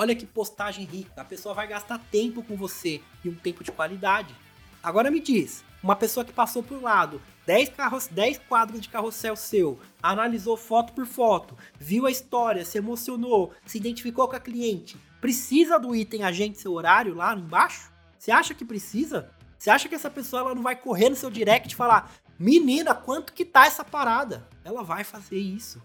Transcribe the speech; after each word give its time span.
Olha 0.00 0.14
que 0.14 0.24
postagem 0.24 0.84
rica. 0.84 1.20
A 1.20 1.24
pessoa 1.24 1.52
vai 1.52 1.66
gastar 1.66 1.98
tempo 1.98 2.40
com 2.44 2.56
você 2.56 3.02
e 3.24 3.28
um 3.28 3.34
tempo 3.34 3.64
de 3.64 3.72
qualidade. 3.72 4.32
Agora 4.80 5.10
me 5.10 5.18
diz, 5.18 5.64
uma 5.82 5.96
pessoa 5.96 6.24
que 6.24 6.32
passou 6.32 6.62
por 6.62 6.80
lado, 6.80 7.20
10, 7.44 7.70
carros, 7.70 8.06
10 8.06 8.38
quadros 8.48 8.80
de 8.80 8.88
carrossel 8.88 9.34
seu, 9.34 9.80
analisou 10.00 10.56
foto 10.56 10.92
por 10.92 11.04
foto, 11.04 11.58
viu 11.80 12.06
a 12.06 12.12
história, 12.12 12.64
se 12.64 12.78
emocionou, 12.78 13.52
se 13.66 13.78
identificou 13.78 14.28
com 14.28 14.36
a 14.36 14.40
cliente, 14.40 14.96
precisa 15.20 15.80
do 15.80 15.92
item 15.96 16.22
agente 16.22 16.60
seu 16.60 16.74
horário 16.74 17.16
lá 17.16 17.34
embaixo? 17.34 17.90
Você 18.16 18.30
acha 18.30 18.54
que 18.54 18.64
precisa? 18.64 19.32
Você 19.58 19.68
acha 19.68 19.88
que 19.88 19.96
essa 19.96 20.08
pessoa 20.08 20.42
ela 20.42 20.54
não 20.54 20.62
vai 20.62 20.76
correr 20.76 21.10
no 21.10 21.16
seu 21.16 21.28
direct 21.28 21.72
e 21.72 21.76
falar: 21.76 22.12
Menina, 22.38 22.94
quanto 22.94 23.32
que 23.32 23.44
tá 23.44 23.66
essa 23.66 23.82
parada? 23.84 24.48
Ela 24.64 24.84
vai 24.84 25.02
fazer 25.02 25.38
isso. 25.38 25.82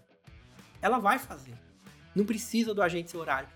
Ela 0.80 1.00
vai 1.00 1.18
fazer. 1.18 1.58
Não 2.14 2.24
precisa 2.24 2.72
do 2.72 2.80
agente 2.80 3.10
seu 3.10 3.18
horário. 3.18 3.48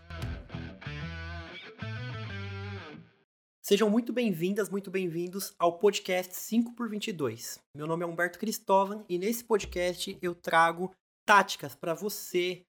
Sejam 3.68 3.90
muito 3.90 4.14
bem-vindas, 4.14 4.70
muito 4.70 4.90
bem-vindos 4.90 5.54
ao 5.58 5.78
podcast 5.78 6.32
5x22. 6.32 7.60
Meu 7.76 7.86
nome 7.86 8.02
é 8.02 8.06
Humberto 8.06 8.38
Cristóvão 8.38 9.04
e 9.06 9.18
nesse 9.18 9.44
podcast 9.44 10.16
eu 10.22 10.34
trago 10.34 10.90
táticas 11.26 11.74
para 11.74 11.92
você 11.92 12.62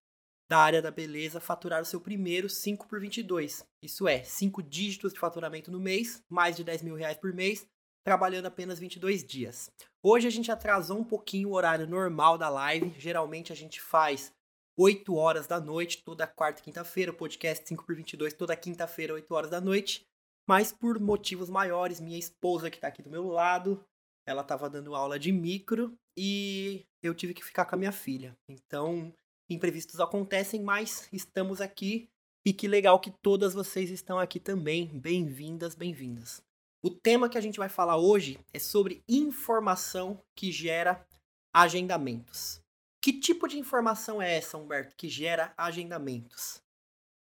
da 0.50 0.58
área 0.58 0.82
da 0.82 0.92
beleza 0.92 1.40
faturar 1.40 1.82
o 1.82 1.86
seu 1.86 2.02
primeiro 2.02 2.50
5 2.50 2.86
por 2.86 3.00
22. 3.00 3.66
Isso 3.82 4.10
é, 4.10 4.26
5 4.26 4.62
dígitos 4.62 5.14
de 5.14 5.22
faturamento 5.22 5.72
no 5.72 5.80
mês, 5.80 6.22
mais 6.28 6.58
de 6.58 6.66
10 6.66 6.82
mil 6.82 6.96
reais 6.96 7.16
por 7.16 7.32
mês, 7.34 7.66
trabalhando 8.04 8.48
apenas 8.48 8.78
22 8.78 9.24
dias. 9.24 9.72
Hoje 10.04 10.28
a 10.28 10.30
gente 10.30 10.52
atrasou 10.52 11.00
um 11.00 11.06
pouquinho 11.06 11.48
o 11.48 11.54
horário 11.54 11.88
normal 11.88 12.38
da 12.38 12.50
live. 12.50 12.94
Geralmente 12.98 13.54
a 13.54 13.56
gente 13.56 13.80
faz 13.80 14.34
8 14.78 15.16
horas 15.16 15.48
da 15.48 15.62
noite, 15.62 16.04
toda 16.04 16.28
quarta 16.28 16.60
e 16.60 16.64
quinta-feira. 16.66 17.12
O 17.14 17.16
podcast 17.16 17.66
5 17.66 17.86
por 17.86 17.96
22 17.96 18.34
toda 18.34 18.54
quinta-feira, 18.54 19.14
8 19.14 19.34
horas 19.34 19.50
da 19.50 19.62
noite. 19.62 20.09
Mas 20.50 20.72
por 20.72 21.00
motivos 21.00 21.48
maiores, 21.48 22.00
minha 22.00 22.18
esposa 22.18 22.72
que 22.72 22.78
está 22.78 22.88
aqui 22.88 23.04
do 23.04 23.10
meu 23.12 23.28
lado, 23.28 23.86
ela 24.26 24.42
estava 24.42 24.68
dando 24.68 24.96
aula 24.96 25.20
de 25.20 25.32
micro 25.32 25.96
e 26.18 26.88
eu 27.04 27.14
tive 27.14 27.36
que 27.36 27.46
ficar 27.46 27.66
com 27.66 27.76
a 27.76 27.78
minha 27.78 27.92
filha. 27.92 28.36
Então 28.50 29.14
imprevistos 29.48 30.00
acontecem, 30.00 30.64
mas 30.64 31.08
estamos 31.14 31.62
aqui 31.62 32.10
e 32.44 32.52
que 32.52 32.68
legal 32.68 33.00
que 33.00 33.12
todas 33.22 33.54
vocês 33.54 33.92
estão 33.92 34.18
aqui 34.18 34.40
também. 34.40 34.88
Bem-vindas, 34.88 35.76
bem-vindas. 35.76 36.42
O 36.84 36.90
tema 36.90 37.30
que 37.30 37.38
a 37.38 37.42
gente 37.42 37.60
vai 37.60 37.70
falar 37.70 37.98
hoje 37.98 38.40
é 38.52 38.58
sobre 38.58 39.04
informação 39.08 40.20
que 40.36 40.52
gera 40.52 41.06
agendamentos. 41.54 42.60
Que 43.00 43.14
tipo 43.14 43.48
de 43.48 43.60
informação 43.60 44.20
é 44.20 44.38
essa, 44.38 44.58
Humberto, 44.58 44.96
que 44.96 45.10
gera 45.10 45.54
agendamentos? 45.56 46.60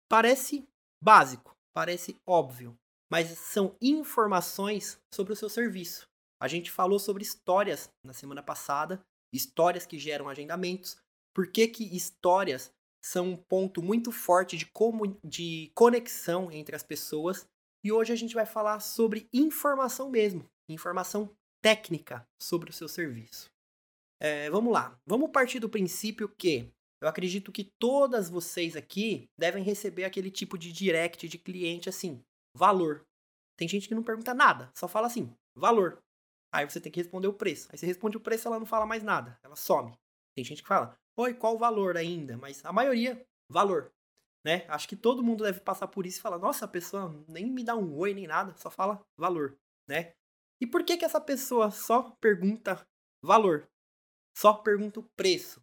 Parece 0.09 0.67
básico, 0.99 1.55
parece 1.75 2.17
óbvio, 2.27 2.75
mas 3.11 3.29
são 3.39 3.77
informações 3.81 4.99
sobre 5.13 5.33
o 5.33 5.37
seu 5.37 5.49
serviço. 5.49 6.07
A 6.41 6.47
gente 6.47 6.71
falou 6.71 6.99
sobre 6.99 7.23
histórias 7.23 7.91
na 8.05 8.13
semana 8.13 8.43
passada, 8.43 9.01
histórias 9.33 9.87
que 9.87 9.99
geram 9.99 10.29
agendamentos, 10.29 10.97
por 11.35 11.51
que, 11.51 11.67
que 11.69 11.97
histórias 11.97 12.73
são 13.03 13.31
um 13.31 13.37
ponto 13.37 13.83
muito 13.83 14.11
forte 14.11 14.57
de, 14.57 14.67
como, 14.67 15.19
de 15.25 15.71
conexão 15.75 16.51
entre 16.51 16.75
as 16.75 16.83
pessoas. 16.83 17.47
E 17.85 17.93
hoje 17.93 18.13
a 18.13 18.17
gente 18.17 18.35
vai 18.35 18.45
falar 18.45 18.81
sobre 18.81 19.29
informação 19.33 20.11
mesmo, 20.11 20.45
informação 20.69 21.35
técnica 21.63 22.27
sobre 22.41 22.71
o 22.71 22.73
seu 22.73 22.89
serviço. 22.89 23.51
É, 24.21 24.51
vamos 24.51 24.73
lá, 24.73 24.99
vamos 25.07 25.31
partir 25.31 25.61
do 25.61 25.69
princípio 25.69 26.29
que 26.29 26.69
eu 27.01 27.09
acredito 27.09 27.53
que 27.53 27.65
todas 27.79 28.29
vocês 28.29 28.75
aqui 28.75 29.31
devem 29.39 29.63
receber 29.63 30.05
aquele 30.05 30.31
tipo 30.31 30.59
de 30.59 30.73
direct 30.73 31.29
de 31.29 31.39
cliente 31.39 31.89
assim, 31.89 32.21
valor. 32.55 33.07
Tem 33.57 33.69
gente 33.69 33.89
que 33.89 33.95
não 33.95 34.03
pergunta 34.03 34.33
nada, 34.35 34.71
só 34.75 34.87
fala 34.87 35.07
assim, 35.07 35.35
valor. 35.55 36.03
Aí 36.53 36.69
você 36.69 36.81
tem 36.81 36.91
que 36.91 37.01
responder 37.01 37.27
o 37.27 37.35
preço. 37.35 37.69
Aí 37.71 37.79
você 37.79 37.87
responde 37.87 38.17
o 38.17 38.21
preço, 38.21 38.49
ela 38.49 38.59
não 38.59 38.67
fala 38.67 38.87
mais 38.87 39.03
nada, 39.03 39.39
ela 39.43 39.57
some. 39.57 39.99
Tem 40.35 40.45
gente 40.45 40.63
que 40.63 40.69
fala, 40.69 40.97
Oi, 41.19 41.35
qual 41.35 41.57
o 41.57 41.59
valor 41.59 41.97
ainda? 41.97 42.37
Mas 42.37 42.65
a 42.65 42.73
maioria, 42.73 43.27
valor. 43.51 43.93
Né? 44.45 44.65
Acho 44.69 44.89
que 44.89 44.95
todo 44.95 45.23
mundo 45.23 45.43
deve 45.43 45.59
passar 45.59 45.89
por 45.89 46.07
isso 46.07 46.21
e 46.21 46.23
falar, 46.23 46.39
nossa, 46.39 46.65
a 46.65 46.69
pessoa 46.69 47.13
nem 47.27 47.51
me 47.51 47.65
dá 47.65 47.75
um 47.75 47.93
oi 47.97 48.15
nem 48.15 48.29
nada, 48.29 48.55
só 48.57 48.71
fala 48.71 49.05
valor, 49.19 49.59
né? 49.89 50.15
E 50.61 50.67
por 50.67 50.85
que 50.85 50.97
que 50.97 51.05
essa 51.05 51.21
pessoa 51.21 51.73
só 51.73 52.13
pergunta 52.21 52.87
valor? 53.21 53.69
Só 54.37 54.55
pergunta 54.55 55.01
o 55.01 55.09
preço? 55.17 55.61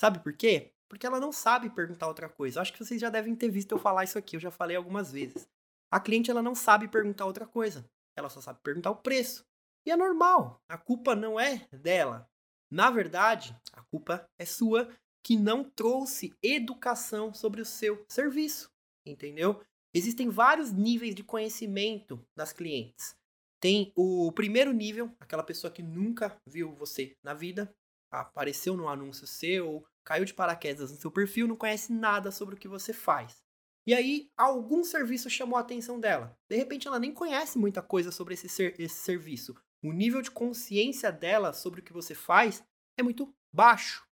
Sabe 0.00 0.18
por 0.20 0.32
quê? 0.34 0.72
Porque 0.88 1.06
ela 1.06 1.20
não 1.20 1.30
sabe 1.30 1.68
perguntar 1.68 2.08
outra 2.08 2.30
coisa. 2.30 2.62
Acho 2.62 2.72
que 2.72 2.82
vocês 2.82 2.98
já 2.98 3.10
devem 3.10 3.36
ter 3.36 3.50
visto 3.50 3.72
eu 3.72 3.78
falar 3.78 4.04
isso 4.04 4.16
aqui, 4.16 4.36
eu 4.36 4.40
já 4.40 4.50
falei 4.50 4.78
algumas 4.78 5.12
vezes. 5.12 5.46
A 5.90 5.98
cliente 5.98 6.30
ela 6.30 6.42
não 6.42 6.54
sabe 6.54 6.88
perguntar 6.88 7.26
outra 7.26 7.46
coisa. 7.46 7.84
Ela 8.16 8.28
só 8.28 8.40
sabe 8.40 8.60
perguntar 8.62 8.90
o 8.90 8.96
preço. 8.96 9.44
E 9.84 9.90
é 9.90 9.96
normal. 9.96 10.62
A 10.68 10.78
culpa 10.78 11.16
não 11.16 11.38
é 11.38 11.66
dela. 11.72 12.28
Na 12.70 12.90
verdade, 12.90 13.56
a 13.72 13.82
culpa 13.82 14.28
é 14.38 14.44
sua 14.44 14.88
que 15.22 15.36
não 15.36 15.64
trouxe 15.64 16.34
educação 16.42 17.34
sobre 17.34 17.60
o 17.60 17.64
seu 17.64 18.04
serviço, 18.08 18.70
entendeu? 19.04 19.60
Existem 19.92 20.28
vários 20.28 20.70
níveis 20.70 21.14
de 21.14 21.24
conhecimento 21.24 22.24
das 22.36 22.52
clientes. 22.52 23.16
Tem 23.60 23.92
o 23.96 24.30
primeiro 24.32 24.72
nível, 24.72 25.14
aquela 25.18 25.42
pessoa 25.42 25.70
que 25.70 25.82
nunca 25.82 26.40
viu 26.46 26.72
você 26.74 27.16
na 27.22 27.34
vida, 27.34 27.74
apareceu 28.10 28.76
no 28.76 28.88
anúncio 28.88 29.26
seu, 29.26 29.84
caiu 30.04 30.24
de 30.24 30.32
paraquedas 30.32 30.90
no 30.90 30.96
seu 30.96 31.10
perfil, 31.10 31.46
não 31.46 31.56
conhece 31.56 31.92
nada 31.92 32.30
sobre 32.30 32.54
o 32.54 32.58
que 32.58 32.68
você 32.68 32.92
faz. 32.92 33.44
E 33.86 33.94
aí, 33.94 34.30
algum 34.36 34.84
serviço 34.84 35.30
chamou 35.30 35.56
a 35.56 35.60
atenção 35.60 35.98
dela. 35.98 36.36
De 36.48 36.56
repente, 36.56 36.86
ela 36.86 36.98
nem 36.98 37.12
conhece 37.12 37.58
muita 37.58 37.82
coisa 37.82 38.12
sobre 38.12 38.34
esse, 38.34 38.48
ser, 38.48 38.78
esse 38.78 38.96
serviço 38.96 39.54
o 39.82 39.92
nível 39.92 40.20
de 40.20 40.30
consciência 40.30 41.10
dela 41.10 41.52
sobre 41.52 41.80
o 41.80 41.82
que 41.82 41.92
você 41.92 42.14
faz 42.14 42.62
é 42.98 43.02
muito 43.02 43.32
baixo. 43.52 44.06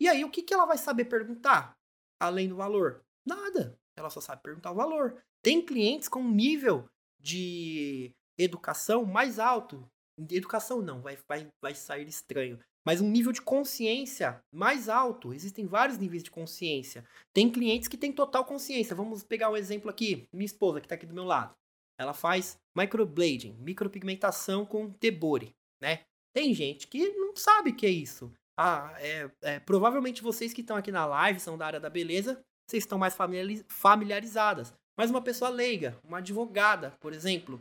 E 0.00 0.08
aí, 0.08 0.24
o 0.24 0.30
que, 0.30 0.42
que 0.42 0.52
ela 0.52 0.66
vai 0.66 0.78
saber 0.78 1.04
perguntar? 1.04 1.72
Além 2.20 2.48
do 2.48 2.56
valor? 2.56 3.04
Nada. 3.26 3.78
Ela 3.96 4.10
só 4.10 4.20
sabe 4.20 4.42
perguntar 4.42 4.72
o 4.72 4.76
valor. 4.76 5.22
Tem 5.42 5.64
clientes 5.64 6.08
com 6.08 6.20
um 6.20 6.30
nível 6.30 6.88
de 7.20 8.12
educação 8.38 9.04
mais 9.04 9.38
alto. 9.38 9.86
Educação 10.30 10.80
não, 10.80 11.00
vai, 11.00 11.18
vai, 11.28 11.48
vai 11.62 11.74
sair 11.74 12.08
estranho. 12.08 12.58
Mas 12.84 13.00
um 13.00 13.10
nível 13.10 13.32
de 13.32 13.40
consciência 13.40 14.40
mais 14.52 14.88
alto. 14.88 15.32
Existem 15.32 15.66
vários 15.66 15.98
níveis 15.98 16.22
de 16.22 16.30
consciência. 16.30 17.04
Tem 17.32 17.50
clientes 17.50 17.88
que 17.88 17.96
têm 17.96 18.12
total 18.12 18.44
consciência. 18.44 18.94
Vamos 18.94 19.24
pegar 19.24 19.50
um 19.50 19.56
exemplo 19.56 19.90
aqui. 19.90 20.28
Minha 20.32 20.44
esposa, 20.44 20.80
que 20.80 20.86
está 20.86 20.94
aqui 20.94 21.06
do 21.06 21.14
meu 21.14 21.24
lado. 21.24 21.54
Ela 21.98 22.12
faz 22.12 22.58
microblading, 22.76 23.56
micropigmentação 23.60 24.66
com 24.66 24.90
tebore, 24.90 25.54
né? 25.80 26.00
Tem 26.34 26.52
gente 26.52 26.88
que 26.88 27.10
não 27.10 27.34
sabe 27.36 27.70
o 27.70 27.76
que 27.76 27.86
é 27.86 27.90
isso. 27.90 28.32
Ah, 28.58 28.92
é, 28.98 29.30
é, 29.42 29.60
provavelmente 29.60 30.22
vocês 30.22 30.52
que 30.52 30.60
estão 30.60 30.76
aqui 30.76 30.90
na 30.90 31.06
live 31.06 31.38
são 31.38 31.56
da 31.56 31.66
área 31.66 31.80
da 31.80 31.88
beleza, 31.88 32.40
vocês 32.68 32.82
estão 32.82 32.98
mais 32.98 33.16
familiarizadas. 33.68 34.74
Mas 34.96 35.10
uma 35.10 35.22
pessoa 35.22 35.50
leiga, 35.50 35.98
uma 36.04 36.18
advogada, 36.18 36.92
por 37.00 37.12
exemplo, 37.12 37.60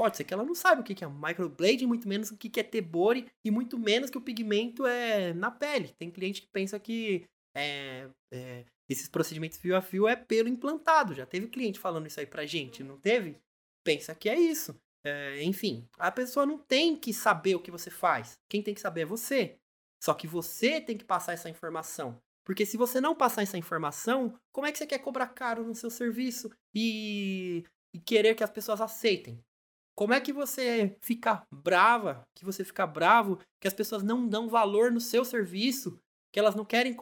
pode 0.00 0.16
ser 0.16 0.24
que 0.24 0.32
ela 0.32 0.46
não 0.46 0.54
saiba 0.54 0.80
o 0.80 0.84
que 0.84 1.04
é 1.04 1.06
microblading, 1.06 1.84
muito 1.84 2.08
menos 2.08 2.30
o 2.30 2.36
que 2.38 2.58
é 2.58 2.62
tebore 2.62 3.26
e 3.44 3.50
muito 3.50 3.78
menos 3.78 4.08
que 4.08 4.16
o 4.16 4.22
pigmento 4.22 4.86
é 4.86 5.34
na 5.34 5.50
pele. 5.50 5.94
Tem 5.98 6.10
cliente 6.10 6.40
que 6.40 6.48
pensa 6.48 6.80
que 6.80 7.26
é, 7.54 8.08
é, 8.32 8.64
esses 8.88 9.10
procedimentos 9.10 9.58
fio 9.58 9.76
a 9.76 9.82
fio 9.82 10.08
é 10.08 10.16
pelo 10.16 10.48
implantado. 10.48 11.12
Já 11.12 11.26
teve 11.26 11.48
cliente 11.48 11.78
falando 11.78 12.06
isso 12.06 12.18
aí 12.18 12.24
pra 12.24 12.46
gente, 12.46 12.82
não 12.82 12.98
teve? 12.98 13.36
pensa 13.84 14.14
que 14.14 14.30
é 14.30 14.40
isso. 14.40 14.74
É, 15.04 15.42
enfim, 15.42 15.86
a 15.98 16.10
pessoa 16.10 16.46
não 16.46 16.56
tem 16.56 16.96
que 16.96 17.12
saber 17.12 17.54
o 17.54 17.60
que 17.60 17.70
você 17.70 17.90
faz. 17.90 18.38
Quem 18.48 18.62
tem 18.62 18.74
que 18.74 18.80
saber 18.80 19.02
é 19.02 19.06
você. 19.06 19.58
Só 20.02 20.14
que 20.14 20.26
você 20.26 20.80
tem 20.80 20.96
que 20.96 21.04
passar 21.04 21.34
essa 21.34 21.50
informação. 21.50 22.18
Porque 22.42 22.64
se 22.64 22.78
você 22.78 23.02
não 23.02 23.14
passar 23.14 23.42
essa 23.42 23.58
informação, 23.58 24.34
como 24.50 24.66
é 24.66 24.72
que 24.72 24.78
você 24.78 24.86
quer 24.86 24.98
cobrar 24.98 25.28
caro 25.28 25.62
no 25.62 25.74
seu 25.74 25.90
serviço 25.90 26.50
e, 26.74 27.64
e 27.94 28.00
querer 28.00 28.34
que 28.34 28.42
as 28.42 28.50
pessoas 28.50 28.80
aceitem? 28.80 29.44
Como 30.00 30.14
é 30.14 30.20
que 30.20 30.32
você 30.32 30.96
fica 31.02 31.42
brava, 31.52 32.26
que 32.34 32.42
você 32.42 32.64
fica 32.64 32.86
bravo, 32.86 33.38
que 33.60 33.68
as 33.68 33.74
pessoas 33.74 34.02
não 34.02 34.26
dão 34.26 34.48
valor 34.48 34.90
no 34.90 34.98
seu 34.98 35.26
serviço, 35.26 36.00
que 36.32 36.40
elas 36.40 36.54
não 36.54 36.64
querem 36.64 36.96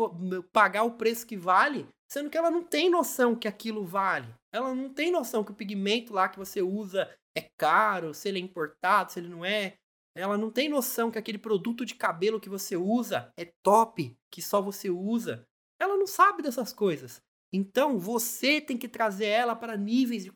pagar 0.52 0.82
o 0.82 0.96
preço 0.96 1.24
que 1.24 1.36
vale, 1.36 1.86
sendo 2.10 2.28
que 2.28 2.36
ela 2.36 2.50
não 2.50 2.64
tem 2.64 2.90
noção 2.90 3.36
que 3.36 3.46
aquilo 3.46 3.84
vale. 3.84 4.34
Ela 4.52 4.74
não 4.74 4.92
tem 4.92 5.12
noção 5.12 5.44
que 5.44 5.52
o 5.52 5.54
pigmento 5.54 6.12
lá 6.12 6.28
que 6.28 6.40
você 6.40 6.60
usa 6.60 7.08
é 7.36 7.48
caro, 7.56 8.12
se 8.12 8.28
ele 8.28 8.40
é 8.40 8.42
importado, 8.42 9.12
se 9.12 9.20
ele 9.20 9.28
não 9.28 9.44
é. 9.44 9.74
Ela 10.16 10.36
não 10.36 10.50
tem 10.50 10.68
noção 10.68 11.08
que 11.08 11.18
aquele 11.18 11.38
produto 11.38 11.86
de 11.86 11.94
cabelo 11.94 12.40
que 12.40 12.48
você 12.48 12.76
usa 12.76 13.32
é 13.38 13.48
top, 13.62 14.12
que 14.28 14.42
só 14.42 14.60
você 14.60 14.90
usa. 14.90 15.46
Ela 15.80 15.96
não 15.96 16.08
sabe 16.08 16.42
dessas 16.42 16.72
coisas. 16.72 17.22
Então 17.52 17.96
você 17.96 18.60
tem 18.60 18.76
que 18.76 18.88
trazer 18.88 19.26
ela 19.26 19.54
para 19.54 19.76
níveis 19.76 20.24
de, 20.24 20.32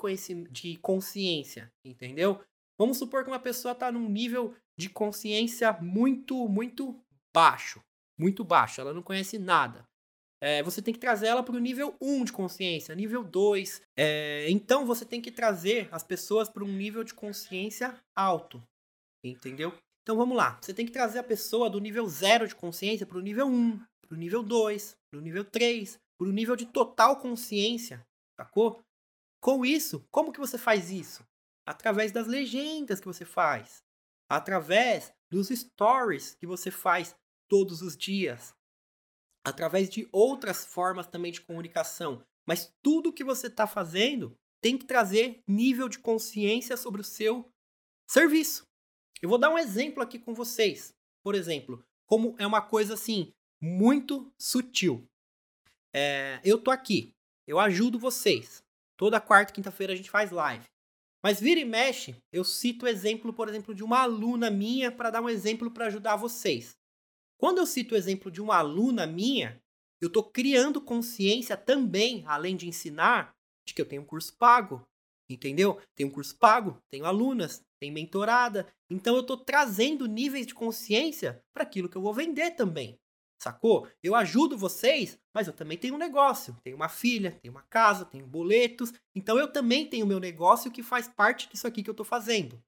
de 0.48 0.76
consciência, 0.76 1.68
entendeu? 1.84 2.40
Vamos 2.78 2.98
supor 2.98 3.22
que 3.24 3.30
uma 3.30 3.38
pessoa 3.38 3.72
está 3.72 3.92
num 3.92 4.08
nível 4.08 4.54
de 4.78 4.88
consciência 4.88 5.72
muito, 5.80 6.48
muito 6.48 6.98
baixo. 7.34 7.80
Muito 8.18 8.44
baixo. 8.44 8.80
Ela 8.80 8.92
não 8.92 9.02
conhece 9.02 9.38
nada. 9.38 9.86
é, 10.42 10.60
você 10.60 10.82
tem 10.82 10.92
que 10.92 10.98
trazer 10.98 11.28
ela 11.28 11.42
para 11.44 11.54
o 11.54 11.60
nível 11.60 11.94
1 12.00 12.24
de 12.24 12.32
consciência, 12.32 12.94
nível 12.96 13.22
2. 13.22 13.80
É, 13.96 14.50
então 14.50 14.84
você 14.84 15.04
tem 15.04 15.20
que 15.20 15.30
trazer 15.30 15.88
as 15.92 16.02
pessoas 16.02 16.48
para 16.48 16.64
um 16.64 16.72
nível 16.72 17.04
de 17.04 17.14
consciência 17.14 17.94
alto. 18.16 18.60
Entendeu? 19.24 19.72
Então 20.02 20.16
vamos 20.16 20.36
lá. 20.36 20.58
Você 20.60 20.74
tem 20.74 20.84
que 20.84 20.90
trazer 20.90 21.20
a 21.20 21.22
pessoa 21.22 21.70
do 21.70 21.78
nível 21.78 22.04
0 22.08 22.48
de 22.48 22.56
consciência 22.56 23.06
para 23.06 23.18
o 23.18 23.20
nível 23.20 23.46
1, 23.46 23.78
para 24.08 24.16
o 24.16 24.18
nível 24.18 24.42
2, 24.42 24.96
para 25.12 25.20
o 25.20 25.22
nível 25.22 25.44
3, 25.44 25.96
para 26.18 26.28
o 26.28 26.32
nível 26.32 26.56
de 26.56 26.66
total 26.66 27.16
consciência. 27.20 28.04
Sacou? 28.36 28.82
Com 29.40 29.64
isso, 29.64 30.04
como 30.10 30.32
que 30.32 30.40
você 30.40 30.58
faz 30.58 30.90
isso? 30.90 31.24
Através 31.66 32.12
das 32.12 32.26
legendas 32.26 33.00
que 33.00 33.06
você 33.06 33.24
faz. 33.24 33.82
Através 34.28 35.12
dos 35.30 35.48
stories 35.48 36.34
que 36.34 36.46
você 36.46 36.70
faz 36.70 37.14
todos 37.48 37.82
os 37.82 37.96
dias 37.96 38.54
através 39.44 39.90
de 39.90 40.08
outras 40.12 40.64
formas 40.64 41.06
também 41.06 41.32
de 41.32 41.40
comunicação. 41.40 42.24
Mas 42.46 42.72
tudo 42.82 43.12
que 43.12 43.24
você 43.24 43.48
está 43.48 43.66
fazendo 43.66 44.36
tem 44.60 44.78
que 44.78 44.84
trazer 44.84 45.42
nível 45.46 45.88
de 45.88 45.98
consciência 45.98 46.76
sobre 46.76 47.00
o 47.00 47.04
seu 47.04 47.50
serviço. 48.08 48.66
Eu 49.20 49.28
vou 49.28 49.38
dar 49.38 49.50
um 49.50 49.58
exemplo 49.58 50.02
aqui 50.02 50.18
com 50.18 50.34
vocês. 50.34 50.94
Por 51.22 51.34
exemplo, 51.34 51.84
como 52.06 52.34
é 52.38 52.46
uma 52.46 52.62
coisa 52.62 52.94
assim, 52.94 53.32
muito 53.60 54.32
sutil. 54.38 55.08
É, 55.94 56.40
eu 56.44 56.58
tô 56.58 56.70
aqui, 56.70 57.14
eu 57.46 57.58
ajudo 57.58 57.98
vocês. 57.98 58.62
Toda 58.96 59.20
quarta 59.20 59.52
e 59.52 59.54
quinta-feira 59.54 59.92
a 59.92 59.96
gente 59.96 60.10
faz 60.10 60.30
live. 60.30 60.64
Mas 61.22 61.40
vira 61.40 61.60
e 61.60 61.64
mexe, 61.64 62.16
eu 62.32 62.44
cito 62.44 62.84
o 62.84 62.88
exemplo, 62.88 63.32
por 63.32 63.48
exemplo, 63.48 63.74
de 63.74 63.84
uma 63.84 64.00
aluna 64.00 64.50
minha 64.50 64.90
para 64.90 65.10
dar 65.10 65.22
um 65.22 65.28
exemplo 65.28 65.70
para 65.70 65.86
ajudar 65.86 66.16
vocês. 66.16 66.76
Quando 67.38 67.58
eu 67.58 67.66
cito 67.66 67.94
o 67.94 67.98
exemplo 67.98 68.30
de 68.30 68.40
uma 68.40 68.56
aluna 68.56 69.06
minha, 69.06 69.60
eu 70.00 70.08
estou 70.08 70.24
criando 70.24 70.80
consciência 70.80 71.56
também, 71.56 72.24
além 72.26 72.56
de 72.56 72.66
ensinar, 72.66 73.32
de 73.66 73.72
que 73.72 73.80
eu 73.80 73.86
tenho 73.86 74.02
um 74.02 74.06
curso 74.06 74.36
pago. 74.36 74.82
Entendeu? 75.30 75.80
Tenho 75.96 76.08
um 76.08 76.12
curso 76.12 76.36
pago, 76.36 76.76
tenho 76.90 77.04
alunas, 77.04 77.62
tenho 77.80 77.94
mentorada. 77.94 78.66
Então 78.90 79.14
eu 79.14 79.20
estou 79.20 79.36
trazendo 79.36 80.06
níveis 80.06 80.46
de 80.46 80.54
consciência 80.54 81.40
para 81.54 81.62
aquilo 81.62 81.88
que 81.88 81.96
eu 81.96 82.02
vou 82.02 82.12
vender 82.12 82.50
também. 82.52 82.98
Sacou? 83.42 83.88
Eu 84.02 84.14
ajudo 84.14 84.56
vocês, 84.56 85.18
mas 85.34 85.46
eu 85.46 85.52
também 85.52 85.76
tenho 85.76 85.94
um 85.94 85.98
negócio. 85.98 86.56
Tenho 86.62 86.76
uma 86.76 86.88
filha, 86.88 87.38
tenho 87.42 87.52
uma 87.52 87.62
casa, 87.62 88.04
tenho 88.04 88.26
boletos. 88.26 88.92
Então 89.14 89.38
eu 89.38 89.48
também 89.48 89.86
tenho 89.86 90.06
meu 90.06 90.20
negócio 90.20 90.70
que 90.70 90.82
faz 90.82 91.08
parte 91.08 91.48
disso 91.48 91.66
aqui 91.66 91.82
que 91.82 91.90
eu 91.90 91.92
estou 91.92 92.06
fazendo. 92.06 92.62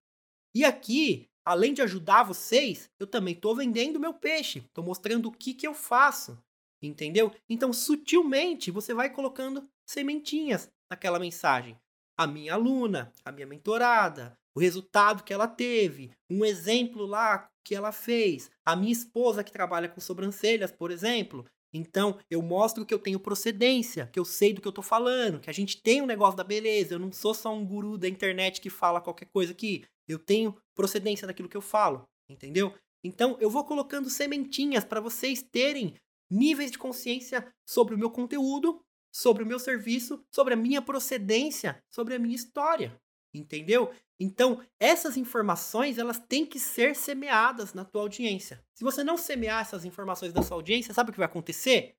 E 0.54 0.64
aqui 0.64 1.28
além 1.44 1.74
de 1.74 1.82
ajudar 1.82 2.22
vocês, 2.22 2.90
eu 2.98 3.06
também 3.06 3.34
estou 3.34 3.54
vendendo 3.54 4.00
meu 4.00 4.14
peixe, 4.14 4.60
estou 4.60 4.82
mostrando 4.82 5.28
o 5.28 5.32
que, 5.32 5.52
que 5.52 5.66
eu 5.66 5.74
faço, 5.74 6.42
entendeu? 6.82 7.32
Então, 7.48 7.72
sutilmente, 7.72 8.70
você 8.70 8.94
vai 8.94 9.10
colocando 9.10 9.68
sementinhas 9.86 10.70
naquela 10.90 11.18
mensagem. 11.18 11.78
A 12.16 12.26
minha 12.26 12.54
aluna, 12.54 13.12
a 13.24 13.30
minha 13.30 13.46
mentorada, 13.46 14.38
o 14.56 14.60
resultado 14.60 15.24
que 15.24 15.32
ela 15.32 15.48
teve, 15.48 16.12
um 16.30 16.44
exemplo 16.44 17.04
lá 17.04 17.50
que 17.64 17.75
ela 17.75 17.90
fez, 17.90 18.50
a 18.64 18.76
minha 18.76 18.93
esposa 18.93 19.43
que 19.43 19.50
trabalha 19.50 19.88
com 19.88 20.00
sobrancelhas, 20.00 20.70
por 20.70 20.90
exemplo. 20.90 21.44
Então, 21.72 22.19
eu 22.31 22.40
mostro 22.40 22.87
que 22.87 22.94
eu 22.94 22.99
tenho 22.99 23.19
procedência, 23.19 24.08
que 24.12 24.19
eu 24.19 24.25
sei 24.25 24.52
do 24.52 24.61
que 24.61 24.69
eu 24.69 24.72
tô 24.72 24.82
falando, 24.82 25.40
que 25.40 25.50
a 25.50 25.52
gente 25.52 25.82
tem 25.82 26.00
um 26.00 26.06
negócio 26.06 26.37
da 26.37 26.44
beleza, 26.44 26.94
eu 26.94 27.00
não 27.00 27.11
sou 27.11 27.34
só 27.34 27.52
um 27.52 27.66
guru 27.66 27.99
da 27.99 28.08
internet 28.08 28.61
que 28.61 28.70
fala 28.70 29.00
qualquer 29.00 29.26
coisa 29.26 29.50
aqui. 29.50 29.84
Eu 30.06 30.19
tenho 30.19 30.56
procedência 30.75 31.26
daquilo 31.26 31.49
que 31.49 31.56
eu 31.56 31.61
falo, 31.61 32.06
entendeu? 32.28 32.72
Então 33.02 33.37
eu 33.40 33.50
vou 33.50 33.64
colocando 33.64 34.08
sementinhas 34.08 34.84
para 34.84 35.00
vocês 35.00 35.43
terem 35.43 35.94
níveis 36.31 36.70
de 36.70 36.78
consciência 36.78 37.52
sobre 37.67 37.94
o 37.94 37.99
meu 37.99 38.10
conteúdo, 38.10 38.81
sobre 39.12 39.43
o 39.43 39.46
meu 39.46 39.58
serviço, 39.58 40.25
sobre 40.32 40.55
a 40.55 40.56
minha 40.56 40.81
procedência, 40.81 41.82
sobre 41.90 42.14
a 42.14 42.19
minha 42.19 42.34
história, 42.34 43.00
entendeu? 43.34 43.92
Então, 44.19 44.64
essas 44.78 45.16
informações, 45.16 45.98
elas 45.98 46.19
têm 46.19 46.46
que 46.46 46.58
ser 46.58 46.94
semeadas 46.94 47.75
na 47.75 47.84
tua 47.84 48.02
audiência. 48.02 48.64
Se 48.75 48.84
você 48.84 49.02
não 49.02 49.16
semear 49.16 49.60
essas 49.60 49.84
informações 49.84 50.32
da 50.32 50.42
sua 50.42 50.56
audiência, 50.56 50.94
sabe 50.94 51.10
o 51.10 51.12
que 51.12 51.19
vai 51.19 51.26
acontecer? 51.26 51.96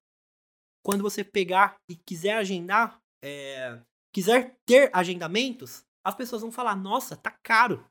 Quando 0.83 1.01
você 1.01 1.23
pegar 1.23 1.77
e 1.89 1.95
quiser 1.95 2.37
agendar, 2.37 3.01
é, 3.23 3.81
quiser 4.13 4.57
ter 4.65 4.89
agendamentos, 4.93 5.85
as 6.03 6.15
pessoas 6.15 6.41
vão 6.41 6.51
falar: 6.51 6.75
"Nossa, 6.75 7.17
tá 7.17 7.31
caro. 7.31 7.85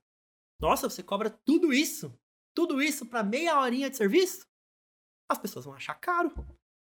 Nossa, 0.61 0.89
você 0.89 1.03
cobra 1.03 1.29
tudo 1.29 1.73
isso? 1.73 2.17
Tudo 2.55 2.81
isso 2.81 3.05
para 3.05 3.23
meia 3.23 3.61
horinha 3.61 3.91
de 3.91 3.97
serviço? 3.97 4.47
As 5.29 5.39
pessoas 5.39 5.65
vão 5.65 5.75
achar 5.75 5.95
caro. 5.95 6.33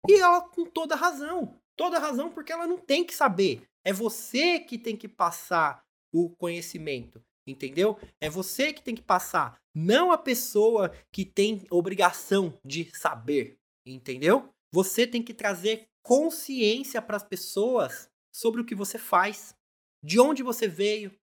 E 0.09 0.15
ela 0.15 0.41
com 0.49 0.65
toda 0.65 0.97
razão. 0.97 1.61
Toda 1.77 1.99
razão 1.99 2.31
porque 2.31 2.53
ela 2.53 2.67
não 2.67 2.79
tem 2.79 3.05
que 3.05 3.15
saber. 3.15 3.69
É 3.85 3.93
você 3.93 4.59
que 4.61 4.79
tem 4.79 4.97
que 4.97 5.09
passar 5.09 5.85
o 6.13 6.31
conhecimento, 6.31 7.23
entendeu? 7.47 7.99
É 8.21 8.29
você 8.29 8.73
que 8.73 8.83
tem 8.83 8.95
que 8.95 9.03
passar, 9.03 9.61
não 9.75 10.13
a 10.13 10.19
pessoa 10.19 10.91
que 11.13 11.25
tem 11.25 11.65
obrigação 11.71 12.59
de 12.65 12.91
saber, 12.97 13.59
entendeu? 13.87 14.53
Você 14.73 15.07
tem 15.07 15.23
que 15.23 15.35
trazer 15.35 15.89
consciência 16.03 17.01
para 17.03 17.17
as 17.17 17.25
pessoas 17.25 18.09
sobre 18.33 18.61
o 18.61 18.65
que 18.65 18.75
você 18.75 18.99
faz, 18.99 19.55
de 20.03 20.19
onde 20.21 20.43
você 20.43 20.67
veio, 20.67 21.15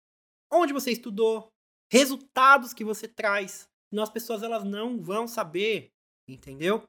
onde 0.52 0.74
você 0.74 0.92
estudou, 0.92 1.50
resultados 1.92 2.74
que 2.74 2.84
você 2.84 3.08
traz. 3.08 3.68
Senão 3.90 4.04
as 4.04 4.10
pessoas 4.10 4.44
elas 4.44 4.64
não 4.64 5.02
vão 5.02 5.28
saber, 5.28 5.92
entendeu? 6.28 6.84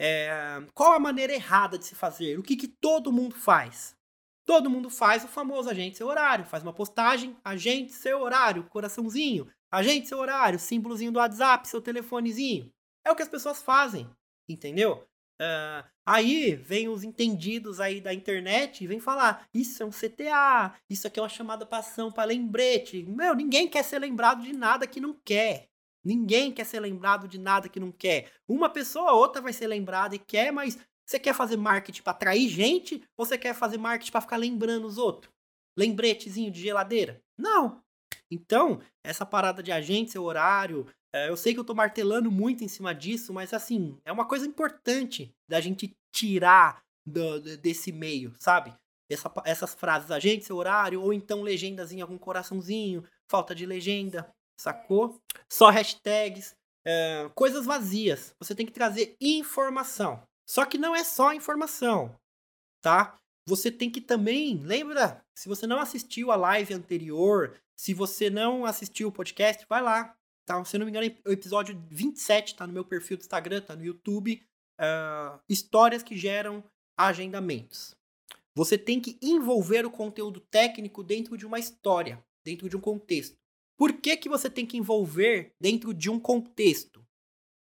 É, 0.00 0.30
qual 0.74 0.92
a 0.92 0.98
maneira 0.98 1.32
errada 1.32 1.78
de 1.78 1.84
se 1.84 1.94
fazer? 1.94 2.38
O 2.38 2.42
que, 2.42 2.56
que 2.56 2.68
todo 2.68 3.12
mundo 3.12 3.34
faz? 3.34 3.94
Todo 4.44 4.70
mundo 4.70 4.90
faz 4.90 5.24
o 5.24 5.28
famoso 5.28 5.70
agente 5.70 5.96
seu 5.96 6.08
horário. 6.08 6.44
Faz 6.44 6.62
uma 6.62 6.72
postagem, 6.72 7.36
agente 7.44 7.92
seu 7.92 8.20
horário, 8.20 8.64
coraçãozinho. 8.64 9.48
Agente 9.70 10.08
seu 10.08 10.18
horário, 10.18 10.58
símbolozinho 10.58 11.12
do 11.12 11.18
WhatsApp, 11.18 11.66
seu 11.66 11.80
telefonezinho. 11.80 12.70
É 13.04 13.10
o 13.10 13.16
que 13.16 13.22
as 13.22 13.28
pessoas 13.28 13.62
fazem, 13.62 14.08
entendeu? 14.48 15.06
Uh, 15.40 15.82
aí 16.06 16.54
vem 16.54 16.88
os 16.88 17.02
entendidos 17.02 17.80
aí 17.80 18.00
da 18.00 18.12
internet 18.12 18.84
e 18.84 18.86
vem 18.86 19.00
falar: 19.00 19.48
isso 19.52 19.82
é 19.82 19.86
um 19.86 19.90
CTA, 19.90 20.74
isso 20.88 21.06
aqui 21.06 21.18
é 21.18 21.22
uma 21.22 21.28
chamada 21.28 21.64
para 21.64 21.78
ação 21.78 22.12
para 22.12 22.24
lembrete. 22.24 23.02
Meu, 23.04 23.34
ninguém 23.34 23.68
quer 23.68 23.82
ser 23.82 23.98
lembrado 23.98 24.42
de 24.42 24.52
nada 24.52 24.86
que 24.86 25.00
não 25.00 25.18
quer. 25.24 25.68
Ninguém 26.04 26.52
quer 26.52 26.64
ser 26.64 26.80
lembrado 26.80 27.28
de 27.28 27.38
nada 27.38 27.68
que 27.68 27.80
não 27.80 27.92
quer. 27.92 28.30
Uma 28.46 28.68
pessoa 28.68 29.12
ou 29.12 29.20
outra 29.20 29.40
vai 29.40 29.52
ser 29.52 29.68
lembrada 29.68 30.16
e 30.16 30.18
quer, 30.18 30.52
mas 30.52 30.78
você 31.12 31.18
quer 31.18 31.34
fazer 31.34 31.58
marketing 31.58 32.02
para 32.02 32.12
atrair 32.12 32.48
gente 32.48 33.04
ou 33.16 33.26
você 33.26 33.36
quer 33.36 33.54
fazer 33.54 33.76
marketing 33.76 34.10
para 34.10 34.20
ficar 34.22 34.36
lembrando 34.38 34.86
os 34.86 34.96
outros? 34.96 35.30
Lembretezinho 35.76 36.50
de 36.50 36.62
geladeira? 36.62 37.22
Não. 37.36 37.82
Então, 38.30 38.80
essa 39.04 39.26
parada 39.26 39.62
de 39.62 39.70
agente, 39.70 40.12
seu 40.12 40.24
horário, 40.24 40.86
é, 41.14 41.28
eu 41.28 41.36
sei 41.36 41.52
que 41.52 41.60
eu 41.60 41.64
tô 41.64 41.74
martelando 41.74 42.30
muito 42.30 42.64
em 42.64 42.68
cima 42.68 42.94
disso, 42.94 43.32
mas 43.32 43.52
assim, 43.52 43.98
é 44.06 44.12
uma 44.12 44.26
coisa 44.26 44.46
importante 44.46 45.34
da 45.46 45.60
gente 45.60 45.94
tirar 46.10 46.82
do, 47.06 47.58
desse 47.58 47.92
meio, 47.92 48.32
sabe? 48.38 48.74
Essa, 49.10 49.30
essas 49.44 49.74
frases, 49.74 50.10
agente, 50.10 50.46
seu 50.46 50.56
horário, 50.56 51.02
ou 51.02 51.12
então 51.12 51.42
legendas 51.42 51.92
em 51.92 52.00
algum 52.00 52.16
coraçãozinho, 52.16 53.04
falta 53.30 53.54
de 53.54 53.66
legenda, 53.66 54.32
sacou? 54.58 55.20
Só 55.46 55.68
hashtags, 55.68 56.56
é, 56.86 57.30
coisas 57.34 57.66
vazias. 57.66 58.34
Você 58.38 58.54
tem 58.54 58.64
que 58.64 58.72
trazer 58.72 59.14
informação. 59.20 60.22
Só 60.46 60.64
que 60.64 60.78
não 60.78 60.94
é 60.94 61.04
só 61.04 61.32
informação, 61.32 62.18
tá? 62.80 63.18
Você 63.46 63.70
tem 63.70 63.90
que 63.90 64.00
também, 64.00 64.58
lembra? 64.58 65.24
Se 65.34 65.48
você 65.48 65.66
não 65.66 65.78
assistiu 65.78 66.30
a 66.30 66.36
live 66.36 66.74
anterior, 66.74 67.60
se 67.76 67.94
você 67.94 68.30
não 68.30 68.64
assistiu 68.64 69.08
o 69.08 69.12
podcast, 69.12 69.66
vai 69.68 69.82
lá, 69.82 70.16
Tá? 70.44 70.62
Se 70.64 70.76
não 70.76 70.86
me 70.86 70.90
engano, 70.90 71.06
o 71.26 71.32
episódio 71.32 71.80
27 71.90 72.56
tá 72.56 72.66
no 72.66 72.72
meu 72.72 72.84
perfil 72.84 73.16
do 73.16 73.20
Instagram, 73.20 73.60
tá 73.60 73.76
no 73.76 73.84
YouTube. 73.84 74.42
Uh, 74.78 75.38
histórias 75.48 76.02
que 76.02 76.16
geram 76.16 76.64
agendamentos. 76.96 77.94
Você 78.54 78.76
tem 78.76 79.00
que 79.00 79.16
envolver 79.22 79.86
o 79.86 79.90
conteúdo 79.90 80.40
técnico 80.40 81.02
dentro 81.02 81.36
de 81.36 81.46
uma 81.46 81.58
história, 81.58 82.22
dentro 82.44 82.68
de 82.68 82.76
um 82.76 82.80
contexto. 82.80 83.36
Por 83.78 83.94
que, 83.94 84.16
que 84.16 84.28
você 84.28 84.50
tem 84.50 84.66
que 84.66 84.76
envolver 84.76 85.54
dentro 85.60 85.94
de 85.94 86.10
um 86.10 86.18
contexto? 86.18 87.04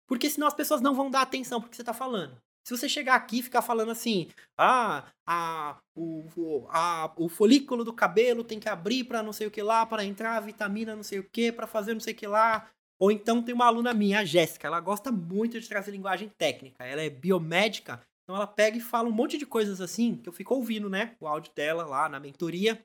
Porque 0.08 0.30
senão 0.30 0.48
as 0.48 0.54
pessoas 0.54 0.82
não 0.82 0.96
vão 0.96 1.12
dar 1.12 1.22
atenção 1.22 1.60
para 1.60 1.68
o 1.68 1.70
que 1.70 1.76
você 1.76 1.82
está 1.82 1.94
falando. 1.94 2.42
Se 2.70 2.78
você 2.78 2.88
chegar 2.88 3.16
aqui 3.16 3.40
e 3.40 3.42
ficar 3.42 3.64
falando 3.64 3.90
assim, 3.90 4.28
ah, 4.56 5.04
a, 5.28 5.80
o, 5.96 6.68
a, 6.70 7.12
o 7.18 7.28
folículo 7.28 7.84
do 7.84 7.92
cabelo 7.92 8.44
tem 8.44 8.60
que 8.60 8.70
abrir 8.70 9.06
para 9.06 9.24
não 9.24 9.34
sei 9.34 9.48
o 9.48 9.52
que 9.52 9.64
lá, 9.64 9.88
para 9.88 10.06
entrar 10.06 10.38
a 10.38 10.40
vitamina 10.40 10.96
não 10.96 11.02
sei 11.02 11.18
o 11.18 11.24
que, 11.24 11.52
para 11.52 11.66
fazer 11.66 11.96
não 11.96 12.00
sei 12.00 12.14
o 12.14 12.16
que 12.16 12.28
lá. 12.28 12.70
Ou 13.00 13.12
então 13.12 13.42
tem 13.42 13.56
uma 13.56 13.66
aluna 13.66 13.92
minha, 13.92 14.20
a 14.20 14.24
Jéssica, 14.24 14.68
ela 14.68 14.80
gosta 14.80 15.12
muito 15.12 15.60
de 15.60 15.68
trazer 15.68 15.90
linguagem 15.90 16.30
técnica. 16.30 16.86
Ela 16.86 17.02
é 17.02 17.10
biomédica, 17.10 18.06
então 18.22 18.36
ela 18.36 18.46
pega 18.46 18.78
e 18.78 18.82
fala 18.82 19.10
um 19.10 19.12
monte 19.12 19.36
de 19.36 19.48
coisas 19.48 19.82
assim, 19.82 20.18
que 20.18 20.30
eu 20.30 20.34
fico 20.34 20.54
ouvindo, 20.54 20.92
né? 20.92 21.16
O 21.20 21.26
áudio 21.26 21.52
dela 21.56 21.88
lá 21.88 22.08
na 22.08 22.20
mentoria. 22.20 22.80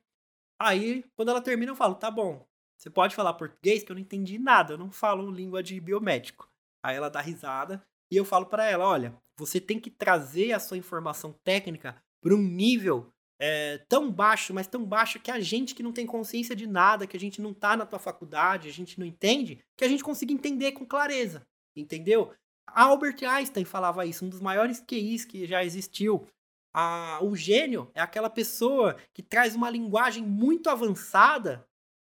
Aí, 0.58 1.04
quando 1.14 1.28
ela 1.28 1.42
termina, 1.42 1.72
eu 1.72 1.76
falo, 1.76 1.94
tá 1.94 2.10
bom, 2.10 2.42
você 2.78 2.88
pode 2.88 3.14
falar 3.14 3.34
português, 3.34 3.84
que 3.84 3.92
eu 3.92 3.96
não 3.96 4.00
entendi 4.00 4.38
nada, 4.38 4.72
eu 4.72 4.78
não 4.78 4.90
falo 4.90 5.30
língua 5.30 5.62
de 5.62 5.78
biomédico. 5.78 6.48
Aí 6.82 6.96
ela 6.96 7.10
dá 7.10 7.20
risada 7.20 7.84
e 8.10 8.16
eu 8.16 8.24
falo 8.24 8.46
para 8.46 8.64
ela, 8.64 8.88
olha, 8.88 9.14
você 9.38 9.60
tem 9.60 9.78
que 9.78 9.90
trazer 9.90 10.52
a 10.52 10.60
sua 10.60 10.76
informação 10.76 11.32
técnica 11.44 11.96
para 12.22 12.34
um 12.34 12.42
nível 12.42 13.12
é, 13.38 13.78
tão 13.88 14.10
baixo, 14.10 14.54
mas 14.54 14.66
tão 14.66 14.84
baixo 14.84 15.20
que 15.20 15.30
a 15.30 15.40
gente 15.40 15.74
que 15.74 15.82
não 15.82 15.92
tem 15.92 16.06
consciência 16.06 16.54
de 16.54 16.66
nada, 16.66 17.06
que 17.06 17.16
a 17.16 17.20
gente 17.20 17.42
não 17.42 17.52
tá 17.52 17.76
na 17.76 17.86
tua 17.86 17.98
faculdade, 17.98 18.68
a 18.68 18.72
gente 18.72 18.98
não 18.98 19.06
entende, 19.06 19.58
que 19.76 19.84
a 19.84 19.88
gente 19.88 20.04
consiga 20.04 20.32
entender 20.32 20.72
com 20.72 20.86
clareza, 20.86 21.46
entendeu? 21.76 22.32
Albert 22.66 23.22
Einstein 23.22 23.64
falava 23.64 24.06
isso, 24.06 24.24
um 24.24 24.28
dos 24.28 24.40
maiores 24.40 24.80
QIs 24.80 25.24
que 25.24 25.46
já 25.46 25.64
existiu. 25.64 26.26
A, 26.72 27.20
o 27.22 27.36
gênio 27.36 27.90
é 27.94 28.00
aquela 28.00 28.30
pessoa 28.30 28.96
que 29.12 29.22
traz 29.22 29.54
uma 29.54 29.70
linguagem 29.70 30.24
muito 30.24 30.68
avançada 30.70 31.66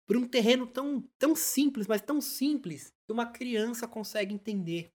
para 0.07 0.17
um 0.17 0.27
terreno 0.27 0.65
tão, 0.67 1.03
tão 1.19 1.35
simples, 1.35 1.87
mas 1.87 2.01
tão 2.01 2.21
simples, 2.21 2.93
que 3.05 3.11
uma 3.11 3.25
criança 3.25 3.87
consegue 3.87 4.33
entender. 4.33 4.91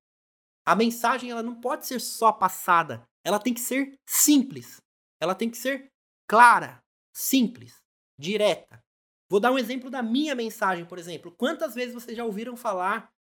A 0.67 0.77
mensagem 0.77 1.31
ela 1.31 1.43
não 1.43 1.61
pode 1.61 1.87
ser 1.87 2.01
só 2.01 2.33
passada, 2.33 3.03
ela 3.25 3.39
tem 3.39 3.55
que 3.55 3.61
ser 3.61 3.99
simples. 4.09 4.81
Ela 5.21 5.35
tem 5.35 5.51
que 5.51 5.59
ser 5.59 5.91
clara, 6.27 6.83
simples, 7.15 7.83
direta. 8.19 8.83
Vou 9.29 9.39
dar 9.39 9.53
um 9.53 9.59
exemplo 9.59 9.91
da 9.91 10.03
minha 10.03 10.35
mensagem, 10.35 10.85
por 10.85 10.99
exemplo. 10.99 11.31
Quantas 11.37 11.75
vezes 11.75 11.95
vocês 11.95 12.17
já 12.17 12.25
ouviram 12.25 12.57
falar, 12.57 13.13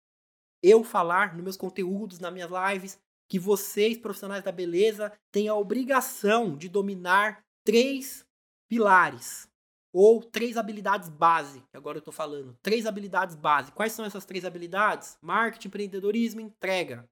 eu 0.62 0.82
falar 0.82 1.34
nos 1.34 1.44
meus 1.44 1.56
conteúdos, 1.56 2.18
nas 2.18 2.32
minhas 2.32 2.50
lives, 2.50 2.98
que 3.28 3.38
vocês, 3.38 3.96
profissionais 3.96 4.42
da 4.42 4.50
beleza, 4.50 5.12
têm 5.30 5.48
a 5.48 5.54
obrigação 5.54 6.56
de 6.56 6.68
dominar 6.68 7.44
três 7.64 8.24
pilares 8.68 9.48
ou 9.92 10.22
três 10.22 10.56
habilidades 10.56 11.08
base, 11.08 11.60
que 11.70 11.76
agora 11.76 11.98
eu 11.98 12.00
estou 12.00 12.12
falando. 12.12 12.56
Três 12.62 12.86
habilidades 12.86 13.36
base. 13.36 13.72
Quais 13.72 13.92
são 13.92 14.04
essas 14.04 14.24
três 14.24 14.44
habilidades? 14.44 15.16
Marketing, 15.20 15.68
empreendedorismo, 15.68 16.40
entrega. 16.40 17.08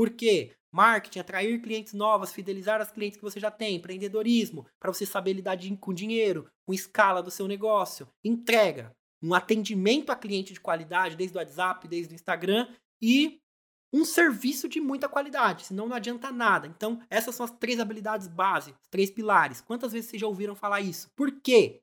Por 0.00 0.08
quê? 0.08 0.56
Marketing, 0.72 1.18
atrair 1.18 1.60
clientes 1.60 1.92
novos, 1.92 2.32
fidelizar 2.32 2.80
as 2.80 2.90
clientes 2.90 3.18
que 3.18 3.22
você 3.22 3.38
já 3.38 3.50
tem, 3.50 3.76
empreendedorismo, 3.76 4.66
para 4.80 4.90
você 4.90 5.04
saber 5.04 5.34
lidar 5.34 5.58
com 5.78 5.92
dinheiro, 5.92 6.50
com 6.66 6.72
escala 6.72 7.22
do 7.22 7.30
seu 7.30 7.46
negócio, 7.46 8.08
entrega, 8.24 8.96
um 9.22 9.34
atendimento 9.34 10.08
a 10.08 10.16
cliente 10.16 10.54
de 10.54 10.60
qualidade, 10.60 11.16
desde 11.16 11.36
o 11.36 11.38
WhatsApp, 11.38 11.86
desde 11.86 12.14
o 12.14 12.16
Instagram 12.16 12.66
e 12.98 13.42
um 13.92 14.02
serviço 14.06 14.70
de 14.70 14.80
muita 14.80 15.06
qualidade, 15.06 15.66
senão 15.66 15.86
não 15.86 15.96
adianta 15.96 16.32
nada. 16.32 16.66
Então, 16.66 16.98
essas 17.10 17.34
são 17.34 17.44
as 17.44 17.50
três 17.50 17.78
habilidades 17.78 18.26
básicas, 18.26 18.80
três 18.88 19.10
pilares. 19.10 19.60
Quantas 19.60 19.92
vezes 19.92 20.08
vocês 20.08 20.22
já 20.22 20.26
ouviram 20.26 20.54
falar 20.54 20.80
isso? 20.80 21.10
Por 21.14 21.30
quê? 21.42 21.82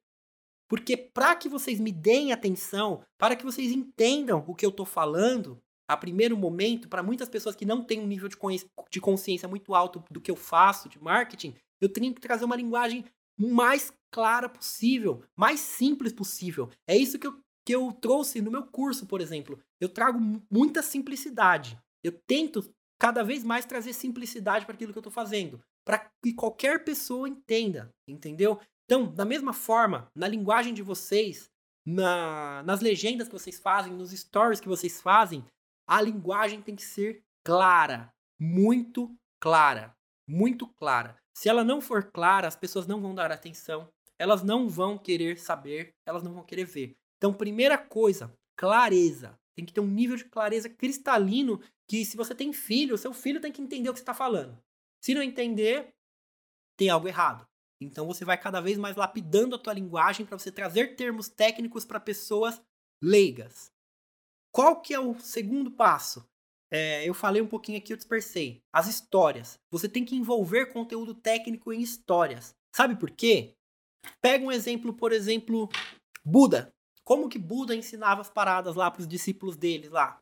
Porque 0.68 0.98
para 0.98 1.36
que 1.36 1.48
vocês 1.48 1.80
me 1.80 1.92
deem 1.92 2.34
atenção, 2.34 3.04
para 3.16 3.36
que 3.36 3.46
vocês 3.46 3.72
entendam 3.72 4.44
o 4.48 4.56
que 4.56 4.66
eu 4.66 4.72
estou 4.72 4.88
falando, 4.88 5.62
a 5.88 5.96
primeiro 5.96 6.36
momento, 6.36 6.90
para 6.90 7.02
muitas 7.02 7.30
pessoas 7.30 7.56
que 7.56 7.66
não 7.66 7.84
têm 7.84 8.00
um 8.00 8.08
nível 8.08 8.28
de, 8.28 8.38
de 8.92 9.02
consciência 9.02 9.48
muito 9.48 9.74
alto 9.74 10.04
do 10.12 10.20
que 10.20 10.30
eu 10.30 10.36
faço 10.36 10.90
de 10.90 11.02
marketing, 11.02 11.56
eu 11.80 11.88
tenho 11.88 12.14
que 12.14 12.22
trazer 12.22 12.46
uma 12.46 12.56
linguagem 12.56 13.06
mais 13.40 13.94
clara 14.12 14.50
possível, 14.50 15.24
mais 15.36 15.60
simples 15.60 16.12
possível. 16.12 16.70
É 16.88 16.98
isso 16.98 17.20
que 17.20 17.28
eu, 17.28 17.40
que 17.66 17.76
eu 17.76 17.92
trouxe 17.94 18.42
no 18.42 18.52
meu 18.52 18.66
curso, 18.66 19.06
por 19.06 19.22
exemplo. 19.22 19.60
Eu 19.80 19.90
trago 19.90 20.20
muita 20.52 20.82
simplicidade. 20.82 21.80
Eu 22.04 22.12
tento 22.28 22.74
cada 23.00 23.24
vez 23.24 23.44
mais 23.44 23.66
trazer 23.66 23.94
simplicidade 23.94 24.66
para 24.66 24.74
aquilo 24.74 24.92
que 24.92 24.98
eu 24.98 25.02
estou 25.02 25.14
fazendo, 25.14 25.62
para 25.86 26.12
que 26.22 26.34
qualquer 26.34 26.84
pessoa 26.84 27.30
entenda, 27.30 27.94
entendeu? 28.08 28.60
Então, 28.86 29.14
da 29.14 29.24
mesma 29.24 29.54
forma, 29.54 30.10
na 30.16 30.28
linguagem 30.28 30.74
de 30.74 30.82
vocês, 30.82 31.50
na, 31.86 32.64
nas 32.64 32.82
legendas 32.82 33.28
que 33.28 33.34
vocês 33.34 33.60
fazem, 33.60 33.94
nos 33.94 34.12
stories 34.12 34.60
que 34.60 34.68
vocês 34.68 35.00
fazem, 35.00 35.46
a 35.88 36.02
linguagem 36.02 36.62
tem 36.62 36.76
que 36.76 36.84
ser 36.84 37.24
clara, 37.44 38.14
muito 38.40 39.16
clara, 39.40 39.96
muito 40.28 40.68
clara. 40.68 41.18
Se 41.34 41.48
ela 41.48 41.64
não 41.64 41.80
for 41.80 42.12
clara, 42.12 42.48
as 42.48 42.56
pessoas 42.56 42.86
não 42.86 43.00
vão 43.00 43.16
dar 43.16 43.32
atenção, 43.32 43.90
elas 44.20 44.44
não 44.44 44.68
vão 44.68 44.98
querer 44.98 45.38
saber, 45.38 45.94
elas 46.06 46.24
não 46.24 46.34
vão 46.34 46.44
querer 46.44 46.66
ver. 46.66 46.98
Então, 47.18 47.34
primeira 47.34 47.78
coisa, 47.78 48.34
clareza. 48.56 49.40
Tem 49.56 49.66
que 49.66 49.74
ter 49.74 49.80
um 49.80 49.88
nível 49.88 50.16
de 50.16 50.26
clareza 50.26 50.70
cristalino 50.70 51.60
que 51.90 52.06
se 52.06 52.18
você 52.18 52.36
tem 52.36 52.54
filho, 52.54 52.98
seu 52.98 53.14
filho 53.14 53.40
tem 53.40 53.52
que 53.52 53.62
entender 53.62 53.90
o 53.90 53.94
que 53.94 54.00
você 54.00 54.04
está 54.04 54.14
falando. 54.14 54.62
Se 55.02 55.16
não 55.16 55.24
entender, 55.24 55.94
tem 56.78 56.90
algo 56.90 57.08
errado. 57.08 57.48
Então 57.82 58.06
você 58.06 58.26
vai 58.26 58.38
cada 58.38 58.60
vez 58.60 58.78
mais 58.78 58.96
lapidando 58.96 59.56
a 59.56 59.60
tua 59.60 59.74
linguagem 59.74 60.26
para 60.26 60.38
você 60.38 60.52
trazer 60.52 60.96
termos 60.96 61.30
técnicos 61.30 61.86
para 61.86 62.00
pessoas 62.00 62.62
leigas. 63.02 63.72
Qual 64.58 64.82
que 64.82 64.92
é 64.92 65.00
o 65.00 65.14
segundo 65.20 65.70
passo? 65.70 66.28
É, 66.72 67.08
eu 67.08 67.14
falei 67.14 67.40
um 67.44 67.48
pouquinho 67.48 67.78
aqui, 67.78 67.94
eu 67.94 67.98
dispersei. 67.98 68.64
As 68.74 68.88
histórias. 68.88 69.60
Você 69.70 69.88
tem 69.88 70.04
que 70.04 70.16
envolver 70.16 70.74
conteúdo 70.74 71.14
técnico 71.14 71.72
em 71.72 71.80
histórias. 71.80 72.56
Sabe 72.76 72.96
por 72.96 73.12
quê? 73.12 73.54
Pega 74.20 74.44
um 74.44 74.52
exemplo, 74.52 74.96
por 74.96 75.12
exemplo, 75.12 75.70
Buda. 76.26 76.74
Como 77.04 77.30
que 77.30 77.38
Buda 77.38 77.76
ensinava 77.76 78.22
as 78.22 78.32
paradas 78.32 78.76
lá 78.76 78.90
para 78.90 79.02
os 79.02 79.08
discípulos 79.08 79.56
dele 79.56 79.90
lá? 79.90 80.20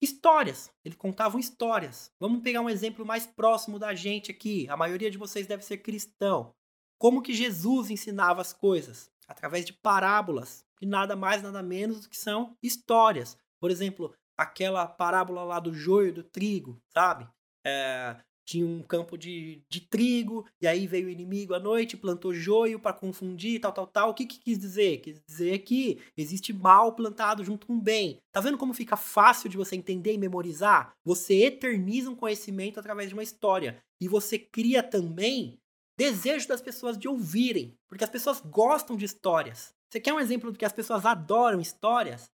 Histórias. 0.00 0.70
Ele 0.84 0.94
contavam 0.94 1.40
histórias. 1.40 2.12
Vamos 2.20 2.44
pegar 2.44 2.60
um 2.60 2.70
exemplo 2.70 3.04
mais 3.04 3.26
próximo 3.26 3.80
da 3.80 3.92
gente 3.96 4.30
aqui. 4.30 4.68
A 4.68 4.76
maioria 4.76 5.10
de 5.10 5.18
vocês 5.18 5.48
deve 5.48 5.64
ser 5.64 5.78
cristão. 5.78 6.54
Como 7.00 7.20
que 7.20 7.34
Jesus 7.34 7.90
ensinava 7.90 8.40
as 8.40 8.52
coisas? 8.52 9.10
Através 9.26 9.64
de 9.64 9.72
parábolas 9.72 10.64
que 10.80 10.86
nada 10.86 11.14
mais, 11.14 11.42
nada 11.42 11.62
menos 11.62 12.00
do 12.00 12.08
que 12.08 12.16
são 12.16 12.56
histórias. 12.62 13.36
Por 13.60 13.70
exemplo, 13.70 14.14
aquela 14.36 14.86
parábola 14.86 15.44
lá 15.44 15.60
do 15.60 15.74
joio 15.74 16.12
do 16.12 16.24
trigo, 16.24 16.80
sabe? 16.88 17.28
É, 17.64 18.16
tinha 18.46 18.66
um 18.66 18.82
campo 18.82 19.18
de, 19.18 19.62
de 19.68 19.82
trigo, 19.82 20.46
e 20.60 20.66
aí 20.66 20.86
veio 20.86 21.06
o 21.06 21.10
inimigo 21.10 21.52
à 21.52 21.60
noite, 21.60 21.98
plantou 21.98 22.32
joio 22.32 22.80
para 22.80 22.94
confundir, 22.94 23.60
tal, 23.60 23.72
tal, 23.72 23.86
tal. 23.86 24.10
O 24.10 24.14
que, 24.14 24.24
que 24.24 24.40
quis 24.40 24.58
dizer? 24.58 25.02
Quis 25.02 25.20
dizer 25.28 25.58
que 25.58 26.00
existe 26.16 26.52
mal 26.52 26.94
plantado 26.94 27.44
junto 27.44 27.66
com 27.66 27.78
bem. 27.78 28.18
Tá 28.32 28.40
vendo 28.40 28.56
como 28.56 28.72
fica 28.72 28.96
fácil 28.96 29.50
de 29.50 29.58
você 29.58 29.76
entender 29.76 30.14
e 30.14 30.18
memorizar? 30.18 30.94
Você 31.04 31.44
eterniza 31.44 32.10
um 32.10 32.16
conhecimento 32.16 32.80
através 32.80 33.10
de 33.10 33.14
uma 33.14 33.22
história. 33.22 33.80
E 34.00 34.08
você 34.08 34.38
cria 34.38 34.82
também 34.82 35.60
desejo 35.96 36.48
das 36.48 36.62
pessoas 36.62 36.96
de 36.96 37.06
ouvirem, 37.06 37.78
porque 37.86 38.02
as 38.02 38.08
pessoas 38.08 38.40
gostam 38.40 38.96
de 38.96 39.04
histórias. 39.04 39.74
Você 39.90 40.00
quer 40.00 40.14
um 40.14 40.20
exemplo 40.20 40.52
do 40.52 40.58
que 40.58 40.64
as 40.64 40.72
pessoas 40.72 41.04
adoram 41.04 41.60
histórias? 41.60 42.30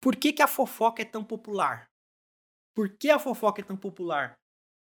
Por 0.00 0.14
que, 0.14 0.32
que 0.32 0.42
a 0.42 0.46
fofoca 0.46 1.00
é 1.00 1.04
tão 1.04 1.24
popular? 1.24 1.90
Por 2.74 2.90
que 2.90 3.08
a 3.08 3.18
fofoca 3.18 3.62
é 3.62 3.64
tão 3.64 3.76
popular? 3.76 4.34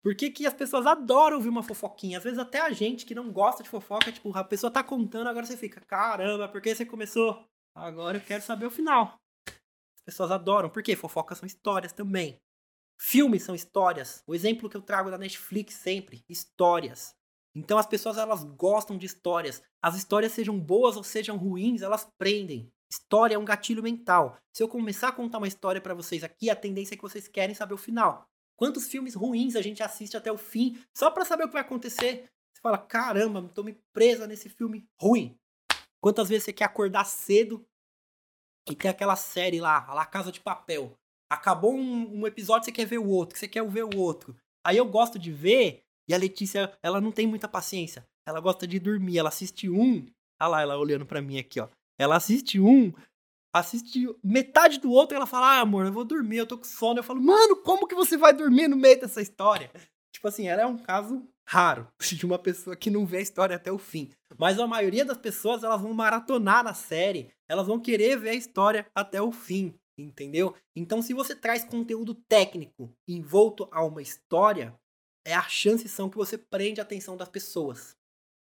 Por 0.04 0.14
que, 0.14 0.30
que 0.30 0.46
as 0.46 0.54
pessoas 0.54 0.86
adoram 0.86 1.38
ouvir 1.38 1.50
uma 1.50 1.64
fofoquinha? 1.64 2.18
Às 2.18 2.24
vezes 2.26 2.38
até 2.38 2.60
a 2.60 2.72
gente 2.72 3.06
que 3.06 3.16
não 3.16 3.32
gosta 3.32 3.64
de 3.64 3.70
fofoca, 3.70 4.12
tipo, 4.12 4.38
a 4.38 4.44
pessoa 4.44 4.70
tá 4.70 4.84
contando, 4.84 5.28
agora 5.28 5.46
você 5.46 5.58
fica, 5.58 5.82
caramba, 5.82 6.48
por 6.50 6.62
que 6.62 6.76
você 6.76 6.86
começou? 6.86 7.44
Agora 7.74 8.18
eu 8.18 8.22
quero 8.22 8.44
saber 8.44 8.66
o 8.66 8.72
final. 8.72 9.18
As 9.48 10.02
pessoas 10.06 10.32
adoram. 10.32 10.70
Por 10.70 10.84
quê? 10.84 10.96
Fofocas 10.96 11.38
são 11.38 11.48
histórias 11.48 11.94
também. 11.94 12.38
Filmes 13.02 13.44
são 13.44 13.56
histórias. 13.56 14.22
O 14.28 14.36
exemplo 14.36 14.70
que 14.70 14.78
eu 14.78 14.82
trago 14.82 15.10
da 15.10 15.18
Netflix 15.18 15.74
sempre, 15.76 16.24
histórias. 16.30 17.16
Então 17.56 17.78
as 17.78 17.88
pessoas 17.88 18.18
elas 18.18 18.44
gostam 18.44 18.98
de 18.98 19.06
histórias. 19.06 19.64
As 19.82 19.96
histórias 19.96 20.34
sejam 20.34 20.60
boas 20.60 20.98
ou 20.98 21.04
sejam 21.04 21.38
ruins, 21.38 21.82
elas 21.82 22.08
prendem. 22.18 22.70
História 22.92 23.36
é 23.36 23.40
um 23.40 23.46
gatilho 23.46 23.82
mental. 23.82 24.38
Se 24.54 24.62
eu 24.62 24.68
começar 24.68 25.08
a 25.08 25.14
contar 25.14 25.38
uma 25.38 25.48
história 25.48 25.82
para 25.82 25.94
vocês 25.94 26.24
aqui, 26.24 26.50
a 26.50 26.56
tendência 26.56 26.94
é 26.94 26.98
que 26.98 27.04
vocês 27.04 27.28
querem 27.28 27.56
saber 27.56 27.74
o 27.74 27.78
final. 27.78 28.28
Quantos 28.58 28.88
filmes 28.88 29.16
ruins 29.16 29.56
a 29.56 29.62
gente 29.62 29.82
assiste 29.82 30.16
até 30.16 30.32
o 30.32 30.38
fim 30.38 30.78
só 30.96 31.10
para 31.10 31.26
saber 31.26 31.46
o 31.46 31.48
que 31.48 31.54
vai 31.54 31.62
acontecer? 31.62 32.30
Você 32.54 32.62
fala: 32.62 32.78
"Caramba, 32.78 33.50
tô 33.54 33.64
me 33.64 33.74
presa 33.94 34.28
nesse 34.28 34.50
filme 34.50 34.88
ruim". 35.00 35.38
Quantas 36.02 36.30
vezes 36.30 36.44
você 36.44 36.54
quer 36.54 36.66
acordar 36.66 37.06
cedo 37.06 37.66
e 38.70 38.76
tem 38.76 38.90
aquela 38.90 39.16
série 39.16 39.60
lá, 39.60 39.86
a 39.88 39.94
La 39.94 40.06
Casa 40.06 40.32
de 40.32 40.40
Papel. 40.40 40.98
Acabou 41.30 41.76
um, 41.76 42.22
um 42.22 42.28
episódio, 42.28 42.66
você 42.66 42.72
quer 42.72 42.86
ver 42.86 42.98
o 42.98 43.08
outro, 43.08 43.38
você 43.38 43.48
quer 43.48 43.68
ver 43.68 43.84
o 43.84 43.98
outro. 43.98 44.36
Aí 44.64 44.78
eu 44.78 44.86
gosto 44.86 45.20
de 45.20 45.32
ver 45.32 45.85
e 46.08 46.14
a 46.14 46.18
Letícia, 46.18 46.78
ela 46.82 47.02
não 47.02 47.12
tem 47.12 47.26
muita 47.28 47.48
paciência. 47.48 48.06
Ela 48.28 48.40
gosta 48.40 48.68
de 48.68 48.80
dormir. 48.80 49.18
Ela 49.18 49.30
assiste 49.30 49.70
um. 49.70 50.06
Olha 50.40 50.50
lá, 50.50 50.62
ela 50.62 50.78
olhando 50.78 51.06
para 51.06 51.22
mim 51.22 51.38
aqui, 51.38 51.60
ó. 51.60 51.68
Ela 51.98 52.18
assiste 52.18 52.60
um, 52.60 52.92
assiste 53.54 54.14
metade 54.24 54.80
do 54.80 54.92
outro 54.92 55.16
e 55.16 55.18
ela 55.18 55.26
fala: 55.26 55.58
Ah, 55.58 55.62
amor, 55.62 55.86
eu 55.86 55.94
vou 55.94 56.04
dormir, 56.04 56.38
eu 56.38 56.48
tô 56.48 56.58
com 56.58 56.66
sono. 56.66 57.00
Eu 57.00 57.04
falo, 57.04 57.22
mano, 57.22 57.56
como 57.58 57.88
que 57.88 57.96
você 57.96 58.18
vai 58.18 58.34
dormir 58.34 58.68
no 58.68 58.76
meio 58.76 59.00
dessa 59.00 59.22
história? 59.22 59.72
Tipo 60.14 60.28
assim, 60.28 60.48
ela 60.48 60.62
é 60.62 60.66
um 60.66 60.78
caso 60.78 61.28
raro 61.48 61.88
de 62.02 62.26
uma 62.26 62.40
pessoa 62.40 62.76
que 62.76 62.90
não 62.90 63.06
vê 63.06 63.18
a 63.18 63.22
história 63.22 63.56
até 63.56 63.72
o 63.72 63.78
fim. 63.78 64.10
Mas 64.38 64.60
a 64.60 64.68
maioria 64.68 65.06
das 65.06 65.18
pessoas, 65.18 65.64
elas 65.64 65.82
vão 65.82 65.94
maratonar 65.94 66.64
na 66.64 66.74
série, 66.74 67.32
elas 67.48 67.68
vão 67.68 67.80
querer 67.80 68.18
ver 68.18 68.30
a 68.30 68.36
história 68.36 68.86
até 68.94 69.22
o 69.22 69.32
fim, 69.32 69.74
entendeu? 69.98 70.54
Então, 70.76 71.02
se 71.02 71.14
você 71.14 71.36
traz 71.36 71.64
conteúdo 71.64 72.14
técnico 72.14 72.92
envolto 73.08 73.70
a 73.72 73.84
uma 73.84 74.02
história, 74.02 74.74
é 75.26 75.34
a 75.34 75.44
chance 75.44 75.90
são 75.90 76.10
que 76.10 76.18
você 76.18 76.38
prende 76.38 76.80
a 76.80 76.84
atenção 76.84 77.18
das 77.18 77.28
pessoas. 77.28 77.98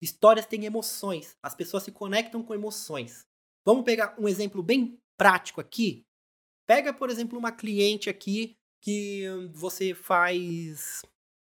Histórias 0.01 0.47
têm 0.47 0.65
emoções, 0.65 1.37
as 1.43 1.55
pessoas 1.55 1.83
se 1.83 1.91
conectam 1.91 2.43
com 2.43 2.55
emoções. 2.55 3.27
Vamos 3.67 3.85
pegar 3.85 4.15
um 4.19 4.29
exemplo 4.29 4.63
bem 4.63 4.97
prático 5.17 5.61
aqui. 5.61 6.07
Pega, 6.67 6.95
por 6.95 7.11
exemplo, 7.11 7.39
uma 7.39 7.51
cliente 7.51 8.09
aqui 8.09 8.57
que 8.81 9.25
você 9.53 9.93
faz 9.93 11.03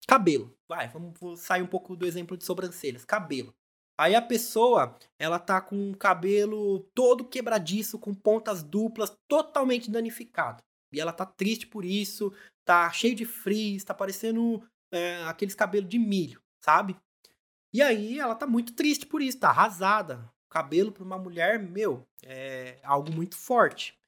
cabelo. 0.07 0.55
Vai, 0.69 0.89
vamos 0.89 1.41
sair 1.41 1.63
um 1.63 1.67
pouco 1.67 1.97
do 1.97 2.07
exemplo 2.07 2.37
de 2.37 2.45
sobrancelhas. 2.45 3.05
Cabelo. 3.05 3.55
Aí 3.99 4.15
a 4.15 4.23
pessoa, 4.23 4.99
ela 5.19 5.39
tá 5.39 5.61
com 5.61 5.93
o 5.93 5.97
cabelo 5.97 6.81
todo 6.95 7.25
quebradiço, 7.25 7.99
com 7.99 8.15
pontas 8.15 8.63
duplas, 8.63 9.17
totalmente 9.29 9.91
danificado. 9.91 10.63
E 10.93 11.01
ela 11.01 11.13
tá 11.13 11.25
triste 11.25 11.67
por 11.67 11.85
isso, 11.85 12.33
tá 12.65 12.91
cheio 12.93 13.15
de 13.15 13.25
frizz, 13.25 13.85
tá 13.85 13.95
parecendo 13.95 14.63
é, 14.93 15.25
aqueles 15.25 15.55
cabelos 15.55 15.89
de 15.89 15.99
milho, 15.99 16.41
sabe? 16.61 16.97
E 17.73 17.81
aí 17.81 18.19
ela 18.19 18.35
tá 18.35 18.47
muito 18.47 18.75
triste 18.75 19.07
por 19.07 19.23
isso, 19.23 19.41
tá 19.41 19.49
arrasada. 19.49 20.31
Cabelo 20.51 20.93
para 20.93 21.03
uma 21.03 21.19
mulher, 21.19 21.59
meu, 21.59 22.07
é 22.23 22.79
algo 22.83 23.11
muito 23.11 23.37
forte. 23.37 23.99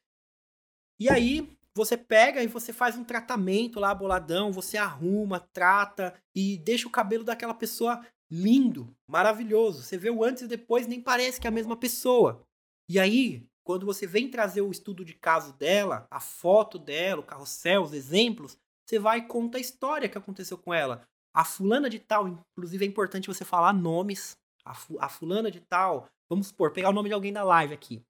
E 1.00 1.08
aí 1.08 1.56
você 1.74 1.96
pega 1.96 2.42
e 2.42 2.46
você 2.46 2.72
faz 2.72 2.96
um 2.96 3.02
tratamento 3.02 3.80
lá 3.80 3.94
boladão, 3.94 4.52
você 4.52 4.76
arruma, 4.76 5.40
trata 5.40 6.14
e 6.34 6.58
deixa 6.58 6.86
o 6.86 6.90
cabelo 6.90 7.24
daquela 7.24 7.54
pessoa 7.54 8.06
lindo, 8.30 8.94
maravilhoso. 9.06 9.82
Você 9.82 9.96
vê 9.96 10.10
o 10.10 10.22
antes 10.22 10.42
e 10.42 10.48
depois, 10.48 10.86
nem 10.86 11.00
parece 11.00 11.40
que 11.40 11.46
é 11.46 11.48
a 11.48 11.52
mesma 11.52 11.76
pessoa. 11.76 12.46
E 12.88 12.98
aí, 12.98 13.46
quando 13.64 13.86
você 13.86 14.06
vem 14.06 14.30
trazer 14.30 14.60
o 14.60 14.70
estudo 14.70 15.04
de 15.04 15.14
caso 15.14 15.52
dela, 15.54 16.06
a 16.10 16.20
foto 16.20 16.78
dela, 16.78 17.22
o 17.22 17.26
carrossel, 17.26 17.82
os 17.82 17.92
exemplos, 17.92 18.58
você 18.86 18.98
vai 18.98 19.18
e 19.18 19.26
conta 19.26 19.58
a 19.58 19.60
história 19.60 20.08
que 20.08 20.18
aconteceu 20.18 20.58
com 20.58 20.72
ela. 20.72 21.06
A 21.34 21.44
fulana 21.44 21.88
de 21.90 21.98
tal, 21.98 22.28
inclusive 22.28 22.84
é 22.84 22.88
importante 22.88 23.26
você 23.26 23.44
falar 23.44 23.72
nomes. 23.72 24.36
A, 24.64 24.74
fu 24.74 24.96
a 25.00 25.08
fulana 25.08 25.50
de 25.50 25.60
tal, 25.60 26.08
vamos 26.28 26.46
supor, 26.48 26.72
pegar 26.72 26.90
o 26.90 26.92
nome 26.92 27.08
de 27.08 27.14
alguém 27.14 27.32
da 27.32 27.42
live 27.42 27.74
aqui. 27.74 28.02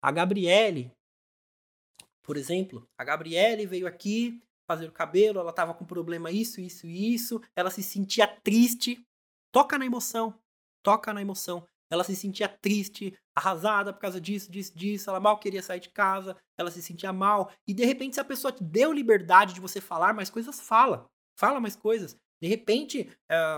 A 0.00 0.12
Gabriele, 0.12 0.92
por 2.22 2.36
exemplo, 2.36 2.86
a 2.98 3.04
Gabriele 3.04 3.66
veio 3.66 3.86
aqui 3.86 4.40
fazer 4.68 4.88
o 4.88 4.92
cabelo, 4.92 5.40
ela 5.40 5.52
tava 5.52 5.74
com 5.74 5.84
problema 5.84 6.30
isso, 6.30 6.60
isso 6.60 6.86
e 6.86 7.14
isso, 7.14 7.40
ela 7.56 7.70
se 7.70 7.82
sentia 7.82 8.26
triste. 8.26 9.04
Toca 9.52 9.78
na 9.78 9.86
emoção, 9.86 10.34
toca 10.82 11.12
na 11.12 11.22
emoção. 11.22 11.66
Ela 11.90 12.04
se 12.04 12.16
sentia 12.16 12.48
triste, 12.48 13.16
arrasada 13.34 13.92
por 13.92 14.00
causa 14.00 14.20
disso, 14.20 14.50
disso, 14.50 14.76
disso. 14.76 15.08
Ela 15.08 15.20
mal 15.20 15.38
queria 15.38 15.62
sair 15.62 15.80
de 15.80 15.90
casa, 15.90 16.36
ela 16.58 16.70
se 16.70 16.82
sentia 16.82 17.12
mal. 17.12 17.50
E 17.66 17.72
de 17.72 17.84
repente, 17.84 18.14
se 18.14 18.20
a 18.20 18.24
pessoa 18.24 18.52
te 18.52 18.62
deu 18.62 18.92
liberdade 18.92 19.54
de 19.54 19.60
você 19.60 19.80
falar 19.80 20.14
mais 20.14 20.30
coisas, 20.30 20.60
fala. 20.60 21.06
Fala 21.38 21.60
mais 21.60 21.76
coisas. 21.76 22.16
De 22.40 22.48
repente, 22.48 23.10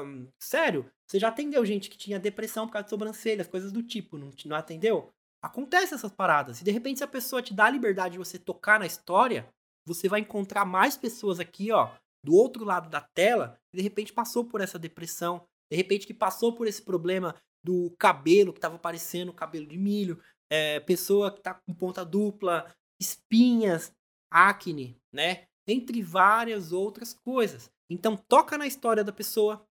um, 0.05 0.29
sério, 0.39 0.91
você 1.07 1.19
já 1.19 1.29
atendeu 1.29 1.65
gente 1.65 1.91
que 1.91 1.99
tinha 1.99 2.19
depressão 2.19 2.67
por 2.67 2.75
causa 2.75 2.85
de 2.85 2.91
sobrancelhas, 2.91 3.49
coisas 3.49 3.73
do 3.73 3.83
tipo, 3.83 4.19
não, 4.19 4.31
não 4.45 4.57
atendeu? 4.57 5.11
Acontece 5.43 5.95
essas 5.95 6.13
paradas. 6.13 6.61
E 6.61 6.65
de 6.65 6.71
repente, 6.71 6.99
se 6.99 7.05
a 7.05 7.09
pessoa 7.09 7.43
te 7.43 7.55
dá 7.55 7.67
a 7.67 7.71
liberdade 7.71 8.13
de 8.13 8.19
você 8.19 8.39
tocar 8.39 8.79
na 8.79 8.87
história, 8.87 9.49
você 9.87 10.09
vai 10.09 10.21
encontrar 10.21 10.65
mais 10.65 10.97
pessoas 10.97 11.41
aqui, 11.41 11.73
ó, 11.73 11.91
do 12.25 12.35
outro 12.35 12.65
lado 12.65 12.89
da 12.91 13.01
tela, 13.01 13.59
que 13.71 13.77
de 13.77 13.83
repente 13.83 14.13
passou 14.13 14.45
por 14.45 14.61
essa 14.61 14.79
depressão, 14.79 15.45
de 15.71 15.77
repente 15.77 16.07
que 16.07 16.15
passou 16.15 16.55
por 16.55 16.67
esse 16.67 16.83
problema 16.83 17.35
do 17.65 17.95
cabelo 17.99 18.53
que 18.53 18.59
estava 18.59 18.79
parecendo 18.79 19.33
cabelo 19.33 19.67
de 19.67 19.77
milho, 19.77 20.21
é, 20.51 20.81
pessoa 20.81 21.31
que 21.31 21.39
está 21.39 21.55
com 21.55 21.75
ponta 21.75 22.05
dupla, 22.05 22.75
espinhas, 23.01 23.93
acne, 24.31 24.97
né? 25.13 25.47
Entre 25.67 26.03
várias 26.03 26.73
outras 26.73 27.13
coisas. 27.13 27.71
Então 27.91 28.17
toca 28.17 28.57
na 28.59 28.67
história 28.67 29.05
da 29.05 29.13
pessoa, 29.13 29.65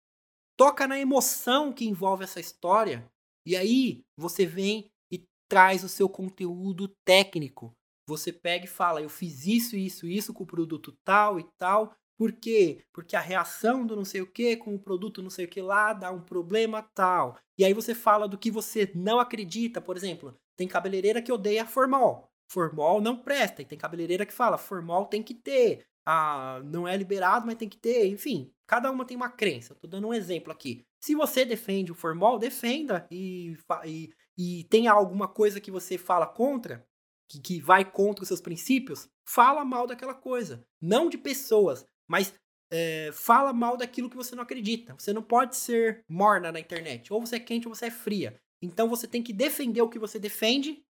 toca 0.58 0.88
na 0.88 1.00
emoção 1.00 1.72
que 1.72 1.86
envolve 1.86 2.24
essa 2.24 2.40
história, 2.40 3.08
e 3.46 3.56
aí 3.56 4.04
você 4.18 4.46
vem 4.46 4.90
e 5.12 5.24
traz 5.50 5.84
o 5.84 5.90
seu 5.90 6.10
conteúdo 6.10 6.94
técnico. 7.06 7.74
Você 8.08 8.32
pega 8.32 8.66
e 8.66 8.70
fala, 8.70 9.02
eu 9.02 9.10
fiz 9.10 9.46
isso, 9.46 9.76
isso, 9.76 10.08
isso 10.08 10.34
com 10.34 10.44
o 10.44 10.48
produto 10.48 10.98
tal 11.04 11.40
e 11.40 11.46
tal, 11.60 11.96
por 12.18 12.32
quê? 12.32 12.84
Porque 12.92 13.16
a 13.16 13.22
reação 13.22 13.86
do 13.86 13.96
não 13.96 14.04
sei 14.04 14.22
o 14.22 14.32
que 14.32 14.58
com 14.58 14.74
o 14.74 14.80
produto 14.80 15.22
não 15.22 15.30
sei 15.30 15.46
o 15.46 15.48
que 15.48 15.62
lá 15.62 15.94
dá 15.94 16.12
um 16.12 16.22
problema 16.22 16.82
tal. 16.82 17.38
E 17.58 17.64
aí 17.64 17.74
você 17.74 17.94
fala 17.94 18.28
do 18.28 18.38
que 18.38 18.50
você 18.50 18.92
não 18.96 19.20
acredita, 19.20 19.80
por 19.80 19.96
exemplo, 19.96 20.36
tem 20.58 20.68
cabeleireira 20.68 21.22
que 21.22 21.32
odeia 21.32 21.66
formol. 21.66 22.28
Formol 22.50 23.00
não 23.00 23.18
presta. 23.18 23.62
E 23.62 23.66
tem 23.66 23.78
cabeleireira 23.78 24.26
que 24.26 24.34
fala, 24.34 24.58
formol 24.58 25.06
tem 25.06 25.22
que 25.22 25.36
ter. 25.36 25.86
Ah, 26.06 26.62
não 26.66 26.88
é 26.88 26.98
liberado, 26.98 27.46
mas 27.46 27.56
tem 27.56 27.70
que 27.70 27.78
ter. 27.78 28.08
Enfim, 28.08 28.52
cada 28.66 28.90
uma 28.90 29.06
tem 29.06 29.16
uma 29.16 29.30
crença. 29.30 29.74
Estou 29.74 29.90
dando 29.90 30.08
um 30.08 30.14
exemplo 30.14 30.52
aqui. 30.52 30.86
Se 31.00 31.14
você 31.14 31.46
defende 31.46 31.92
o 31.92 31.96
formol, 31.96 32.40
defenda. 32.40 33.06
E, 33.12 33.56
e, 33.86 34.10
e 34.38 34.64
tem 34.66 34.88
alguma 34.88 35.28
coisa 35.28 35.62
que 35.62 35.70
você 35.70 35.98
fala 35.98 36.26
contra, 36.26 36.88
que, 37.30 37.40
que 37.40 37.62
vai 37.62 37.86
contra 37.86 38.24
os 38.24 38.28
seus 38.28 38.42
princípios, 38.42 39.08
fala 39.26 39.64
mal 39.64 39.86
daquela 39.86 40.16
coisa. 40.16 40.66
Não 40.82 41.10
de 41.10 41.18
pessoas, 41.18 41.86
mas 42.08 42.34
é, 42.72 43.12
fala 43.14 43.54
mal 43.54 43.78
daquilo 43.78 44.10
que 44.10 44.16
você 44.16 44.36
não 44.36 44.44
acredita. 44.44 44.96
Você 44.98 45.14
não 45.14 45.22
pode 45.22 45.56
ser 45.56 46.04
morna 46.08 46.52
na 46.52 46.60
internet. 46.60 47.12
Ou 47.12 47.20
você 47.20 47.38
é 47.38 47.40
quente 47.40 47.68
ou 47.68 47.76
você 47.76 47.88
é 47.88 47.92
fria. 47.92 48.40
Então 48.62 48.88
você 48.88 49.08
tem 49.08 49.22
que 49.22 49.34
defender 49.34 49.82
o 49.82 49.90
que 49.90 50.00
você 50.00 50.18
defende 50.20 50.84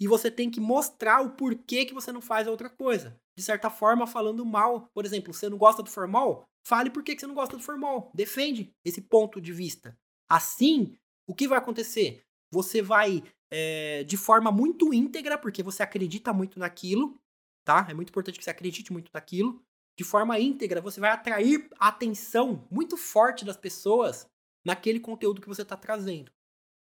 e 0.00 0.08
você 0.08 0.30
tem 0.30 0.50
que 0.50 0.60
mostrar 0.60 1.20
o 1.20 1.30
porquê 1.30 1.84
que 1.84 1.94
você 1.94 2.10
não 2.10 2.20
faz 2.20 2.48
a 2.48 2.50
outra 2.50 2.70
coisa. 2.70 3.18
De 3.36 3.42
certa 3.42 3.70
forma, 3.70 4.06
falando 4.06 4.44
mal. 4.44 4.88
Por 4.94 5.04
exemplo, 5.04 5.32
você 5.32 5.48
não 5.48 5.58
gosta 5.58 5.82
do 5.82 5.90
formal? 5.90 6.44
Fale 6.66 6.90
por 6.90 7.02
que 7.02 7.18
você 7.18 7.26
não 7.26 7.34
gosta 7.34 7.56
do 7.56 7.62
formal. 7.62 8.10
Defende 8.14 8.72
esse 8.84 9.00
ponto 9.00 9.40
de 9.40 9.52
vista. 9.52 9.96
Assim, 10.28 10.96
o 11.26 11.34
que 11.34 11.48
vai 11.48 11.58
acontecer? 11.58 12.22
Você 12.50 12.82
vai, 12.82 13.22
é, 13.50 14.04
de 14.04 14.16
forma 14.16 14.50
muito 14.50 14.92
íntegra, 14.92 15.38
porque 15.38 15.62
você 15.62 15.82
acredita 15.82 16.32
muito 16.32 16.58
naquilo, 16.58 17.18
tá? 17.64 17.86
É 17.88 17.94
muito 17.94 18.10
importante 18.10 18.38
que 18.38 18.44
você 18.44 18.50
acredite 18.50 18.92
muito 18.92 19.10
naquilo 19.12 19.62
de 19.96 20.04
forma 20.04 20.38
íntegra, 20.38 20.80
você 20.80 21.00
vai 21.00 21.10
atrair 21.10 21.68
a 21.78 21.88
atenção 21.88 22.66
muito 22.70 22.96
forte 22.96 23.44
das 23.44 23.56
pessoas 23.56 24.26
naquele 24.64 25.00
conteúdo 25.00 25.40
que 25.40 25.48
você 25.48 25.62
está 25.62 25.76
trazendo. 25.76 26.32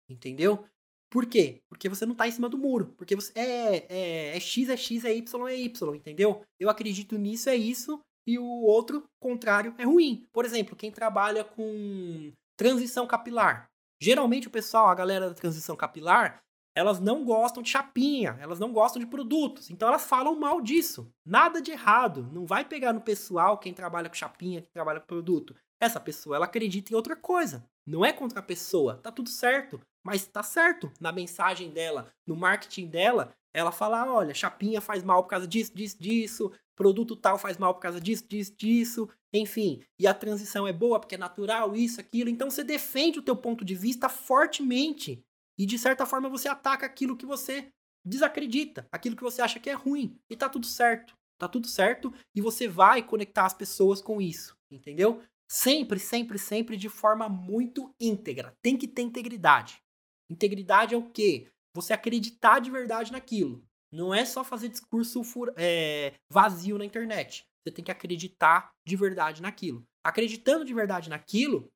Entendeu? 0.09 0.65
Por 1.09 1.25
quê? 1.25 1.61
Porque 1.69 1.87
você 1.87 2.05
não 2.05 2.13
está 2.13 2.27
em 2.27 2.31
cima 2.31 2.49
do 2.49 2.57
muro. 2.57 2.93
Porque 2.97 3.15
você 3.15 3.31
é, 3.35 3.85
é, 3.89 4.37
é 4.37 4.39
X, 4.39 4.69
é 4.69 4.77
X, 4.77 5.05
é 5.05 5.15
Y, 5.15 5.47
é 5.47 5.57
Y, 5.57 5.95
entendeu? 5.95 6.43
Eu 6.59 6.69
acredito 6.69 7.17
nisso, 7.17 7.49
é 7.49 7.55
isso, 7.55 7.99
e 8.27 8.39
o 8.39 8.45
outro, 8.45 9.03
contrário, 9.19 9.75
é 9.77 9.83
ruim. 9.83 10.27
Por 10.33 10.45
exemplo, 10.45 10.75
quem 10.75 10.91
trabalha 10.91 11.43
com 11.43 12.31
transição 12.57 13.05
capilar. 13.05 13.69
Geralmente 14.01 14.47
o 14.47 14.51
pessoal, 14.51 14.87
a 14.87 14.95
galera 14.95 15.29
da 15.29 15.35
transição 15.35 15.75
capilar, 15.75 16.41
elas 16.75 16.99
não 16.99 17.23
gostam 17.23 17.63
de 17.63 17.69
chapinha, 17.69 18.37
elas 18.41 18.59
não 18.59 18.73
gostam 18.73 18.99
de 18.99 19.07
produtos. 19.07 19.69
Então 19.69 19.87
elas 19.87 20.05
falam 20.05 20.37
mal 20.37 20.61
disso. 20.61 21.09
Nada 21.25 21.61
de 21.61 21.71
errado. 21.71 22.29
Não 22.33 22.45
vai 22.45 22.65
pegar 22.65 22.91
no 22.91 22.99
pessoal 22.99 23.57
quem 23.57 23.73
trabalha 23.73 24.09
com 24.09 24.15
chapinha, 24.15 24.61
quem 24.61 24.71
trabalha 24.71 24.99
com 24.99 25.07
produto. 25.07 25.55
Essa 25.79 25.99
pessoa, 25.99 26.35
ela 26.35 26.45
acredita 26.45 26.91
em 26.91 26.95
outra 26.95 27.15
coisa. 27.15 27.65
Não 27.87 28.03
é 28.03 28.11
contra 28.11 28.39
a 28.39 28.43
pessoa. 28.43 28.95
Tá 28.97 29.11
tudo 29.11 29.29
certo. 29.29 29.79
Mas 30.03 30.27
tá 30.27 30.43
certo. 30.43 30.91
Na 30.99 31.11
mensagem 31.11 31.71
dela, 31.71 32.11
no 32.27 32.35
marketing 32.35 32.87
dela, 32.87 33.33
ela 33.53 33.71
fala: 33.71 34.11
olha, 34.11 34.33
chapinha 34.33 34.81
faz 34.81 35.01
mal 35.01 35.23
por 35.23 35.29
causa 35.29 35.47
disso, 35.47 35.73
disso, 35.73 35.97
disso. 35.97 36.51
Produto 36.75 37.15
tal 37.15 37.37
faz 37.37 37.57
mal 37.57 37.73
por 37.73 37.79
causa 37.79 38.01
disso, 38.01 38.27
disso, 38.27 38.53
disso. 38.57 39.09
Enfim. 39.33 39.81
E 39.97 40.05
a 40.05 40.13
transição 40.13 40.67
é 40.67 40.73
boa 40.73 40.99
porque 40.99 41.15
é 41.15 41.17
natural, 41.17 41.73
isso, 41.73 42.01
aquilo. 42.01 42.29
Então 42.29 42.49
você 42.49 42.63
defende 42.65 43.19
o 43.19 43.21
teu 43.21 43.35
ponto 43.35 43.63
de 43.63 43.75
vista 43.75 44.09
fortemente. 44.09 45.23
E 45.57 45.65
de 45.65 45.77
certa 45.77 46.05
forma 46.05 46.29
você 46.29 46.47
ataca 46.47 46.85
aquilo 46.85 47.15
que 47.15 47.25
você 47.25 47.71
desacredita, 48.05 48.87
aquilo 48.91 49.15
que 49.15 49.23
você 49.23 49.41
acha 49.41 49.59
que 49.59 49.69
é 49.69 49.73
ruim. 49.73 50.19
E 50.29 50.35
tá 50.35 50.47
tudo 50.49 50.65
certo. 50.65 51.15
Tá 51.37 51.49
tudo 51.49 51.67
certo 51.67 52.13
e 52.33 52.39
você 52.39 52.67
vai 52.67 53.03
conectar 53.03 53.45
as 53.45 53.53
pessoas 53.53 54.01
com 54.01 54.21
isso, 54.21 54.57
entendeu? 54.71 55.21
Sempre, 55.51 55.99
sempre, 55.99 56.39
sempre 56.39 56.77
de 56.77 56.87
forma 56.87 57.27
muito 57.27 57.93
íntegra. 57.99 58.55
Tem 58.61 58.77
que 58.77 58.87
ter 58.87 59.01
integridade. 59.01 59.81
Integridade 60.29 60.95
é 60.95 60.97
o 60.97 61.09
quê? 61.09 61.51
Você 61.75 61.91
acreditar 61.91 62.59
de 62.59 62.71
verdade 62.71 63.11
naquilo. 63.11 63.63
Não 63.91 64.13
é 64.13 64.23
só 64.23 64.43
fazer 64.43 64.69
discurso 64.69 65.21
é, 65.57 66.13
vazio 66.31 66.77
na 66.77 66.85
internet. 66.85 67.43
Você 67.63 67.73
tem 67.73 67.83
que 67.83 67.91
acreditar 67.91 68.71
de 68.87 68.95
verdade 68.95 69.41
naquilo. 69.41 69.83
Acreditando 70.03 70.63
de 70.63 70.73
verdade 70.73 71.09
naquilo, 71.09 71.69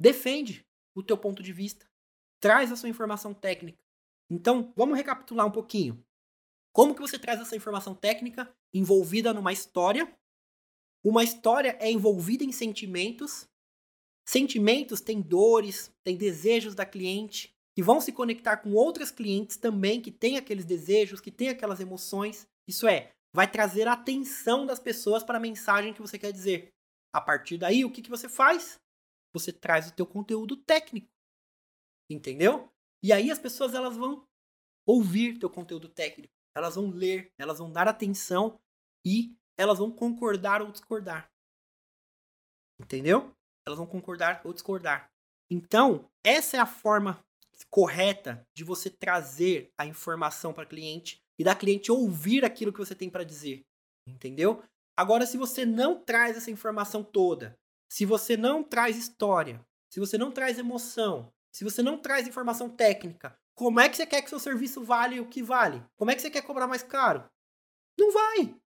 defende 0.00 0.66
o 0.96 1.02
teu 1.02 1.16
ponto 1.16 1.42
de 1.42 1.52
vista 1.52 1.86
traz 2.42 2.72
a 2.72 2.76
sua 2.76 2.88
informação 2.88 3.32
técnica. 3.32 3.78
Então, 4.28 4.72
vamos 4.76 4.96
recapitular 4.96 5.46
um 5.46 5.50
pouquinho. 5.52 6.04
Como 6.72 6.94
que 6.94 7.00
você 7.00 7.16
traz 7.16 7.40
essa 7.40 7.54
informação 7.54 7.94
técnica 7.94 8.52
envolvida 8.74 9.32
numa 9.32 9.52
história? 9.52 10.12
Uma 11.04 11.22
história 11.22 11.76
é 11.80 11.88
envolvida 11.90 12.42
em 12.42 12.50
sentimentos. 12.50 13.48
Sentimentos 14.26 15.00
têm 15.00 15.20
dores, 15.20 15.92
têm 16.02 16.16
desejos 16.16 16.74
da 16.74 16.84
cliente, 16.84 17.54
que 17.76 17.82
vão 17.82 18.00
se 18.00 18.10
conectar 18.10 18.56
com 18.56 18.72
outras 18.72 19.12
clientes 19.12 19.56
também 19.56 20.00
que 20.00 20.10
têm 20.10 20.36
aqueles 20.36 20.64
desejos, 20.64 21.20
que 21.20 21.30
têm 21.30 21.48
aquelas 21.48 21.78
emoções. 21.78 22.48
Isso 22.66 22.88
é, 22.88 23.12
vai 23.32 23.48
trazer 23.48 23.86
a 23.86 23.92
atenção 23.92 24.66
das 24.66 24.80
pessoas 24.80 25.22
para 25.22 25.38
a 25.38 25.40
mensagem 25.40 25.94
que 25.94 26.02
você 26.02 26.18
quer 26.18 26.32
dizer. 26.32 26.72
A 27.14 27.20
partir 27.20 27.56
daí, 27.56 27.84
o 27.84 27.90
que, 27.90 28.02
que 28.02 28.10
você 28.10 28.28
faz? 28.28 28.80
Você 29.32 29.52
traz 29.52 29.88
o 29.88 29.94
teu 29.94 30.06
conteúdo 30.06 30.56
técnico. 30.56 31.11
Entendeu? 32.12 32.70
E 33.02 33.12
aí 33.12 33.30
as 33.30 33.38
pessoas 33.38 33.74
elas 33.74 33.96
vão 33.96 34.26
ouvir 34.86 35.38
teu 35.38 35.48
conteúdo 35.48 35.88
técnico, 35.88 36.34
elas 36.54 36.74
vão 36.74 36.90
ler, 36.90 37.32
elas 37.38 37.58
vão 37.58 37.72
dar 37.72 37.88
atenção 37.88 38.60
e 39.04 39.34
elas 39.56 39.78
vão 39.78 39.90
concordar 39.90 40.60
ou 40.60 40.70
discordar. 40.70 41.30
Entendeu? 42.80 43.34
Elas 43.66 43.78
vão 43.78 43.86
concordar 43.86 44.42
ou 44.44 44.52
discordar. 44.52 45.10
Então, 45.50 46.10
essa 46.24 46.56
é 46.56 46.60
a 46.60 46.66
forma 46.66 47.24
correta 47.70 48.46
de 48.54 48.64
você 48.64 48.90
trazer 48.90 49.72
a 49.78 49.86
informação 49.86 50.52
para 50.52 50.66
cliente 50.66 51.22
e 51.38 51.44
da 51.44 51.54
cliente 51.54 51.92
ouvir 51.92 52.44
aquilo 52.44 52.72
que 52.72 52.78
você 52.78 52.94
tem 52.94 53.08
para 53.08 53.24
dizer. 53.24 53.64
Entendeu? 54.06 54.62
Agora, 54.96 55.24
se 55.24 55.38
você 55.38 55.64
não 55.64 55.98
traz 55.98 56.36
essa 56.36 56.50
informação 56.50 57.02
toda, 57.02 57.58
se 57.88 58.04
você 58.04 58.36
não 58.36 58.62
traz 58.64 58.96
história, 58.96 59.64
se 59.88 60.00
você 60.00 60.18
não 60.18 60.32
traz 60.32 60.58
emoção, 60.58 61.32
se 61.52 61.64
você 61.64 61.82
não 61.82 61.98
traz 61.98 62.26
informação 62.26 62.68
técnica, 62.68 63.38
como 63.54 63.78
é 63.78 63.88
que 63.88 63.96
você 63.96 64.06
quer 64.06 64.22
que 64.22 64.30
seu 64.30 64.40
serviço 64.40 64.82
vale 64.82 65.20
o 65.20 65.28
que 65.28 65.42
vale? 65.42 65.84
Como 65.96 66.10
é 66.10 66.14
que 66.14 66.22
você 66.22 66.30
quer 66.30 66.42
cobrar 66.42 66.66
mais 66.66 66.82
caro? 66.82 67.28
Não 67.98 68.10
vai. 68.10 68.56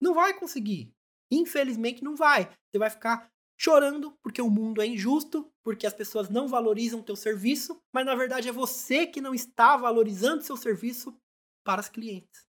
Não 0.00 0.12
vai 0.12 0.34
conseguir. 0.38 0.94
Infelizmente 1.30 2.04
não 2.04 2.14
vai. 2.14 2.44
Você 2.44 2.78
vai 2.78 2.90
ficar 2.90 3.30
chorando 3.58 4.12
porque 4.22 4.42
o 4.42 4.50
mundo 4.50 4.82
é 4.82 4.86
injusto, 4.86 5.50
porque 5.62 5.86
as 5.86 5.94
pessoas 5.94 6.28
não 6.28 6.46
valorizam 6.46 7.00
o 7.00 7.04
teu 7.04 7.16
serviço, 7.16 7.80
mas 7.92 8.04
na 8.04 8.14
verdade 8.14 8.48
é 8.48 8.52
você 8.52 9.06
que 9.06 9.20
não 9.20 9.34
está 9.34 9.76
valorizando 9.76 10.42
seu 10.42 10.56
serviço 10.56 11.16
para 11.64 11.80
os 11.80 11.88
clientes. 11.88 12.46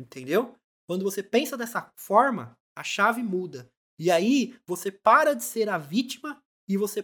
Entendeu? 0.00 0.56
Quando 0.88 1.04
você 1.04 1.22
pensa 1.22 1.56
dessa 1.56 1.92
forma, 1.96 2.58
a 2.76 2.82
chave 2.82 3.22
muda. 3.22 3.70
E 3.98 4.10
aí 4.10 4.58
você 4.66 4.90
para 4.90 5.34
de 5.34 5.44
ser 5.44 5.68
a 5.68 5.78
vítima 5.78 6.42
e 6.68 6.76
você 6.76 7.02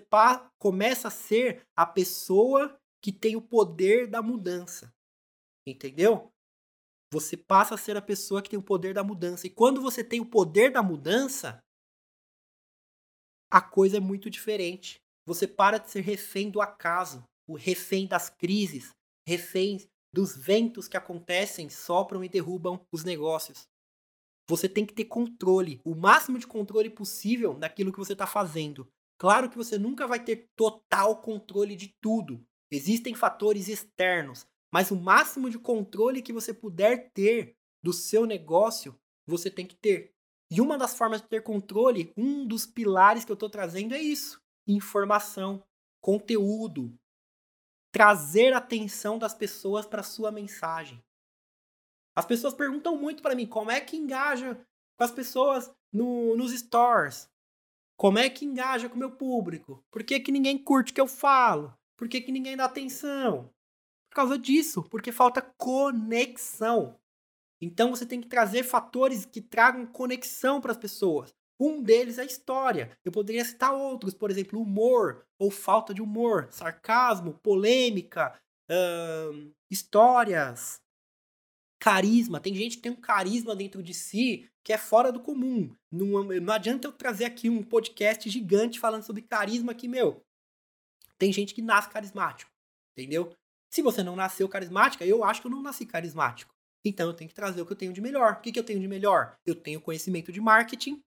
começa 0.59 1.09
a 1.09 1.11
ser 1.11 1.66
a 1.77 1.85
pessoa 1.85 2.79
que 3.03 3.12
tem 3.12 3.37
o 3.37 3.42
poder 3.42 4.09
da 4.09 4.23
mudança. 4.23 4.92
Entendeu? 5.66 6.33
Você 7.12 7.37
passa 7.37 7.75
a 7.75 7.79
ser 7.79 7.96
a 7.96 8.03
pessoa 8.03 8.40
que 8.40 8.51
tem 8.51 8.59
o 8.59 8.62
poder 8.62 8.94
da 8.94 9.03
mudança. 9.03 9.46
E 9.46 9.51
quando 9.51 9.81
você 9.81 10.03
tem 10.05 10.20
o 10.20 10.27
poder 10.27 10.73
da 10.73 10.83
mudança, 10.83 11.62
a 13.51 13.61
coisa 13.61 13.96
é 13.96 14.01
muito 14.01 14.31
diferente. 14.31 15.01
Você 15.27 15.46
para 15.46 15.79
de 15.79 15.90
ser 15.90 16.01
refém 16.01 16.51
do 16.51 16.61
acaso, 16.61 17.25
o 17.49 17.57
refém 17.57 18.07
das 18.07 18.31
crises, 18.31 18.90
refém 19.27 19.88
dos 20.12 20.37
ventos 20.37 20.88
que 20.88 20.96
acontecem, 20.96 21.68
sopram 21.68 22.25
e 22.25 22.29
derrubam 22.29 22.85
os 22.92 23.05
negócios. 23.05 23.68
Você 24.49 24.68
tem 24.68 24.85
que 24.85 24.94
ter 24.94 25.05
controle, 25.05 25.81
o 25.85 25.94
máximo 25.94 26.38
de 26.38 26.46
controle 26.46 26.90
possível 26.90 27.55
daquilo 27.55 27.92
que 27.92 27.99
você 27.99 28.12
está 28.12 28.27
fazendo. 28.27 28.90
Claro 29.20 29.50
que 29.50 29.56
você 29.59 29.76
nunca 29.76 30.06
vai 30.06 30.24
ter 30.24 30.48
total 30.56 31.20
controle 31.20 31.76
de 31.76 31.94
tudo. 32.00 32.42
Existem 32.70 33.14
fatores 33.14 33.68
externos, 33.68 34.46
mas 34.72 34.90
o 34.90 34.96
máximo 34.96 35.50
de 35.50 35.59
controle 35.59 36.22
que 36.22 36.33
você 36.33 36.54
puder 36.54 37.11
ter 37.12 37.54
do 37.85 37.92
seu 37.92 38.24
negócio, 38.24 38.98
você 39.26 39.50
tem 39.50 39.66
que 39.66 39.76
ter. 39.76 40.14
E 40.50 40.59
uma 40.59 40.78
das 40.78 40.96
formas 40.96 41.20
de 41.20 41.28
ter 41.28 41.42
controle, 41.42 42.14
um 42.16 42.46
dos 42.46 42.64
pilares 42.64 43.22
que 43.22 43.30
eu 43.30 43.35
estou 43.35 43.50
trazendo 43.50 43.94
é 43.94 44.00
isso: 44.00 44.40
informação, 44.66 45.62
conteúdo, 46.00 46.98
trazer 47.92 48.54
a 48.54 48.59
atenção 48.59 49.18
das 49.18 49.35
pessoas 49.35 49.85
para 49.85 50.02
sua 50.02 50.33
mensagem. 50.33 50.98
As 52.16 52.24
pessoas 52.24 52.54
perguntam 52.54 52.96
muito 52.96 53.22
para 53.22 53.35
mim 53.35 53.46
como 53.46 53.70
é 53.70 53.83
que 53.83 53.98
engaja 53.98 54.54
com 54.96 55.04
as 55.04 55.12
pessoas 55.12 55.70
no, 55.92 56.35
nos 56.38 56.52
stores, 56.52 57.28
como 58.01 58.19
é 58.19 58.31
que 58.31 58.47
engaja 58.47 58.89
com 58.89 58.97
o 58.97 58.99
meu 58.99 59.11
público, 59.11 59.85
por 59.91 60.03
que, 60.03 60.19
que 60.21 60.33
ninguém 60.33 60.57
curte 60.57 60.91
o 60.91 60.95
que 60.95 61.01
eu 61.03 61.07
falo, 61.07 61.77
por 61.99 62.09
que, 62.09 62.23
que 62.23 62.33
ninguém 62.33 62.57
dá 62.57 62.65
atenção. 62.65 63.53
Por 64.09 64.15
causa 64.15 64.39
disso, 64.39 64.83
porque 64.85 65.13
falta 65.13 65.43
conexão. 65.43 66.99
Então 67.61 67.91
você 67.91 68.07
tem 68.07 68.19
que 68.19 68.27
trazer 68.27 68.63
fatores 68.63 69.27
que 69.27 69.43
tragam 69.43 69.85
conexão 69.85 70.63
para 70.63 70.73
as 70.73 70.79
pessoas. 70.79 71.35
Um 71.61 71.83
deles 71.83 72.17
é 72.17 72.23
a 72.23 72.25
história. 72.25 72.91
Eu 73.05 73.13
poderia 73.13 73.45
citar 73.45 73.75
outros, 73.75 74.15
por 74.15 74.31
exemplo, 74.31 74.59
humor 74.59 75.27
ou 75.39 75.51
falta 75.51 75.93
de 75.93 76.01
humor, 76.01 76.49
sarcasmo, 76.51 77.39
polêmica, 77.43 78.35
hum, 78.71 79.53
histórias, 79.71 80.81
carisma. 81.79 82.41
Tem 82.41 82.55
gente 82.55 82.77
que 82.77 82.83
tem 82.83 82.93
um 82.93 82.97
carisma 82.97 83.55
dentro 83.55 83.83
de 83.83 83.93
si 83.93 84.51
que 84.64 84.73
é 84.73 84.79
fora 84.79 85.11
do 85.11 85.20
comum. 85.20 85.75
Não, 85.90 86.23
não 86.23 86.53
adianta 86.53 86.87
eu 86.88 86.92
trazer 86.92 87.25
aqui 87.25 87.49
um 87.49 87.62
podcast 87.62 88.29
gigante 88.29 88.79
falando 88.79 89.03
sobre 89.03 89.23
carisma 89.23 89.75
que, 89.75 89.88
meu, 89.88 90.23
tem 91.18 91.33
gente 91.33 91.55
que 91.55 91.62
nasce 91.62 91.90
carismático, 91.90 92.51
entendeu? 92.96 93.33
Se 93.70 93.83
você 93.83 94.03
não 94.03 94.16
nasceu 94.16 94.49
carismática, 94.49 95.05
eu 95.05 95.23
acho 95.23 95.40
que 95.40 95.46
eu 95.46 95.51
não 95.51 95.62
nasci 95.62 95.87
carismático. 95.87 96.53
Então 96.85 97.09
eu 97.09 97.14
tenho 97.14 97.29
que 97.29 97.35
trazer 97.35 97.61
o 97.61 97.66
que 97.66 97.73
eu 97.73 97.77
tenho 97.77 97.92
de 97.92 98.01
melhor. 98.01 98.35
O 98.35 98.40
que, 98.40 98.53
que 98.53 98.59
eu 98.59 98.64
tenho 98.64 98.81
de 98.81 98.88
melhor? 98.88 99.37
Eu 99.46 99.55
tenho 99.55 99.81
conhecimento 99.81 100.33
de 100.33 100.40
marketing, 100.40 101.03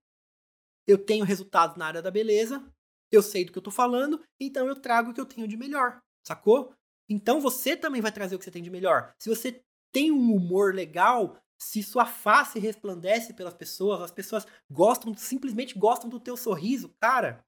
eu 0.88 0.98
tenho 0.98 1.26
resultados 1.26 1.76
na 1.78 1.88
área 1.88 2.02
da 2.02 2.12
beleza, 2.12 2.63
eu 3.12 3.22
sei 3.22 3.46
do 3.46 3.52
que 3.52 3.58
eu 3.58 3.63
tô 3.63 3.72
falando, 3.72 4.24
então 4.39 4.68
eu 4.68 4.76
trago 4.76 5.12
o 5.12 5.13
que 5.13 5.22
eu 5.22 5.26
tenho 5.26 5.48
de 5.48 5.58
melhor, 5.58 6.02
sacou? 6.26 6.74
Então 7.10 7.42
você 7.42 7.76
também 7.76 8.02
vai 8.02 8.12
trazer 8.12 8.36
o 8.36 8.39
que 8.39 8.46
você 8.46 8.52
tem 8.52 8.63
de 8.63 8.70
melhor. 8.70 9.13
Se 9.20 9.30
você 9.30 9.62
tem 9.92 10.12
um 10.12 10.34
humor 10.34 10.74
legal, 10.74 11.38
se 11.58 11.82
sua 11.82 12.06
face 12.06 12.60
resplandece 12.60 13.34
pelas 13.34 13.54
pessoas, 13.54 14.02
as 14.02 14.12
pessoas 14.12 14.46
gostam, 14.70 15.16
simplesmente 15.16 15.78
gostam 15.78 16.10
do 16.10 16.20
teu 16.20 16.36
sorriso, 16.36 16.89
cara, 17.00 17.46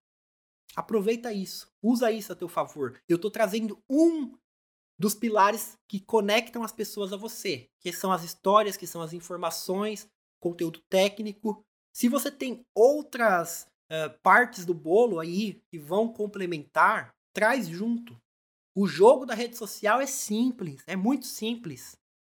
aproveita 0.76 1.34
isso, 1.34 1.72
usa 1.82 2.12
isso 2.12 2.32
a 2.32 2.36
teu 2.36 2.48
favor. 2.48 3.02
Eu 3.08 3.20
tô 3.20 3.30
trazendo 3.30 3.82
um 3.90 4.38
dos 4.98 5.14
pilares 5.14 5.78
que 5.88 6.00
conectam 6.00 6.64
as 6.64 6.72
pessoas 6.72 7.12
a 7.12 7.18
você, 7.18 7.70
que 7.80 7.92
são 7.92 8.12
as 8.12 8.24
histórias, 8.24 8.78
que 8.78 8.88
são 8.88 9.02
as 9.02 9.14
informações, 9.14 10.08
conteúdo 10.40 10.82
técnico. 10.90 11.64
Se 11.94 12.08
você 12.08 12.32
tem 12.32 12.66
outras 12.74 13.68
uh, 13.92 14.18
partes 14.22 14.66
do 14.66 14.74
bolo 14.74 15.20
aí 15.20 15.62
que 15.68 15.78
vão 15.78 16.12
complementar, 16.12 17.14
traz 17.34 17.68
junto. 17.68 18.18
O 18.74 18.88
jogo 18.88 19.26
da 19.26 19.34
rede 19.34 19.58
social 19.58 20.02
é 20.02 20.06
simples, 20.06 20.84
é 20.88 20.96
muito 20.96 21.26
simples. 21.26 21.98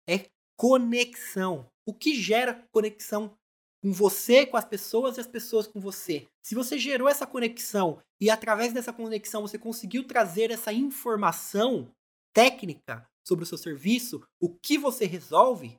É 0.08 0.30
conexão. 0.56 1.66
O 1.86 1.94
que 1.94 2.14
gera 2.14 2.66
conexão 2.72 3.36
com 3.82 3.92
você, 3.92 4.44
com 4.44 4.56
as 4.56 4.64
pessoas 4.64 5.16
e 5.16 5.20
as 5.20 5.26
pessoas 5.26 5.66
com 5.66 5.78
você. 5.78 6.26
Se 6.42 6.54
você 6.54 6.78
gerou 6.78 7.08
essa 7.08 7.26
conexão 7.26 8.02
e 8.20 8.30
através 8.30 8.72
dessa 8.72 8.92
conexão 8.92 9.42
você 9.42 9.58
conseguiu 9.58 10.04
trazer 10.04 10.50
essa 10.50 10.72
informação, 10.72 11.88
técnica 12.32 13.08
sobre 13.26 13.44
o 13.44 13.46
seu 13.46 13.56
serviço, 13.56 14.22
o 14.40 14.48
que 14.48 14.76
você 14.76 15.06
resolve, 15.06 15.76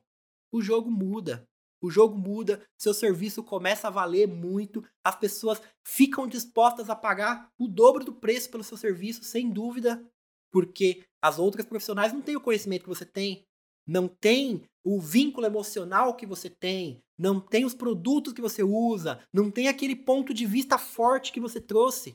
o 0.52 0.62
jogo 0.62 0.90
muda. 0.90 1.44
O 1.80 1.90
jogo 1.90 2.18
muda, 2.18 2.60
seu 2.76 2.92
serviço 2.92 3.44
começa 3.44 3.86
a 3.86 3.90
valer 3.90 4.26
muito, 4.26 4.84
as 5.04 5.14
pessoas 5.14 5.62
ficam 5.86 6.26
dispostas 6.26 6.90
a 6.90 6.96
pagar 6.96 7.48
o 7.56 7.68
dobro 7.68 8.04
do 8.04 8.12
preço 8.12 8.50
pelo 8.50 8.64
seu 8.64 8.76
serviço, 8.76 9.22
sem 9.22 9.48
dúvida, 9.48 10.04
porque 10.50 11.04
as 11.22 11.38
outras 11.38 11.64
profissionais 11.64 12.12
não 12.12 12.20
têm 12.20 12.34
o 12.34 12.40
conhecimento 12.40 12.82
que 12.82 12.88
você 12.88 13.06
tem, 13.06 13.44
não 13.88 14.06
tem 14.06 14.62
o 14.84 15.00
vínculo 15.00 15.46
emocional 15.46 16.14
que 16.14 16.26
você 16.26 16.50
tem, 16.50 17.02
não 17.18 17.40
tem 17.40 17.64
os 17.64 17.74
produtos 17.74 18.32
que 18.32 18.40
você 18.40 18.62
usa, 18.62 19.20
não 19.32 19.50
tem 19.50 19.66
aquele 19.66 19.96
ponto 19.96 20.32
de 20.32 20.46
vista 20.46 20.76
forte 20.76 21.32
que 21.32 21.40
você 21.40 21.60
trouxe, 21.60 22.14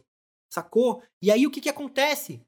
sacou? 0.52 1.04
E 1.22 1.32
aí 1.32 1.46
o 1.48 1.52
que, 1.52 1.60
que 1.60 1.70
acontece? 1.70 2.42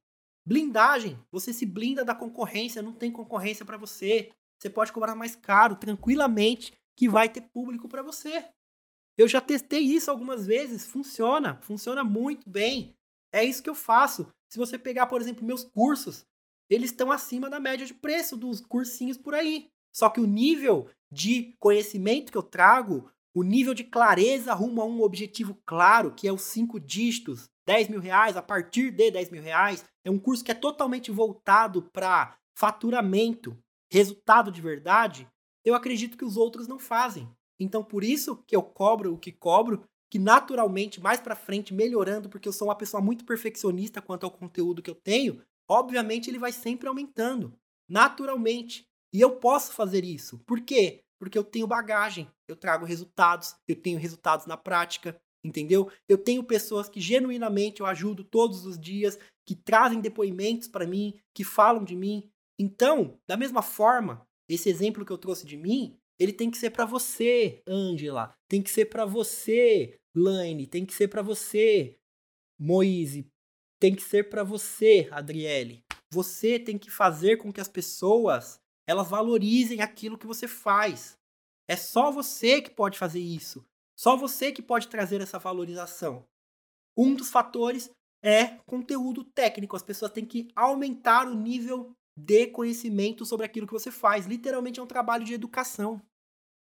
Blindagem. 0.48 1.20
Você 1.32 1.52
se 1.52 1.66
blinda 1.66 2.06
da 2.06 2.14
concorrência, 2.14 2.82
não 2.82 2.94
tem 2.94 3.12
concorrência 3.12 3.66
para 3.66 3.78
você. 3.78 4.32
Você 4.62 4.70
pode 4.70 4.94
cobrar 4.94 5.16
mais 5.16 5.36
caro, 5.36 5.76
tranquilamente, 5.76 6.72
que 6.96 7.10
vai 7.10 7.28
ter 7.28 7.42
público 7.42 7.90
para 7.90 8.04
você. 8.04 8.48
Eu 9.18 9.28
já 9.28 9.42
testei 9.42 9.82
isso 9.82 10.12
algumas 10.12 10.46
vezes, 10.46 10.86
funciona, 10.86 11.60
funciona 11.62 12.04
muito 12.04 12.50
bem. 12.50 12.96
É 13.34 13.44
isso 13.44 13.64
que 13.64 13.70
eu 13.70 13.76
faço. 13.76 14.28
Se 14.50 14.58
você 14.58 14.78
pegar, 14.78 15.08
por 15.08 15.20
exemplo, 15.20 15.46
meus 15.46 15.64
cursos, 15.64 16.26
eles 16.70 16.92
estão 16.92 17.12
acima 17.12 17.50
da 17.50 17.60
média 17.60 17.86
de 17.86 17.94
preço 17.94 18.36
dos 18.36 18.62
cursinhos 18.62 19.18
por 19.18 19.34
aí. 19.34 19.70
Só 19.94 20.10
que 20.10 20.20
o 20.20 20.28
nível 20.28 20.90
de 21.12 21.56
conhecimento 21.60 22.32
que 22.32 22.38
eu 22.38 22.44
trago, 22.44 23.10
o 23.34 23.44
nível 23.44 23.74
de 23.74 23.84
clareza 23.84 24.54
rumo 24.54 24.82
a 24.82 24.86
um 24.86 25.02
objetivo 25.02 25.58
claro, 25.66 26.14
que 26.14 26.28
é 26.28 26.34
os 26.34 26.42
cinco 26.42 26.80
dígitos, 26.80 27.50
10 27.66 27.90
mil 27.90 28.00
reais, 28.00 28.38
a 28.38 28.42
partir 28.42 28.92
de 28.92 29.12
10 29.12 29.30
mil 29.32 29.42
reais. 29.42 29.84
É 30.04 30.12
um 30.12 30.20
curso 30.20 30.44
que 30.44 30.52
é 30.52 30.56
totalmente 30.56 31.12
voltado 31.12 31.82
para 31.82 32.38
faturamento, 32.58 33.58
resultado 33.92 34.52
de 34.52 34.62
verdade. 34.62 35.28
Eu 35.64 35.76
acredito 35.76 36.18
que 36.18 36.26
os 36.26 36.38
outros 36.38 36.68
não 36.68 36.80
fazem. 36.80 37.30
Então, 37.60 37.84
por 37.84 38.04
isso 38.04 38.44
que 38.46 38.56
eu 38.56 38.62
cobro 38.62 39.14
o 39.14 39.18
que 39.18 39.32
cobro, 39.32 39.84
que 40.12 40.20
naturalmente, 40.20 41.02
mais 41.02 41.20
para 41.20 41.36
frente, 41.36 41.74
melhorando, 41.74 42.30
porque 42.30 42.48
eu 42.48 42.54
sou 42.54 42.68
uma 42.68 42.76
pessoa 42.76 43.02
muito 43.02 43.26
perfeccionista 43.26 44.02
quanto 44.02 44.26
ao 44.26 44.32
conteúdo 44.32 44.82
que 44.82 44.90
eu 44.90 44.96
tenho, 44.96 45.42
obviamente 45.70 46.30
ele 46.30 46.40
vai 46.40 46.52
sempre 46.52 46.88
aumentando, 46.88 47.58
naturalmente. 47.90 48.86
E 49.14 49.22
eu 49.22 49.38
posso 49.38 49.74
fazer 49.74 50.04
isso. 50.04 50.40
Por 50.40 50.62
quê? 50.62 51.02
Porque 51.20 51.38
eu 51.38 51.44
tenho 51.44 51.68
bagagem, 51.68 52.30
eu 52.48 52.56
trago 52.56 52.86
resultados, 52.86 53.56
eu 53.68 53.76
tenho 53.76 53.98
resultados 53.98 54.46
na 54.46 54.58
prática, 54.58 55.18
entendeu? 55.44 55.90
Eu 56.10 56.18
tenho 56.18 56.44
pessoas 56.44 56.90
que 56.90 57.00
genuinamente 57.00 57.82
eu 57.82 57.86
ajudo 57.86 58.24
todos 58.24 58.66
os 58.66 58.78
dias, 58.78 59.18
que 59.48 59.56
trazem 59.56 60.02
depoimentos 60.02 60.68
para 60.68 60.88
mim, 60.88 61.18
que 61.34 61.44
falam 61.44 61.84
de 61.84 61.96
mim. 61.96 62.30
Então, 62.60 63.20
da 63.28 63.38
mesma 63.38 63.62
forma, 63.62 64.26
esse 64.50 64.70
exemplo 64.70 65.06
que 65.06 65.12
eu 65.12 65.18
trouxe 65.18 65.46
de 65.46 65.56
mim, 65.56 65.98
ele 66.20 66.34
tem 66.34 66.50
que 66.50 66.58
ser 66.58 66.72
para 66.72 66.86
você, 66.86 67.62
Angela. 67.68 68.34
Tem 68.50 68.62
que 68.62 68.70
ser 68.70 68.86
para 68.86 69.06
você, 69.06 69.98
Laine. 70.16 70.68
Tem 70.68 70.86
que 70.86 70.94
ser 70.94 71.08
para 71.08 71.22
você, 71.22 71.98
Moise. 72.60 73.28
Tem 73.80 73.96
que 73.96 74.02
ser 74.02 74.30
para 74.30 74.44
você, 74.44 75.08
Adriele. 75.12 75.84
Você 76.12 76.60
tem 76.60 76.78
que 76.78 76.90
fazer 76.90 77.38
com 77.38 77.52
que 77.52 77.62
as 77.62 77.68
pessoas 77.68 78.60
elas 78.88 79.10
valorizem 79.10 79.82
aquilo 79.82 80.18
que 80.18 80.28
você 80.28 80.48
faz. 80.48 81.18
É 81.68 81.76
só 81.76 82.12
você 82.12 82.62
que 82.62 82.70
pode 82.70 82.98
fazer 82.98 83.20
isso. 83.20 83.66
Só 83.98 84.16
você 84.16 84.52
que 84.52 84.62
pode 84.62 84.88
trazer 84.88 85.22
essa 85.22 85.40
valorização. 85.40 86.26
Um 86.98 87.16
dos 87.16 87.30
fatores 87.30 87.90
é 88.24 88.60
conteúdo 88.66 89.24
técnico. 89.24 89.76
As 89.76 89.84
pessoas 89.84 90.12
têm 90.12 90.26
que 90.26 90.48
aumentar 90.56 91.28
o 91.28 91.34
nível 91.34 91.92
de 92.18 92.48
conhecimento 92.48 93.26
sobre 93.26 93.46
aquilo 93.46 93.68
que 93.68 93.74
você 93.74 93.92
faz. 93.92 94.26
Literalmente 94.26 94.80
é 94.80 94.84
um 94.84 94.88
trabalho 94.88 95.26
de 95.26 95.34
educação. 95.34 96.02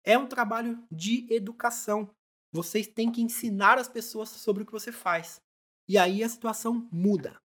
É 0.05 0.17
um 0.17 0.27
trabalho 0.27 0.83
de 0.91 1.27
educação. 1.33 2.11
Vocês 2.53 2.87
têm 2.87 3.13
que 3.13 3.21
ensinar 3.21 3.79
as 3.79 3.89
pessoas 3.89 4.31
sobre 4.31 4.63
o 4.63 4.67
que 4.67 4.73
você 4.73 4.91
faz. 4.91 5.41
E 5.89 5.97
aí 5.97 6.23
a 6.23 6.29
situação 6.29 6.87
muda. 6.93 7.41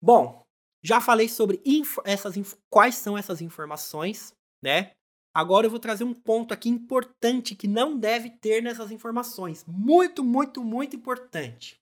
Bom, 0.00 0.42
já 0.82 1.00
falei 1.00 1.28
sobre 1.28 1.62
essas 2.04 2.34
quais 2.70 2.94
são 2.94 3.18
essas 3.18 3.42
informações, 3.42 4.32
né? 4.62 4.92
Agora 5.34 5.66
eu 5.66 5.70
vou 5.70 5.78
trazer 5.78 6.04
um 6.04 6.14
ponto 6.14 6.52
aqui 6.52 6.68
importante 6.68 7.54
que 7.54 7.68
não 7.68 7.96
deve 7.96 8.30
ter 8.30 8.62
nessas 8.62 8.90
informações. 8.90 9.64
Muito, 9.66 10.24
muito, 10.24 10.64
muito 10.64 10.96
importante. 10.96 11.80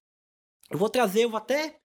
Eu 0.71 0.79
vou 0.79 0.91
trazer, 0.91 1.25
eu 1.25 1.31
vou 1.31 1.39
até 1.39 1.79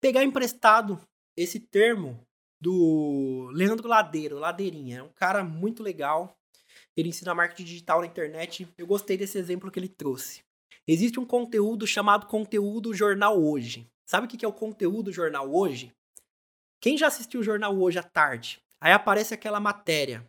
pegar 0.00 0.22
emprestado 0.22 1.00
esse 1.36 1.58
termo 1.58 2.20
do 2.60 3.48
Leandro 3.52 3.88
Ladeiro, 3.88 4.38
Ladeirinha. 4.38 4.98
É 4.98 5.02
um 5.02 5.12
cara 5.12 5.42
muito 5.42 5.82
legal. 5.82 6.36
Ele 6.96 7.08
ensina 7.08 7.34
marketing 7.34 7.64
digital 7.64 8.00
na 8.00 8.06
internet. 8.06 8.68
Eu 8.76 8.86
gostei 8.86 9.16
desse 9.16 9.38
exemplo 9.38 9.70
que 9.70 9.78
ele 9.78 9.88
trouxe. 9.88 10.42
Existe 10.86 11.20
um 11.20 11.24
conteúdo 11.24 11.86
chamado 11.86 12.26
conteúdo 12.26 12.92
jornal 12.92 13.40
hoje. 13.40 13.88
Sabe 14.04 14.26
o 14.26 14.28
que 14.28 14.44
é 14.44 14.48
o 14.48 14.52
conteúdo 14.52 15.12
jornal 15.12 15.54
hoje? 15.54 15.92
Quem 16.80 16.98
já 16.98 17.06
assistiu 17.06 17.40
o 17.40 17.44
jornal 17.44 17.78
hoje 17.78 17.98
à 17.98 18.02
tarde? 18.02 18.60
Aí 18.80 18.92
aparece 18.92 19.32
aquela 19.32 19.60
matéria. 19.60 20.26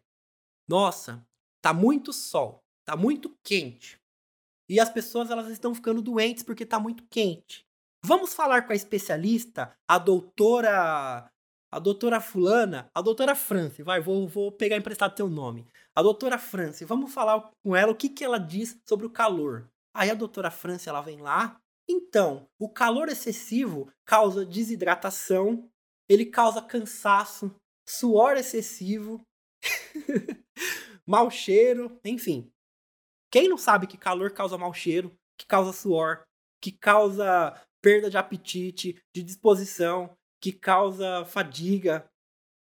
Nossa, 0.67 1.25
tá 1.59 1.73
muito 1.73 2.13
sol, 2.13 2.59
tá 2.85 2.95
muito 2.95 3.35
quente. 3.43 3.99
E 4.69 4.79
as 4.79 4.89
pessoas 4.89 5.31
elas 5.31 5.49
estão 5.49 5.73
ficando 5.73 6.01
doentes 6.01 6.43
porque 6.43 6.65
tá 6.65 6.79
muito 6.79 7.03
quente. 7.09 7.65
Vamos 8.05 8.33
falar 8.33 8.61
com 8.63 8.73
a 8.73 8.75
especialista, 8.75 9.75
a 9.87 9.97
doutora. 9.97 11.29
A 11.71 11.79
doutora 11.79 12.21
Fulana, 12.21 12.87
a 12.93 13.01
doutora 13.01 13.33
France, 13.33 13.81
vai, 13.81 13.99
vou, 13.99 14.27
vou 14.27 14.51
pegar 14.51 14.77
emprestado 14.77 15.15
teu 15.15 15.27
nome. 15.27 15.65
A 15.95 16.03
doutora 16.03 16.37
France, 16.37 16.85
vamos 16.85 17.11
falar 17.11 17.49
com 17.63 17.75
ela 17.75 17.91
o 17.91 17.95
que, 17.95 18.09
que 18.09 18.23
ela 18.23 18.37
diz 18.37 18.79
sobre 18.85 19.07
o 19.07 19.09
calor. 19.09 19.67
Aí 19.93 20.09
a 20.09 20.15
doutora 20.15 20.49
France, 20.49 20.89
ela 20.89 21.01
vem 21.01 21.21
lá. 21.21 21.61
Então, 21.87 22.49
o 22.57 22.69
calor 22.69 23.09
excessivo 23.09 23.91
causa 24.05 24.45
desidratação, 24.45 25.69
ele 26.09 26.25
causa 26.25 26.61
cansaço, 26.61 27.53
suor 27.87 28.37
excessivo, 28.37 29.21
mau 31.05 31.29
cheiro, 31.29 31.99
enfim. 32.03 32.51
Quem 33.31 33.49
não 33.49 33.57
sabe 33.57 33.87
que 33.87 33.97
calor 33.97 34.31
causa 34.31 34.57
mau 34.57 34.73
cheiro, 34.73 35.15
que 35.37 35.45
causa 35.45 35.73
suor, 35.73 36.23
que 36.61 36.71
causa 36.71 37.53
perda 37.81 38.09
de 38.09 38.17
apetite, 38.17 39.01
de 39.13 39.21
disposição, 39.21 40.15
que 40.41 40.53
causa 40.53 41.25
fadiga, 41.25 42.09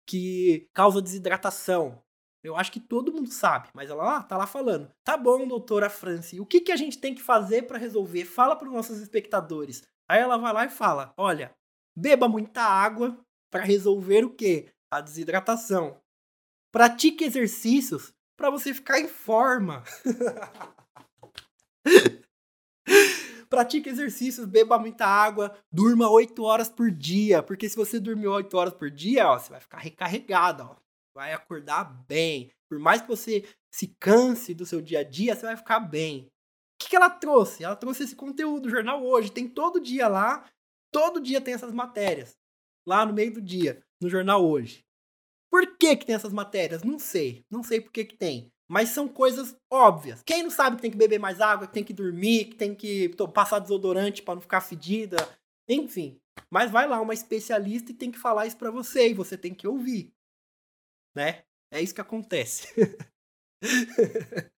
que 0.07 0.69
causa 0.73 1.03
desidratação. 1.03 2.03
Eu 2.43 2.57
acho 2.57 2.73
que 2.73 2.81
todo 2.81 3.13
mundo 3.13 3.31
sabe, 3.31 3.69
mas 3.73 3.89
ela 3.89 4.17
ah, 4.17 4.23
tá 4.23 4.37
lá 4.37 4.47
falando. 4.47 4.91
Tá 5.05 5.17
bom, 5.17 5.47
doutora 5.47 5.89
Franci, 5.89 6.41
o 6.41 6.47
que, 6.47 6.61
que 6.61 6.73
a 6.73 6.77
gente 6.77 6.99
tem 6.99 7.15
que 7.15 7.23
fazer 7.23 7.63
para 7.69 7.79
resolver? 7.79 8.25
Fala 8.25 8.57
para 8.57 8.67
os 8.67 8.75
nossos 8.75 8.99
espectadores. 8.99 9.83
Aí 10.09 10.21
ela 10.21 10.37
vai 10.37 10.53
lá 10.53 10.65
e 10.65 10.71
fala: 10.71 11.15
olha, 11.17 11.55
beba 11.97 12.29
muita 12.29 12.63
água 12.63 13.17
para 13.51 13.63
resolver 13.63 14.25
o 14.25 14.31
quê? 14.31 14.69
A 14.91 15.01
desidratação. 15.01 15.97
Pratique 16.73 17.23
exercícios 17.23 18.13
para 18.37 18.51
você 18.51 18.75
ficar 18.75 18.99
em 18.99 19.07
forma. 19.07 19.85
Pratique 23.49 23.89
exercícios, 23.89 24.47
beba 24.47 24.79
muita 24.79 25.07
água, 25.07 25.55
durma 25.71 26.09
8 26.11 26.43
horas 26.43 26.71
por 26.71 26.91
dia, 26.91 27.43
porque 27.43 27.69
se 27.69 27.77
você 27.77 28.01
dormir 28.01 28.27
8 28.27 28.57
horas 28.57 28.73
por 28.73 28.91
dia, 28.91 29.29
ó, 29.29 29.39
você 29.39 29.51
vai 29.51 29.61
ficar 29.61 29.77
recarregado, 29.77 30.63
ó. 30.65 30.82
Vai 31.15 31.33
acordar 31.33 31.85
bem. 32.07 32.51
Por 32.69 32.79
mais 32.79 33.03
que 33.03 33.09
você 33.09 33.45
se 33.71 33.95
canse 34.01 34.55
do 34.55 34.67
seu 34.67 34.81
dia 34.81 35.01
a 35.01 35.05
dia, 35.05 35.35
você 35.35 35.47
vai 35.47 35.57
ficar 35.57 35.81
bem. 35.81 36.27
O 36.27 36.85
que, 36.85 36.91
que 36.91 36.97
ela 36.97 37.11
trouxe? 37.11 37.65
Ela 37.65 37.77
trouxe 37.77 38.05
esse 38.05 38.17
conteúdo, 38.17 38.67
o 38.67 38.71
jornal 38.71 39.05
hoje. 39.05 39.31
Tem 39.31 39.49
todo 39.49 39.81
dia 39.81 40.09
lá, 40.09 40.49
todo 40.91 41.21
dia 41.21 41.41
tem 41.41 41.55
essas 41.55 41.73
matérias. 41.73 42.37
Lá 42.87 43.07
no 43.07 43.13
meio 43.13 43.33
do 43.35 43.41
dia, 43.41 43.83
no 44.01 44.09
jornal 44.09 44.45
hoje. 44.45 44.85
Por 45.51 45.77
que, 45.77 45.97
que 45.97 46.07
tem 46.07 46.15
essas 46.15 46.33
matérias? 46.33 46.83
Não 46.83 46.99
sei. 46.99 47.45
Não 47.51 47.63
sei 47.63 47.81
por 47.81 47.93
que, 47.93 48.05
que 48.05 48.17
tem. 48.17 48.51
Mas 48.69 48.89
são 48.89 49.07
coisas 49.07 49.55
óbvias. 49.71 50.23
Quem 50.25 50.43
não 50.43 50.51
sabe 50.51 50.77
que 50.77 50.83
tem 50.83 50.91
que 50.91 50.97
beber 50.97 51.19
mais 51.19 51.43
água, 51.43 51.67
que 51.67 51.75
tem 51.75 51.85
que 51.85 51.93
dormir, 51.93 52.47
que 52.47 52.57
tem 52.57 52.75
que 52.75 53.11
passar 53.35 53.59
desodorante 53.59 54.23
para 54.23 54.35
não 54.35 54.41
ficar 54.41 54.63
fedida, 54.63 55.17
enfim. 55.69 56.19
Mas 56.51 56.71
vai 56.71 56.89
lá 56.89 57.01
uma 57.01 57.13
especialista 57.13 57.93
e 57.93 57.95
tem 57.95 58.11
que 58.11 58.19
falar 58.19 58.47
isso 58.47 58.57
para 58.57 58.71
você 58.71 59.11
e 59.11 59.15
você 59.15 59.37
tem 59.37 59.55
que 59.55 59.69
ouvir. 59.69 60.11
Né? 61.15 61.45
É 61.71 61.81
isso 61.81 61.95
que 61.95 62.01
acontece. 62.01 62.69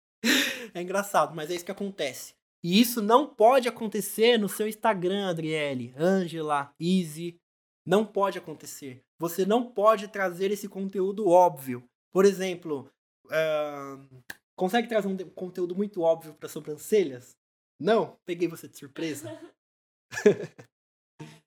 é 0.74 0.82
engraçado, 0.82 1.36
mas 1.36 1.50
é 1.50 1.56
isso 1.56 1.66
que 1.66 1.72
acontece. 1.72 2.36
E 2.64 2.80
isso 2.80 3.02
não 3.02 3.28
pode 3.28 3.68
acontecer 3.68 4.38
no 4.38 4.48
seu 4.48 4.68
Instagram, 4.68 5.30
Adriele, 5.30 5.94
Angela, 5.98 6.74
Easy. 6.80 7.40
Não 7.86 8.06
pode 8.06 8.38
acontecer. 8.38 9.04
Você 9.20 9.46
não 9.46 9.72
pode 9.72 10.08
trazer 10.08 10.52
esse 10.52 10.70
conteúdo 10.70 11.28
óbvio. 11.28 11.84
Por 12.12 12.24
exemplo, 12.24 12.90
uh, 13.26 14.24
consegue 14.56 14.88
trazer 14.88 15.08
um 15.08 15.18
conteúdo 15.32 15.76
muito 15.76 16.02
óbvio 16.02 16.34
para 16.34 16.48
sobrancelhas? 16.48 17.36
Não? 17.80 18.18
Peguei 18.26 18.48
você 18.48 18.68
de 18.68 18.78
surpresa? 18.78 19.30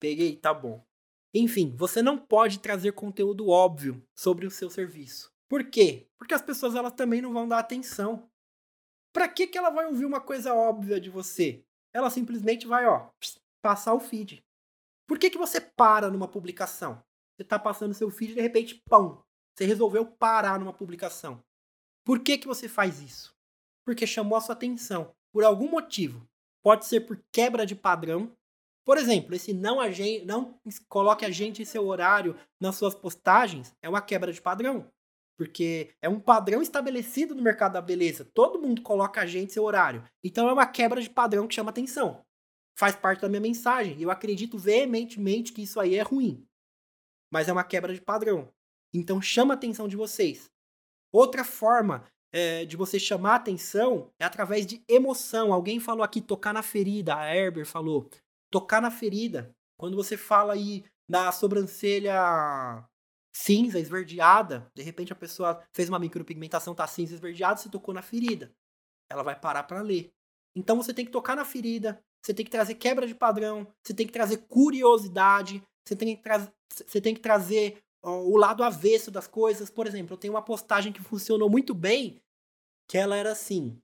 Peguei, 0.00 0.36
tá 0.36 0.54
bom. 0.54 0.87
Enfim, 1.34 1.74
você 1.76 2.00
não 2.02 2.16
pode 2.16 2.58
trazer 2.58 2.92
conteúdo 2.92 3.48
óbvio 3.48 4.02
sobre 4.14 4.46
o 4.46 4.50
seu 4.50 4.70
serviço. 4.70 5.32
Por 5.48 5.64
quê? 5.64 6.08
Porque 6.18 6.34
as 6.34 6.42
pessoas 6.42 6.74
elas 6.74 6.92
também 6.92 7.20
não 7.20 7.32
vão 7.32 7.46
dar 7.46 7.58
atenção. 7.58 8.28
Para 9.12 9.28
que 9.28 9.46
que 9.46 9.58
ela 9.58 9.70
vai 9.70 9.86
ouvir 9.86 10.04
uma 10.04 10.20
coisa 10.20 10.54
óbvia 10.54 11.00
de 11.00 11.10
você? 11.10 11.64
Ela 11.92 12.10
simplesmente 12.10 12.66
vai, 12.66 12.86
ó, 12.86 13.10
passar 13.62 13.94
o 13.94 14.00
feed. 14.00 14.44
Por 15.06 15.18
que, 15.18 15.30
que 15.30 15.38
você 15.38 15.60
para 15.60 16.10
numa 16.10 16.28
publicação? 16.28 17.02
Você 17.34 17.42
está 17.42 17.58
passando 17.58 17.94
seu 17.94 18.10
feed 18.10 18.32
e 18.32 18.34
de 18.34 18.40
repente, 18.40 18.82
pão, 18.88 19.24
você 19.54 19.64
resolveu 19.64 20.04
parar 20.04 20.58
numa 20.58 20.72
publicação. 20.72 21.42
Por 22.04 22.20
que, 22.20 22.38
que 22.38 22.46
você 22.46 22.68
faz 22.68 23.00
isso? 23.00 23.34
Porque 23.84 24.06
chamou 24.06 24.36
a 24.36 24.40
sua 24.40 24.54
atenção. 24.54 25.14
Por 25.32 25.44
algum 25.44 25.68
motivo. 25.68 26.28
Pode 26.62 26.86
ser 26.86 27.00
por 27.00 27.22
quebra 27.32 27.64
de 27.66 27.74
padrão. 27.74 28.36
Por 28.88 28.96
exemplo, 28.96 29.34
esse 29.34 29.52
não, 29.52 29.80
não 30.24 30.58
coloque 30.88 31.22
a 31.22 31.30
gente 31.30 31.60
em 31.60 31.66
seu 31.66 31.86
horário 31.86 32.34
nas 32.58 32.76
suas 32.76 32.94
postagens 32.94 33.74
é 33.82 33.88
uma 33.88 34.00
quebra 34.00 34.32
de 34.32 34.40
padrão. 34.40 34.90
Porque 35.36 35.90
é 36.00 36.08
um 36.08 36.18
padrão 36.18 36.62
estabelecido 36.62 37.34
no 37.34 37.42
mercado 37.42 37.74
da 37.74 37.82
beleza. 37.82 38.24
Todo 38.32 38.58
mundo 38.58 38.80
coloca 38.80 39.20
a 39.20 39.26
gente 39.26 39.50
em 39.50 39.52
seu 39.52 39.64
horário. 39.64 40.02
Então 40.24 40.48
é 40.48 40.52
uma 40.54 40.64
quebra 40.64 41.02
de 41.02 41.10
padrão 41.10 41.46
que 41.46 41.54
chama 41.54 41.68
atenção 41.68 42.24
faz 42.78 42.94
parte 42.94 43.20
da 43.20 43.28
minha 43.28 43.40
mensagem. 43.40 43.98
E 43.98 44.04
eu 44.04 44.10
acredito 44.10 44.56
veementemente 44.56 45.52
que 45.52 45.62
isso 45.62 45.80
aí 45.80 45.96
é 45.96 46.02
ruim. 46.02 46.46
Mas 47.30 47.48
é 47.48 47.52
uma 47.52 47.64
quebra 47.64 47.92
de 47.92 48.00
padrão. 48.00 48.48
Então 48.94 49.20
chama 49.20 49.52
a 49.52 49.56
atenção 49.56 49.88
de 49.88 49.96
vocês. 49.96 50.48
Outra 51.12 51.44
forma 51.44 52.04
é, 52.32 52.64
de 52.64 52.76
você 52.76 52.98
chamar 52.98 53.34
atenção 53.34 54.12
é 54.18 54.24
através 54.24 54.64
de 54.64 54.82
emoção. 54.88 55.52
Alguém 55.52 55.80
falou 55.80 56.04
aqui 56.04 56.20
tocar 56.20 56.54
na 56.54 56.62
ferida, 56.62 57.16
a 57.16 57.34
Herber 57.34 57.66
falou. 57.66 58.08
Tocar 58.50 58.80
na 58.80 58.90
ferida. 58.90 59.54
Quando 59.78 59.96
você 59.96 60.16
fala 60.16 60.54
aí 60.54 60.84
da 61.08 61.30
sobrancelha 61.32 62.84
cinza, 63.32 63.78
esverdeada, 63.78 64.70
de 64.74 64.82
repente 64.82 65.12
a 65.12 65.16
pessoa 65.16 65.62
fez 65.72 65.88
uma 65.88 65.98
micropigmentação, 65.98 66.74
tá 66.74 66.86
cinza, 66.86 67.14
esverdeada, 67.14 67.56
você 67.56 67.68
tocou 67.68 67.94
na 67.94 68.02
ferida. 68.02 68.52
Ela 69.10 69.22
vai 69.22 69.38
parar 69.38 69.62
para 69.62 69.80
ler. 69.80 70.10
Então 70.56 70.76
você 70.76 70.92
tem 70.92 71.04
que 71.04 71.12
tocar 71.12 71.36
na 71.36 71.44
ferida, 71.44 72.02
você 72.20 72.34
tem 72.34 72.44
que 72.44 72.50
trazer 72.50 72.74
quebra 72.74 73.06
de 73.06 73.14
padrão, 73.14 73.66
você 73.82 73.94
tem 73.94 74.06
que 74.06 74.12
trazer 74.12 74.38
curiosidade, 74.48 75.62
você 75.86 75.94
tem 75.94 76.16
que, 76.16 76.22
tra 76.22 76.52
você 76.70 77.00
tem 77.00 77.14
que 77.14 77.20
trazer 77.20 77.78
ó, 78.02 78.20
o 78.22 78.36
lado 78.36 78.64
avesso 78.64 79.10
das 79.10 79.26
coisas. 79.26 79.70
Por 79.70 79.86
exemplo, 79.86 80.14
eu 80.14 80.18
tenho 80.18 80.34
uma 80.34 80.44
postagem 80.44 80.92
que 80.92 81.02
funcionou 81.02 81.48
muito 81.48 81.74
bem, 81.74 82.20
que 82.88 82.98
ela 82.98 83.16
era 83.16 83.32
assim: 83.32 83.78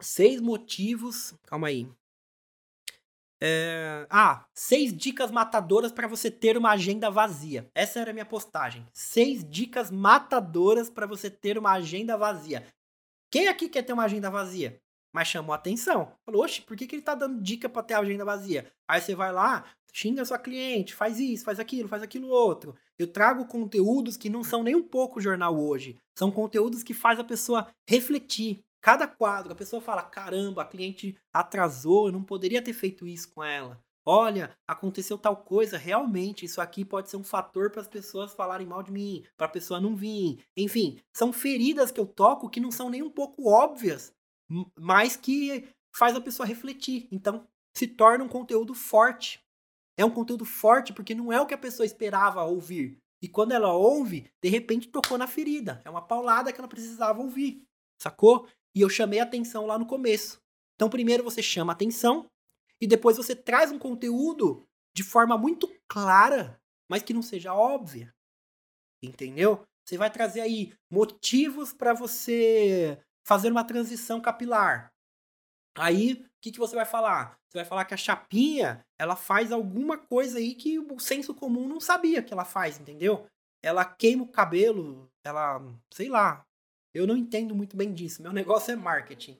seis 0.00 0.40
motivos. 0.40 1.34
Calma 1.44 1.68
aí. 1.68 1.90
É... 3.44 4.06
Ah, 4.08 4.44
seis 4.54 4.96
dicas 4.96 5.32
matadoras 5.32 5.90
para 5.90 6.06
você 6.06 6.30
ter 6.30 6.56
uma 6.56 6.70
agenda 6.70 7.10
vazia. 7.10 7.68
Essa 7.74 7.98
era 7.98 8.10
a 8.10 8.12
minha 8.12 8.24
postagem. 8.24 8.86
Seis 8.92 9.44
dicas 9.44 9.90
matadoras 9.90 10.88
para 10.88 11.06
você 11.06 11.28
ter 11.28 11.58
uma 11.58 11.72
agenda 11.72 12.16
vazia. 12.16 12.64
Quem 13.32 13.48
aqui 13.48 13.68
quer 13.68 13.82
ter 13.82 13.94
uma 13.94 14.04
agenda 14.04 14.30
vazia? 14.30 14.80
Mas 15.12 15.26
chamou 15.26 15.52
atenção. 15.52 16.12
Falou, 16.24 16.44
oxe, 16.44 16.62
por 16.62 16.76
que, 16.76 16.86
que 16.86 16.94
ele 16.94 17.02
tá 17.02 17.16
dando 17.16 17.42
dica 17.42 17.68
para 17.68 17.82
ter 17.82 17.94
a 17.94 17.98
agenda 17.98 18.24
vazia? 18.24 18.72
Aí 18.86 19.00
você 19.00 19.12
vai 19.12 19.32
lá, 19.32 19.64
xinga 19.92 20.24
sua 20.24 20.38
cliente, 20.38 20.94
faz 20.94 21.18
isso, 21.18 21.44
faz 21.44 21.58
aquilo, 21.58 21.88
faz 21.88 22.00
aquilo 22.00 22.28
outro. 22.28 22.76
Eu 22.96 23.08
trago 23.08 23.46
conteúdos 23.46 24.16
que 24.16 24.30
não 24.30 24.44
são 24.44 24.62
nem 24.62 24.76
um 24.76 24.82
pouco 24.82 25.20
jornal 25.20 25.58
hoje. 25.58 25.98
São 26.16 26.30
conteúdos 26.30 26.84
que 26.84 26.94
faz 26.94 27.18
a 27.18 27.24
pessoa 27.24 27.66
refletir. 27.88 28.62
Cada 28.82 29.06
quadro, 29.06 29.52
a 29.52 29.56
pessoa 29.56 29.80
fala: 29.80 30.02
caramba, 30.02 30.62
a 30.62 30.66
cliente 30.66 31.16
atrasou, 31.32 32.06
eu 32.06 32.12
não 32.12 32.24
poderia 32.24 32.60
ter 32.60 32.72
feito 32.72 33.06
isso 33.06 33.32
com 33.32 33.42
ela. 33.42 33.80
Olha, 34.04 34.56
aconteceu 34.66 35.16
tal 35.16 35.36
coisa, 35.36 35.78
realmente 35.78 36.44
isso 36.44 36.60
aqui 36.60 36.84
pode 36.84 37.08
ser 37.08 37.16
um 37.16 37.22
fator 37.22 37.70
para 37.70 37.80
as 37.80 37.86
pessoas 37.86 38.34
falarem 38.34 38.66
mal 38.66 38.82
de 38.82 38.90
mim, 38.90 39.24
para 39.36 39.46
a 39.46 39.50
pessoa 39.50 39.80
não 39.80 39.94
vir. 39.94 40.44
Enfim, 40.56 41.00
são 41.16 41.32
feridas 41.32 41.92
que 41.92 42.00
eu 42.00 42.06
toco 42.06 42.50
que 42.50 42.58
não 42.58 42.72
são 42.72 42.90
nem 42.90 43.00
um 43.00 43.10
pouco 43.10 43.48
óbvias, 43.48 44.12
mas 44.76 45.14
que 45.14 45.68
faz 45.94 46.16
a 46.16 46.20
pessoa 46.20 46.44
refletir. 46.44 47.06
Então, 47.12 47.46
se 47.76 47.86
torna 47.86 48.24
um 48.24 48.28
conteúdo 48.28 48.74
forte. 48.74 49.40
É 49.96 50.04
um 50.04 50.10
conteúdo 50.10 50.44
forte 50.44 50.92
porque 50.92 51.14
não 51.14 51.32
é 51.32 51.40
o 51.40 51.46
que 51.46 51.54
a 51.54 51.58
pessoa 51.58 51.86
esperava 51.86 52.42
ouvir. 52.42 52.98
E 53.22 53.28
quando 53.28 53.52
ela 53.52 53.72
ouve, 53.72 54.28
de 54.42 54.48
repente 54.48 54.88
tocou 54.88 55.16
na 55.16 55.28
ferida. 55.28 55.80
É 55.84 55.90
uma 55.90 56.02
paulada 56.02 56.52
que 56.52 56.58
ela 56.58 56.66
precisava 56.66 57.20
ouvir. 57.20 57.62
Sacou? 58.00 58.48
E 58.74 58.80
eu 58.80 58.88
chamei 58.88 59.20
atenção 59.20 59.66
lá 59.66 59.78
no 59.78 59.86
começo. 59.86 60.40
Então, 60.74 60.88
primeiro 60.88 61.22
você 61.22 61.42
chama 61.42 61.72
atenção 61.72 62.26
e 62.80 62.86
depois 62.86 63.16
você 63.16 63.36
traz 63.36 63.70
um 63.70 63.78
conteúdo 63.78 64.66
de 64.94 65.02
forma 65.02 65.38
muito 65.38 65.72
clara, 65.88 66.60
mas 66.88 67.02
que 67.02 67.14
não 67.14 67.22
seja 67.22 67.54
óbvia. 67.54 68.12
Entendeu? 69.02 69.62
Você 69.86 69.96
vai 69.96 70.10
trazer 70.10 70.40
aí 70.40 70.72
motivos 70.90 71.72
para 71.72 71.92
você 71.92 72.98
fazer 73.26 73.50
uma 73.50 73.64
transição 73.64 74.20
capilar. 74.20 74.92
Aí, 75.76 76.14
o 76.14 76.30
que, 76.40 76.52
que 76.52 76.58
você 76.58 76.74
vai 76.74 76.84
falar? 76.84 77.38
Você 77.48 77.58
vai 77.58 77.64
falar 77.64 77.84
que 77.84 77.94
a 77.94 77.98
chapinha, 77.98 78.84
ela 78.98 79.16
faz 79.16 79.52
alguma 79.52 79.96
coisa 79.96 80.38
aí 80.38 80.54
que 80.54 80.78
o 80.78 80.98
senso 80.98 81.34
comum 81.34 81.68
não 81.68 81.80
sabia 81.80 82.22
que 82.22 82.32
ela 82.32 82.44
faz, 82.44 82.78
entendeu? 82.78 83.26
Ela 83.62 83.84
queima 83.84 84.24
o 84.24 84.28
cabelo, 84.28 85.10
ela, 85.24 85.60
sei 85.92 86.08
lá, 86.08 86.44
eu 86.94 87.06
não 87.06 87.16
entendo 87.16 87.54
muito 87.54 87.76
bem 87.76 87.92
disso. 87.92 88.22
Meu 88.22 88.32
negócio 88.32 88.72
é 88.72 88.76
marketing. 88.76 89.38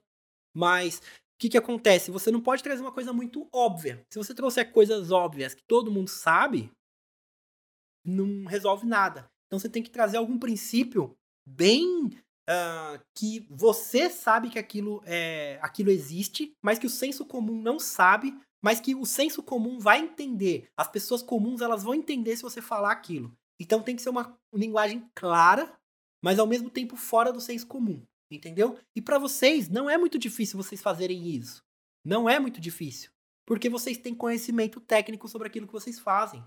Mas 0.55 0.99
o 0.99 1.03
que, 1.39 1.49
que 1.51 1.59
acontece? 1.59 2.11
Você 2.11 2.31
não 2.31 2.41
pode 2.41 2.63
trazer 2.63 2.83
uma 2.83 2.93
coisa 2.93 3.13
muito 3.13 3.49
óbvia. 3.53 4.05
Se 4.11 4.19
você 4.19 4.35
trouxer 4.35 4.73
coisas 4.73 5.11
óbvias 5.11 5.55
que 5.55 5.63
todo 5.67 5.91
mundo 5.91 6.09
sabe, 6.09 6.71
não 8.05 8.45
resolve 8.45 8.87
nada. 8.87 9.31
Então 9.47 9.59
você 9.59 9.69
tem 9.69 9.83
que 9.83 9.91
trazer 9.91 10.17
algum 10.17 10.39
princípio 10.39 11.17
bem 11.47 12.07
uh, 12.49 13.03
que 13.15 13.47
você 13.51 14.09
sabe 14.09 14.51
que 14.51 14.59
aquilo, 14.59 15.03
é, 15.05 15.59
aquilo 15.63 15.91
existe, 15.91 16.53
mas 16.63 16.79
que 16.79 16.87
o 16.87 16.91
senso 16.91 17.27
comum 17.27 17.61
não 17.61 17.79
sabe, 17.79 18.35
mas 18.63 18.81
que 18.81 18.95
o 18.95 19.05
senso 19.05 19.43
comum 19.43 19.79
vai 19.79 20.01
entender. 20.01 20.69
As 20.77 20.89
pessoas 20.89 21.23
comuns 21.23 21.61
elas 21.61 21.83
vão 21.83 21.95
entender 21.95 22.37
se 22.37 22.43
você 22.43 22.63
falar 22.63 22.93
aquilo. 22.93 23.33
Então 23.61 23.83
tem 23.83 23.95
que 23.95 24.03
ser 24.03 24.11
uma 24.11 24.37
linguagem 24.55 25.09
clara 25.15 25.73
mas 26.23 26.39
ao 26.39 26.47
mesmo 26.47 26.71
tempo 26.71 26.97
fora 26.97 27.33
do 27.33 27.41
senso 27.41 27.67
comum, 27.67 28.03
entendeu? 28.31 28.79
E 28.95 29.03
para 29.03 29.19
vocês 29.19 29.69
não 29.69 29.91
é 29.91 29.99
muito 29.99 30.19
difícil 30.19 30.57
vocês 30.57 30.81
fazerem 30.81 31.29
isso. 31.29 31.63
Não 32.05 32.29
é 32.29 32.39
muito 32.39 32.61
difícil, 32.61 33.11
porque 33.45 33.69
vocês 33.69 33.99
têm 33.99 34.15
conhecimento 34.15 34.81
técnico 34.81 35.29
sobre 35.29 35.49
aquilo 35.49 35.67
que 35.67 35.73
vocês 35.73 35.99
fazem. 35.99 36.43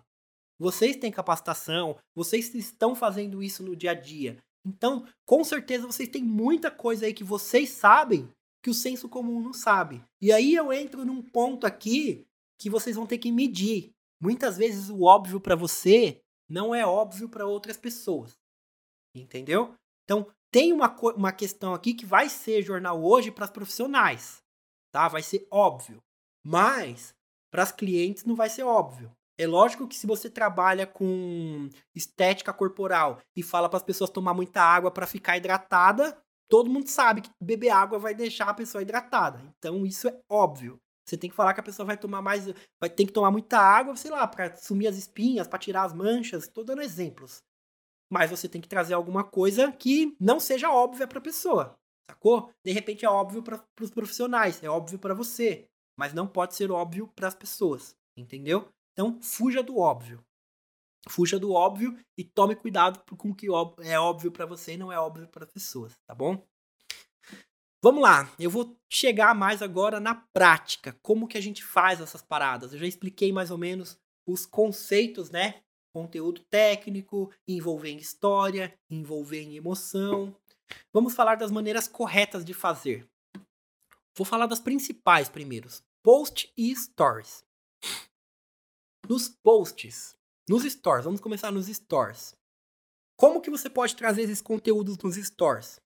Vocês 0.58 0.96
têm 0.96 1.12
capacitação, 1.12 1.98
vocês 2.16 2.54
estão 2.56 2.96
fazendo 2.96 3.44
isso 3.44 3.62
no 3.62 3.76
dia 3.76 3.92
a 3.92 3.94
dia. 3.94 4.42
Então, 4.66 5.06
com 5.26 5.44
certeza 5.44 5.86
vocês 5.86 6.10
têm 6.10 6.24
muita 6.24 6.72
coisa 6.72 7.06
aí 7.06 7.14
que 7.14 7.24
vocês 7.24 7.70
sabem 7.70 8.30
que 8.64 8.70
o 8.70 8.74
senso 8.74 9.08
comum 9.08 9.40
não 9.40 9.54
sabe. 9.54 10.04
E 10.20 10.32
aí 10.32 10.56
eu 10.56 10.74
entro 10.74 11.06
num 11.06 11.22
ponto 11.22 11.68
aqui 11.68 12.26
que 12.58 12.70
vocês 12.70 12.96
vão 12.96 13.06
ter 13.06 13.18
que 13.18 13.32
medir. 13.32 13.92
Muitas 14.20 14.58
vezes 14.58 14.90
o 14.90 15.04
óbvio 15.04 15.40
para 15.40 15.56
você 15.56 16.22
não 16.50 16.74
é 16.74 16.86
óbvio 16.86 17.30
para 17.30 17.46
outras 17.46 17.78
pessoas. 17.78 18.40
Entendeu? 19.20 19.74
Então, 20.04 20.28
tem 20.52 20.72
uma, 20.72 20.96
uma 21.16 21.32
questão 21.32 21.74
aqui 21.74 21.94
que 21.94 22.06
vai 22.06 22.30
ser 22.30 22.62
jornal 22.62 23.04
hoje 23.04 23.32
para 23.32 23.46
os 23.46 23.52
profissionais, 23.52 24.42
tá? 24.92 25.08
Vai 25.08 25.22
ser 25.22 25.46
óbvio. 25.52 26.02
Mas 26.44 27.14
para 27.52 27.64
as 27.64 27.72
clientes 27.72 28.24
não 28.24 28.36
vai 28.36 28.50
ser 28.50 28.64
óbvio. 28.64 29.12
É 29.38 29.46
lógico 29.46 29.88
que 29.88 29.96
se 29.96 30.08
você 30.08 30.30
trabalha 30.30 30.88
com 30.88 31.68
estética 31.94 32.54
corporal 32.54 33.20
e 33.36 33.44
fala 33.44 33.68
para 33.68 33.78
as 33.78 33.84
pessoas 33.84 34.10
tomar 34.10 34.34
muita 34.34 34.62
água 34.62 34.90
para 34.90 35.06
ficar 35.06 35.36
hidratada, 35.36 36.18
todo 36.50 36.70
mundo 36.70 36.88
sabe 36.88 37.22
que 37.22 37.30
beber 37.42 37.70
água 37.70 38.00
vai 38.00 38.16
deixar 38.16 38.48
a 38.48 38.54
pessoa 38.54 38.82
hidratada. 38.82 39.42
Então 39.58 39.86
isso 39.86 40.08
é 40.08 40.18
óbvio. 40.30 40.80
Você 41.06 41.18
tem 41.18 41.30
que 41.30 41.36
falar 41.36 41.54
que 41.54 41.60
a 41.60 41.64
pessoa 41.64 41.86
vai 41.86 41.98
tomar 41.98 42.22
mais, 42.22 42.46
vai 42.80 42.90
ter 42.90 43.06
que 43.06 43.12
tomar 43.12 43.30
muita 43.30 43.60
água, 43.60 43.96
sei 43.98 44.10
lá, 44.10 44.26
para 44.26 44.56
sumir 44.56 44.88
as 44.88 44.98
espinhas, 44.98 45.48
para 45.48 45.60
tirar 45.60 45.84
as 45.84 45.94
manchas. 45.94 46.44
Estou 46.44 46.64
dando 46.64 46.82
exemplos 46.82 47.44
mas 48.10 48.30
você 48.30 48.48
tem 48.48 48.62
que 48.62 48.68
trazer 48.68 48.94
alguma 48.94 49.24
coisa 49.24 49.72
que 49.72 50.16
não 50.20 50.40
seja 50.40 50.72
óbvia 50.72 51.08
para 51.08 51.20
a 51.20 51.22
pessoa, 51.22 51.78
sacou? 52.10 52.52
De 52.64 52.72
repente 52.72 53.06
é 53.06 53.10
óbvio 53.10 53.42
para 53.42 53.64
os 53.82 53.90
profissionais, 53.90 54.64
é 54.64 54.70
óbvio 54.70 55.00
para 55.00 55.14
você, 55.14 55.68
mas 55.98 56.14
não 56.14 56.28
pode 56.28 56.56
ser 56.56 56.72
óbvio 56.72 57.08
para 57.16 57.28
as 57.28 57.36
pessoas, 57.36 57.96
entendeu? 58.16 58.70
Então 58.94 59.22
fuja 59.22 59.62
do 59.64 59.78
óbvio. 59.78 60.24
Fuja 61.08 61.38
do 61.38 61.54
óbvio 61.54 61.96
e 62.18 62.24
tome 62.24 62.56
cuidado 62.56 63.00
com 63.16 63.30
o 63.30 63.36
que 63.36 63.48
é 63.84 64.00
óbvio 64.00 64.32
para 64.32 64.46
você 64.46 64.74
e 64.74 64.78
não 64.78 64.92
é 64.92 65.00
óbvio 65.00 65.28
para 65.28 65.44
as 65.46 65.52
pessoas, 65.52 65.94
tá 66.08 66.16
bom? 66.16 66.44
Vamos 67.84 68.02
lá, 68.02 68.34
eu 68.40 68.50
vou 68.50 68.76
chegar 68.92 69.36
mais 69.36 69.62
agora 69.62 70.00
na 70.00 70.16
prática, 70.16 70.98
como 71.04 71.28
que 71.28 71.38
a 71.38 71.42
gente 71.42 71.64
faz 71.64 72.02
essas 72.02 72.24
paradas. 72.24 72.74
Eu 72.74 72.80
já 72.80 72.88
expliquei 72.88 73.32
mais 73.32 73.52
ou 73.52 73.58
menos 73.60 74.00
os 74.28 74.48
conceitos, 74.48 75.30
né, 75.30 75.62
conteúdo 75.96 76.44
técnico, 76.50 77.34
envolver 77.48 77.90
em 77.90 77.98
história, 77.98 78.78
envolver 78.90 79.40
em 79.40 79.56
emoção. 79.56 80.36
Vamos 80.92 81.16
falar 81.16 81.36
das 81.36 81.52
maneiras 81.52 81.88
corretas 81.88 82.44
de 82.44 82.54
fazer. 82.54 83.10
Vou 84.14 84.26
falar 84.26 84.46
das 84.46 84.60
principais 84.60 85.30
primeiros: 85.30 85.82
post 86.04 86.52
e 86.58 86.76
stories. 86.76 87.46
Nos 89.08 89.30
posts, 89.30 90.18
nos 90.50 90.66
stores, 90.66 91.06
vamos 91.06 91.22
começar 91.22 91.50
nos 91.50 91.68
stores. 91.68 92.36
Como 93.18 93.40
que 93.40 93.50
você 93.50 93.70
pode 93.70 93.96
trazer 93.96 94.24
esses 94.24 94.42
conteúdos 94.42 94.98
nos 94.98 95.16
stores? 95.16 95.80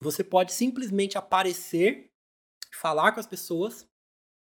Você 0.00 0.24
pode 0.24 0.54
simplesmente 0.54 1.18
aparecer, 1.18 2.10
falar 2.72 3.12
com 3.12 3.20
as 3.20 3.26
pessoas. 3.26 3.86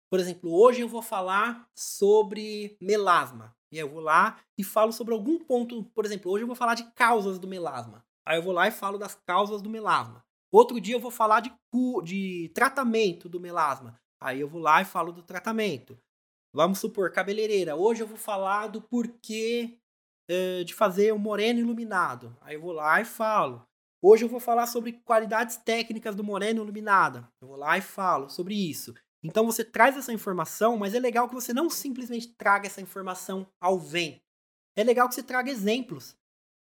Por 0.10 0.20
exemplo, 0.20 0.52
hoje 0.52 0.82
eu 0.82 0.88
vou 0.88 1.04
falar 1.04 1.70
sobre 1.76 2.76
melasma. 2.82 3.55
E 3.72 3.78
eu 3.78 3.90
vou 3.90 4.00
lá 4.00 4.40
e 4.58 4.64
falo 4.64 4.92
sobre 4.92 5.14
algum 5.14 5.40
ponto. 5.40 5.84
Por 5.86 6.06
exemplo, 6.06 6.32
hoje 6.32 6.44
eu 6.44 6.48
vou 6.48 6.56
falar 6.56 6.76
de 6.76 6.84
causas 6.94 7.40
do 7.40 7.48
melasma. 7.48 8.06
Aí 8.26 8.38
eu 8.38 8.44
vou 8.44 8.54
lá 8.54 8.68
e 8.68 8.72
falo 8.72 8.98
das 8.98 9.16
causas 9.16 9.62
do 9.62 9.70
melasma. 9.70 10.24
Outro 10.52 10.80
dia 10.80 10.96
eu 10.96 11.00
vou 11.00 11.12
falar 11.12 11.42
de, 11.42 11.52
de 12.04 12.52
tratamento 12.54 13.28
do 13.28 13.40
melasma. 13.40 14.00
Aí 14.22 14.40
eu 14.40 14.48
vou 14.48 14.62
lá 14.62 14.82
e 14.82 14.86
falo 14.86 15.12
do 15.12 15.22
tratamento. 15.22 16.00
Vamos 16.54 16.80
supor, 16.80 17.12
cabeleireira. 17.12 17.76
Hoje 17.76 18.02
eu 18.02 18.08
vou 18.08 18.18
falar 18.18 18.68
do 18.68 18.82
porquê 18.82 19.78
uh, 20.32 20.64
de 20.64 20.74
fazer 20.74 21.14
o 21.14 21.20
moreno 21.20 21.60
iluminado. 21.60 22.36
Aí 22.42 22.56
eu 22.56 22.62
vou 22.62 22.72
lá 22.72 23.02
e 23.02 23.06
falo. 23.06 23.68
Hoje 24.02 24.24
eu 24.24 24.30
vou 24.30 24.40
falar 24.40 24.68
sobre 24.68 24.94
qualidades 24.94 25.58
técnicas 25.58 26.16
do 26.16 26.24
moreno 26.24 26.64
iluminado. 26.64 27.28
Eu 27.42 27.50
vou 27.50 27.58
lá 27.58 27.78
e 27.78 27.82
falo 27.82 28.30
sobre 28.30 28.54
isso. 28.54 28.94
Então 29.26 29.46
você 29.46 29.64
traz 29.64 29.98
essa 29.98 30.14
informação, 30.14 30.78
mas 30.78 30.94
é 30.94 31.00
legal 31.00 31.28
que 31.28 31.34
você 31.34 31.52
não 31.52 31.68
simplesmente 31.68 32.28
traga 32.28 32.68
essa 32.68 32.80
informação 32.80 33.48
ao 33.60 33.80
vento. 33.80 34.22
É 34.76 34.84
legal 34.84 35.10
que 35.10 35.16
você 35.16 35.24
traga 35.24 35.50
exemplos. 35.50 36.16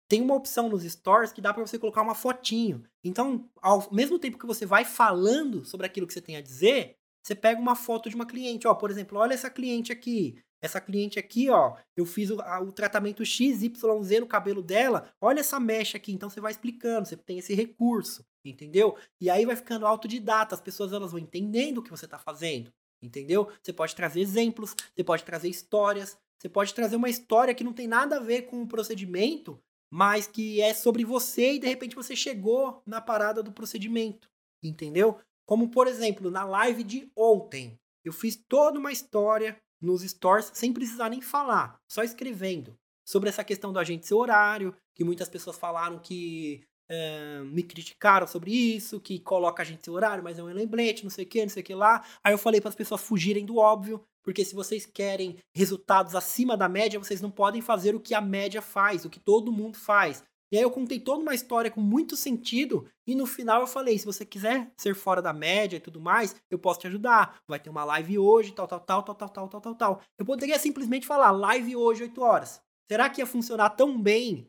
Tem 0.08 0.22
uma 0.22 0.34
opção 0.34 0.68
nos 0.68 0.84
stores 0.84 1.32
que 1.32 1.40
dá 1.40 1.52
para 1.52 1.66
você 1.66 1.78
colocar 1.78 2.02
uma 2.02 2.14
fotinho. 2.14 2.84
Então, 3.02 3.50
ao 3.60 3.92
mesmo 3.92 4.18
tempo 4.18 4.38
que 4.38 4.46
você 4.46 4.64
vai 4.64 4.84
falando 4.84 5.64
sobre 5.64 5.86
aquilo 5.86 6.06
que 6.06 6.12
você 6.12 6.20
tem 6.20 6.36
a 6.36 6.42
dizer, 6.42 6.98
você 7.22 7.34
pega 7.34 7.60
uma 7.60 7.76
foto 7.76 8.08
de 8.08 8.14
uma 8.14 8.26
cliente, 8.26 8.66
ó, 8.66 8.74
por 8.74 8.90
exemplo, 8.90 9.18
olha 9.18 9.34
essa 9.34 9.48
cliente 9.48 9.92
aqui. 9.92 10.42
Essa 10.60 10.80
cliente 10.80 11.18
aqui, 11.18 11.50
ó, 11.50 11.76
eu 11.96 12.06
fiz 12.06 12.30
o, 12.30 12.40
a, 12.40 12.60
o 12.60 12.70
tratamento 12.70 13.24
XYZ 13.24 13.72
no 14.20 14.26
cabelo 14.26 14.62
dela. 14.62 15.12
Olha 15.20 15.40
essa 15.40 15.58
mecha 15.58 15.96
aqui. 15.96 16.12
Então 16.12 16.30
você 16.30 16.40
vai 16.40 16.52
explicando, 16.52 17.08
você 17.08 17.16
tem 17.16 17.38
esse 17.38 17.52
recurso, 17.52 18.24
entendeu? 18.44 18.96
E 19.20 19.28
aí 19.28 19.44
vai 19.44 19.56
ficando 19.56 19.86
autodidata, 19.86 20.54
as 20.54 20.60
pessoas 20.60 20.92
elas 20.92 21.10
vão 21.10 21.20
entendendo 21.20 21.78
o 21.78 21.82
que 21.82 21.90
você 21.90 22.04
está 22.04 22.18
fazendo, 22.18 22.72
entendeu? 23.02 23.50
Você 23.60 23.72
pode 23.72 23.94
trazer 23.96 24.20
exemplos, 24.20 24.76
você 24.94 25.02
pode 25.02 25.24
trazer 25.24 25.48
histórias, 25.48 26.16
você 26.38 26.48
pode 26.48 26.74
trazer 26.74 26.96
uma 26.96 27.10
história 27.10 27.54
que 27.54 27.64
não 27.64 27.72
tem 27.72 27.88
nada 27.88 28.16
a 28.16 28.20
ver 28.20 28.42
com 28.42 28.62
o 28.62 28.68
procedimento, 28.68 29.60
mas 29.90 30.26
que 30.26 30.60
é 30.60 30.72
sobre 30.72 31.04
você 31.04 31.54
e 31.54 31.58
de 31.58 31.66
repente 31.66 31.96
você 31.96 32.14
chegou 32.14 32.82
na 32.86 33.00
parada 33.00 33.42
do 33.42 33.52
procedimento, 33.52 34.30
entendeu? 34.62 35.18
Como 35.52 35.68
por 35.68 35.86
exemplo, 35.86 36.30
na 36.30 36.44
live 36.44 36.82
de 36.82 37.12
ontem, 37.14 37.78
Eu 38.02 38.10
fiz 38.10 38.42
toda 38.48 38.78
uma 38.78 38.90
história 38.90 39.58
nos 39.78 40.00
stores 40.00 40.50
sem 40.54 40.72
precisar 40.72 41.10
nem 41.10 41.20
falar, 41.20 41.78
só 41.86 42.02
escrevendo. 42.02 42.74
Sobre 43.06 43.28
essa 43.28 43.44
questão 43.44 43.70
do 43.70 43.78
agente 43.78 44.06
ser 44.06 44.14
horário, 44.14 44.74
que 44.94 45.04
muitas 45.04 45.28
pessoas 45.28 45.58
falaram 45.58 45.98
que 45.98 46.62
é, 46.88 47.42
me 47.42 47.62
criticaram 47.62 48.26
sobre 48.26 48.50
isso, 48.50 48.98
que 48.98 49.20
coloca 49.20 49.60
a 49.62 49.64
gente 49.66 49.84
seu 49.84 49.92
horário, 49.92 50.24
mas 50.24 50.38
é 50.38 50.42
um 50.42 50.46
lembrete, 50.46 51.04
não 51.04 51.10
sei 51.10 51.26
o 51.26 51.28
que, 51.28 51.42
não 51.42 51.50
sei 51.50 51.62
o 51.62 51.66
que 51.66 51.74
lá. 51.74 52.02
Aí 52.24 52.32
eu 52.32 52.38
falei 52.38 52.58
para 52.58 52.70
as 52.70 52.74
pessoas 52.74 53.02
fugirem 53.02 53.44
do 53.44 53.58
óbvio, 53.58 54.02
porque 54.24 54.46
se 54.46 54.54
vocês 54.54 54.86
querem 54.86 55.36
resultados 55.54 56.14
acima 56.14 56.56
da 56.56 56.66
média, 56.66 56.98
vocês 56.98 57.20
não 57.20 57.30
podem 57.30 57.60
fazer 57.60 57.94
o 57.94 58.00
que 58.00 58.14
a 58.14 58.22
média 58.22 58.62
faz, 58.62 59.04
o 59.04 59.10
que 59.10 59.20
todo 59.20 59.52
mundo 59.52 59.76
faz. 59.76 60.24
E 60.52 60.56
aí 60.58 60.62
eu 60.62 60.70
contei 60.70 61.00
toda 61.00 61.22
uma 61.22 61.34
história 61.34 61.70
com 61.70 61.80
muito 61.80 62.14
sentido 62.14 62.86
e 63.06 63.14
no 63.14 63.24
final 63.24 63.62
eu 63.62 63.66
falei, 63.66 63.98
se 63.98 64.04
você 64.04 64.22
quiser 64.22 64.70
ser 64.76 64.94
fora 64.94 65.22
da 65.22 65.32
média 65.32 65.78
e 65.78 65.80
tudo 65.80 65.98
mais, 65.98 66.36
eu 66.50 66.58
posso 66.58 66.80
te 66.80 66.86
ajudar. 66.86 67.40
Vai 67.48 67.58
ter 67.58 67.70
uma 67.70 67.84
live 67.86 68.18
hoje, 68.18 68.52
tal, 68.52 68.68
tal, 68.68 68.80
tal, 68.80 69.02
tal, 69.02 69.14
tal, 69.14 69.28
tal, 69.30 69.48
tal, 69.48 69.60
tal, 69.62 69.74
tal. 69.74 70.02
Eu 70.18 70.26
poderia 70.26 70.58
simplesmente 70.58 71.06
falar 71.06 71.30
live 71.30 71.74
hoje 71.74 72.02
8 72.02 72.20
horas. 72.20 72.60
Será 72.86 73.08
que 73.08 73.22
ia 73.22 73.26
funcionar 73.26 73.70
tão 73.70 73.98
bem 73.98 74.46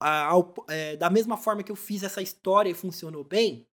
ao, 0.00 0.52
é, 0.68 0.96
da 0.96 1.08
mesma 1.08 1.36
forma 1.36 1.62
que 1.62 1.70
eu 1.70 1.76
fiz 1.76 2.02
essa 2.02 2.20
história 2.20 2.68
e 2.68 2.74
funcionou 2.74 3.22
bem? 3.22 3.64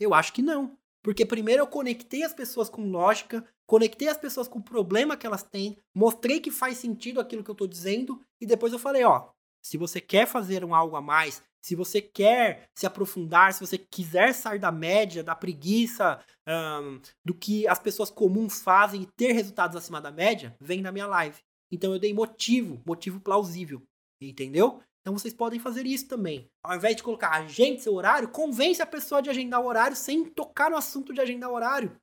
Eu 0.00 0.14
acho 0.14 0.32
que 0.32 0.40
não. 0.40 0.74
Porque 1.02 1.26
primeiro 1.26 1.62
eu 1.62 1.66
conectei 1.66 2.22
as 2.22 2.32
pessoas 2.32 2.70
com 2.70 2.90
lógica, 2.90 3.46
conectei 3.66 4.08
as 4.08 4.16
pessoas 4.16 4.48
com 4.48 4.58
o 4.58 4.64
problema 4.64 5.18
que 5.18 5.26
elas 5.26 5.42
têm, 5.42 5.76
mostrei 5.94 6.40
que 6.40 6.50
faz 6.50 6.78
sentido 6.78 7.20
aquilo 7.20 7.44
que 7.44 7.50
eu 7.50 7.54
estou 7.54 7.66
dizendo, 7.66 8.20
e 8.40 8.46
depois 8.46 8.72
eu 8.72 8.78
falei, 8.78 9.04
ó, 9.04 9.30
se 9.62 9.76
você 9.76 10.00
quer 10.00 10.26
fazer 10.26 10.64
um 10.64 10.74
algo 10.74 10.96
a 10.96 11.00
mais, 11.00 11.42
se 11.62 11.74
você 11.74 12.00
quer 12.00 12.68
se 12.74 12.86
aprofundar, 12.86 13.52
se 13.52 13.60
você 13.60 13.76
quiser 13.76 14.32
sair 14.32 14.58
da 14.58 14.72
média, 14.72 15.22
da 15.22 15.34
preguiça, 15.34 16.22
um, 16.48 17.00
do 17.24 17.34
que 17.34 17.68
as 17.68 17.78
pessoas 17.78 18.10
comuns 18.10 18.62
fazem 18.62 19.02
e 19.02 19.06
ter 19.06 19.32
resultados 19.32 19.76
acima 19.76 20.00
da 20.00 20.10
média, 20.10 20.56
vem 20.60 20.80
na 20.80 20.90
minha 20.90 21.06
live. 21.06 21.38
Então 21.70 21.92
eu 21.92 21.98
dei 21.98 22.14
motivo, 22.14 22.80
motivo 22.86 23.20
plausível, 23.20 23.82
entendeu? 24.20 24.82
Então 25.00 25.16
vocês 25.16 25.32
podem 25.32 25.60
fazer 25.60 25.86
isso 25.86 26.08
também. 26.08 26.50
Ao 26.64 26.76
invés 26.76 26.96
de 26.96 27.02
colocar 27.02 27.30
agende 27.30 27.82
seu 27.82 27.94
horário, 27.94 28.28
convence 28.30 28.82
a 28.82 28.86
pessoa 28.86 29.22
de 29.22 29.30
agendar 29.30 29.60
o 29.60 29.66
horário 29.66 29.96
sem 29.96 30.24
tocar 30.24 30.70
no 30.70 30.76
assunto 30.76 31.12
de 31.12 31.20
agendar 31.20 31.50
o 31.50 31.54
horário. 31.54 31.96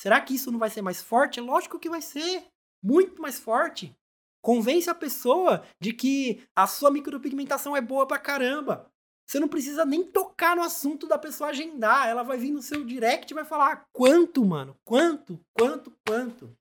Será 0.00 0.20
que 0.20 0.34
isso 0.34 0.50
não 0.50 0.58
vai 0.58 0.70
ser 0.70 0.82
mais 0.82 1.02
forte? 1.02 1.40
É 1.40 1.42
lógico 1.42 1.78
que 1.78 1.90
vai 1.90 2.00
ser. 2.00 2.44
Muito 2.82 3.20
mais 3.20 3.38
forte. 3.38 3.94
Convence 4.42 4.88
a 4.88 4.94
pessoa 4.94 5.64
de 5.80 5.92
que 5.92 6.42
a 6.56 6.66
sua 6.66 6.90
micropigmentação 6.90 7.76
é 7.76 7.80
boa 7.80 8.06
pra 8.06 8.18
caramba. 8.18 8.90
Você 9.26 9.38
não 9.38 9.48
precisa 9.48 9.84
nem 9.84 10.02
tocar 10.02 10.56
no 10.56 10.62
assunto 10.62 11.06
da 11.06 11.16
pessoa 11.16 11.50
agendar. 11.50 12.08
Ela 12.08 12.22
vai 12.22 12.36
vir 12.36 12.50
no 12.50 12.62
seu 12.62 12.84
direct 12.84 13.32
e 13.32 13.34
vai 13.34 13.44
falar: 13.44 13.86
quanto, 13.92 14.44
mano? 14.44 14.76
Quanto? 14.84 15.38
Quanto? 15.56 15.92
Quanto? 16.06 16.56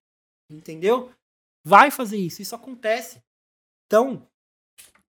Entendeu? 0.51 1.11
Vai 1.65 1.89
fazer 1.89 2.17
isso. 2.17 2.41
Isso 2.41 2.55
acontece. 2.55 3.23
Então, 3.87 4.27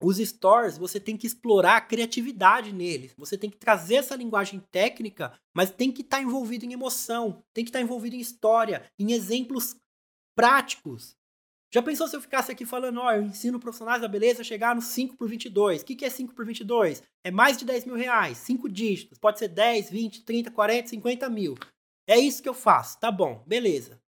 os 0.00 0.18
stores, 0.18 0.78
você 0.78 1.00
tem 1.00 1.16
que 1.16 1.26
explorar 1.26 1.76
a 1.76 1.80
criatividade 1.80 2.72
neles. 2.72 3.12
Você 3.16 3.36
tem 3.36 3.50
que 3.50 3.56
trazer 3.56 3.96
essa 3.96 4.14
linguagem 4.14 4.60
técnica, 4.70 5.36
mas 5.52 5.72
tem 5.72 5.90
que 5.90 6.02
estar 6.02 6.18
tá 6.18 6.22
envolvido 6.22 6.64
em 6.64 6.72
emoção, 6.72 7.42
tem 7.52 7.64
que 7.64 7.70
estar 7.70 7.80
tá 7.80 7.84
envolvido 7.84 8.14
em 8.14 8.20
história, 8.20 8.88
em 8.96 9.12
exemplos 9.12 9.76
práticos. 10.36 11.16
Já 11.70 11.82
pensou 11.82 12.08
se 12.08 12.16
eu 12.16 12.20
ficasse 12.20 12.50
aqui 12.50 12.64
falando, 12.64 13.00
ó, 13.00 13.12
eu 13.12 13.22
ensino 13.22 13.60
profissionais 13.60 14.00
da 14.00 14.08
beleza 14.08 14.40
a 14.40 14.44
chegar 14.44 14.74
no 14.74 14.80
5 14.80 15.16
por 15.16 15.28
22. 15.28 15.82
O 15.82 15.84
que, 15.84 15.96
que 15.96 16.04
é 16.04 16.10
5 16.10 16.34
por 16.34 16.46
22? 16.46 17.02
É 17.22 17.30
mais 17.30 17.58
de 17.58 17.64
10 17.66 17.84
mil 17.84 17.94
reais, 17.94 18.38
5 18.38 18.68
dígitos. 18.68 19.18
Pode 19.18 19.38
ser 19.38 19.48
10, 19.48 19.90
20, 19.90 20.24
30, 20.24 20.50
40, 20.50 20.88
50 20.88 21.28
mil. 21.28 21.54
É 22.06 22.18
isso 22.18 22.42
que 22.42 22.48
eu 22.48 22.54
faço. 22.54 22.98
Tá 22.98 23.12
bom, 23.12 23.44
beleza. 23.46 24.00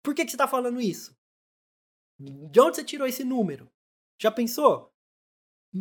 Por 0.00 0.14
que, 0.14 0.24
que 0.24 0.30
você 0.30 0.36
está 0.36 0.46
falando 0.46 0.80
isso? 0.80 1.16
De 2.18 2.60
onde 2.60 2.76
você 2.76 2.84
tirou 2.84 3.06
esse 3.06 3.24
número? 3.24 3.68
Já 4.20 4.30
pensou? 4.30 4.92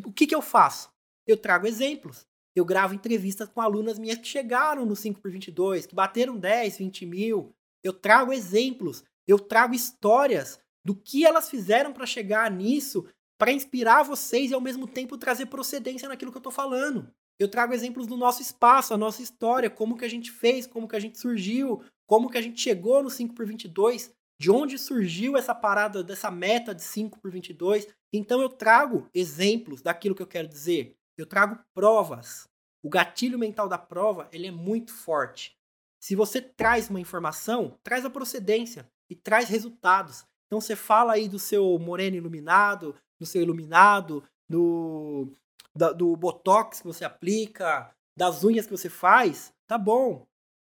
O 0.04 0.12
que, 0.12 0.26
que 0.26 0.36
eu 0.36 0.42
faço? 0.42 0.92
Eu 1.28 1.38
trago 1.38 1.68
exemplos. 1.68 2.28
Eu 2.56 2.66
gravo 2.66 2.96
entrevistas 2.96 3.48
com 3.48 3.62
alunas 3.62 4.00
minhas 4.00 4.18
que 4.18 4.28
chegaram 4.28 4.86
no 4.86 4.96
5 4.96 5.22
por 5.22 5.30
22, 5.30 5.86
que 5.86 5.94
bateram 5.94 6.36
10, 6.38 6.78
20 6.80 7.06
mil. 7.06 7.56
Eu 7.84 7.94
trago 7.94 8.34
exemplos. 8.34 9.04
Eu 9.28 9.38
trago 9.38 9.76
histórias 9.76 10.60
do 10.86 10.96
que 10.96 11.26
elas 11.26 11.50
fizeram 11.50 11.92
para 11.92 12.06
chegar 12.06 12.50
nisso, 12.52 13.06
para 13.40 13.52
inspirar 13.52 14.04
vocês 14.04 14.52
e 14.52 14.54
ao 14.54 14.62
mesmo 14.62 14.88
tempo 14.88 15.18
trazer 15.18 15.48
procedência 15.48 16.08
naquilo 16.08 16.32
que 16.32 16.38
eu 16.38 16.40
estou 16.40 16.52
falando. 16.52 17.12
Eu 17.40 17.50
trago 17.50 17.74
exemplos 17.74 18.08
do 18.08 18.16
nosso 18.16 18.42
espaço, 18.42 18.94
a 18.94 18.98
nossa 18.98 19.22
história, 19.22 19.70
como 19.70 19.98
que 19.98 20.06
a 20.06 20.10
gente 20.10 20.32
fez, 20.32 20.66
como 20.66 20.88
que 20.88 20.96
a 20.96 21.00
gente 21.00 21.20
surgiu, 21.20 21.84
como 22.08 22.30
que 22.30 22.38
a 22.38 22.42
gente 22.42 22.62
chegou 22.62 23.04
no 23.04 23.10
5 23.10 23.34
por 23.34 23.46
22, 23.46 24.14
de 24.40 24.52
onde 24.52 24.78
surgiu 24.78 25.36
essa 25.36 25.56
parada 25.56 26.04
dessa 26.04 26.30
meta 26.30 26.74
de 26.74 26.84
5 26.84 27.20
por 27.20 27.32
22. 27.32 27.88
Então 28.14 28.42
eu 28.42 28.48
trago 28.48 29.10
exemplos 29.14 29.82
daquilo 29.82 30.16
que 30.16 30.22
eu 30.22 30.28
quero 30.28 30.48
dizer. 30.48 30.96
Eu 31.18 31.26
trago 31.26 31.60
provas. 31.74 32.48
O 32.84 32.90
gatilho 32.90 33.40
mental 33.40 33.68
da 33.68 33.78
prova, 33.78 34.30
ele 34.32 34.48
é 34.48 34.52
muito 34.52 34.94
forte. 34.94 35.58
Se 36.00 36.16
você 36.16 36.40
traz 36.40 36.90
uma 36.90 37.00
informação, 37.00 37.80
traz 37.84 38.06
a 38.06 38.10
procedência 38.10 38.88
e 39.10 39.16
traz 39.16 39.50
resultados. 39.50 40.24
Então 40.48 40.62
você 40.62 40.76
fala 40.76 41.14
aí 41.14 41.28
do 41.28 41.40
seu 41.40 41.78
moreno 41.80 42.18
iluminado, 42.18 42.96
do 43.20 43.26
seu 43.26 43.42
iluminado, 43.42 44.24
do, 44.50 45.28
da, 45.76 45.92
do 45.92 46.16
botox 46.16 46.80
que 46.82 46.88
você 46.88 47.04
aplica, 47.04 47.92
das 48.18 48.44
unhas 48.44 48.66
que 48.66 48.72
você 48.72 48.90
faz, 48.90 49.54
tá 49.68 49.78
bom. 49.78 50.26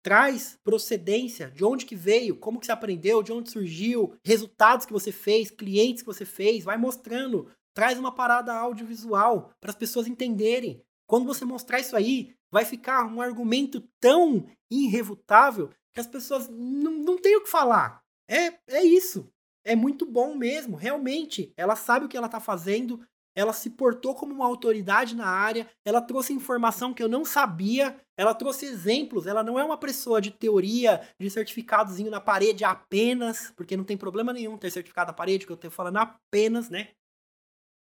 Traz 0.03 0.57
procedência, 0.63 1.51
de 1.51 1.63
onde 1.63 1.86
que 1.86 1.95
veio, 1.95 2.36
como 2.36 2.59
que 2.59 2.65
você 2.65 2.72
aprendeu, 2.72 3.22
de 3.22 3.32
onde 3.32 3.51
surgiu, 3.51 4.15
resultados 4.26 4.86
que 4.86 4.93
você 4.93 5.11
fez, 5.11 5.51
clientes 5.51 6.01
que 6.01 6.07
você 6.07 6.26
fez, 6.26 6.63
vai 6.63 6.78
mostrando. 6.78 7.49
Traz 7.74 7.99
uma 7.99 8.13
parada 8.13 8.53
audiovisual 8.53 9.51
para 9.61 9.69
as 9.69 9.76
pessoas 9.76 10.07
entenderem. 10.07 10.84
Quando 11.07 11.26
você 11.26 11.45
mostrar 11.45 11.80
isso 11.80 11.95
aí, 11.95 12.34
vai 12.51 12.65
ficar 12.65 13.05
um 13.05 13.22
argumento 13.22 13.82
tão 13.99 14.45
irrefutável 14.72 15.69
que 15.93 15.99
as 15.99 16.07
pessoas 16.07 16.49
não, 16.49 16.91
não 16.91 17.17
têm 17.17 17.38
o 17.38 17.43
que 17.43 17.49
falar. 17.49 18.01
É, 18.28 18.53
é 18.67 18.84
isso 18.84 19.32
é 19.66 19.76
muito 19.76 20.05
bom 20.05 20.36
mesmo, 20.36 20.76
realmente. 20.76 21.53
Ela 21.55 21.76
sabe 21.76 22.05
o 22.05 22.09
que 22.09 22.18
ela 22.18 22.28
está 22.28 22.39
fazendo, 22.39 22.99
ela 23.36 23.53
se 23.53 23.70
portou 23.70 24.14
como 24.14 24.34
uma 24.34 24.45
autoridade 24.45 25.16
na 25.16 25.28
área, 25.28 25.70
ela 25.86 26.01
trouxe 26.01 26.34
informação 26.34 26.93
que 26.93 27.01
eu 27.01 27.07
não 27.07 27.24
sabia, 27.24 27.95
ela 28.18 28.34
trouxe 28.34 28.66
exemplos, 28.66 29.26
ela 29.26 29.43
não 29.43 29.57
é 29.57 29.64
uma 29.64 29.78
pessoa 29.78 30.20
de 30.20 30.32
teoria, 30.32 31.01
de 31.20 31.30
certificadozinho 31.30 32.12
na 32.12 32.20
parede 32.20 32.64
apenas, 32.64 33.51
porque 33.55 33.78
não 33.78 33.84
tem 33.84 33.97
problema 33.97 34.34
nenhum 34.34 34.57
ter 34.57 34.72
certificado 34.72 35.07
na 35.09 35.14
parede, 35.14 35.45
que 35.45 35.51
eu 35.51 35.55
estou 35.55 35.72
falando 35.72 35.97
apenas, 35.97 36.70
né? 36.70 36.89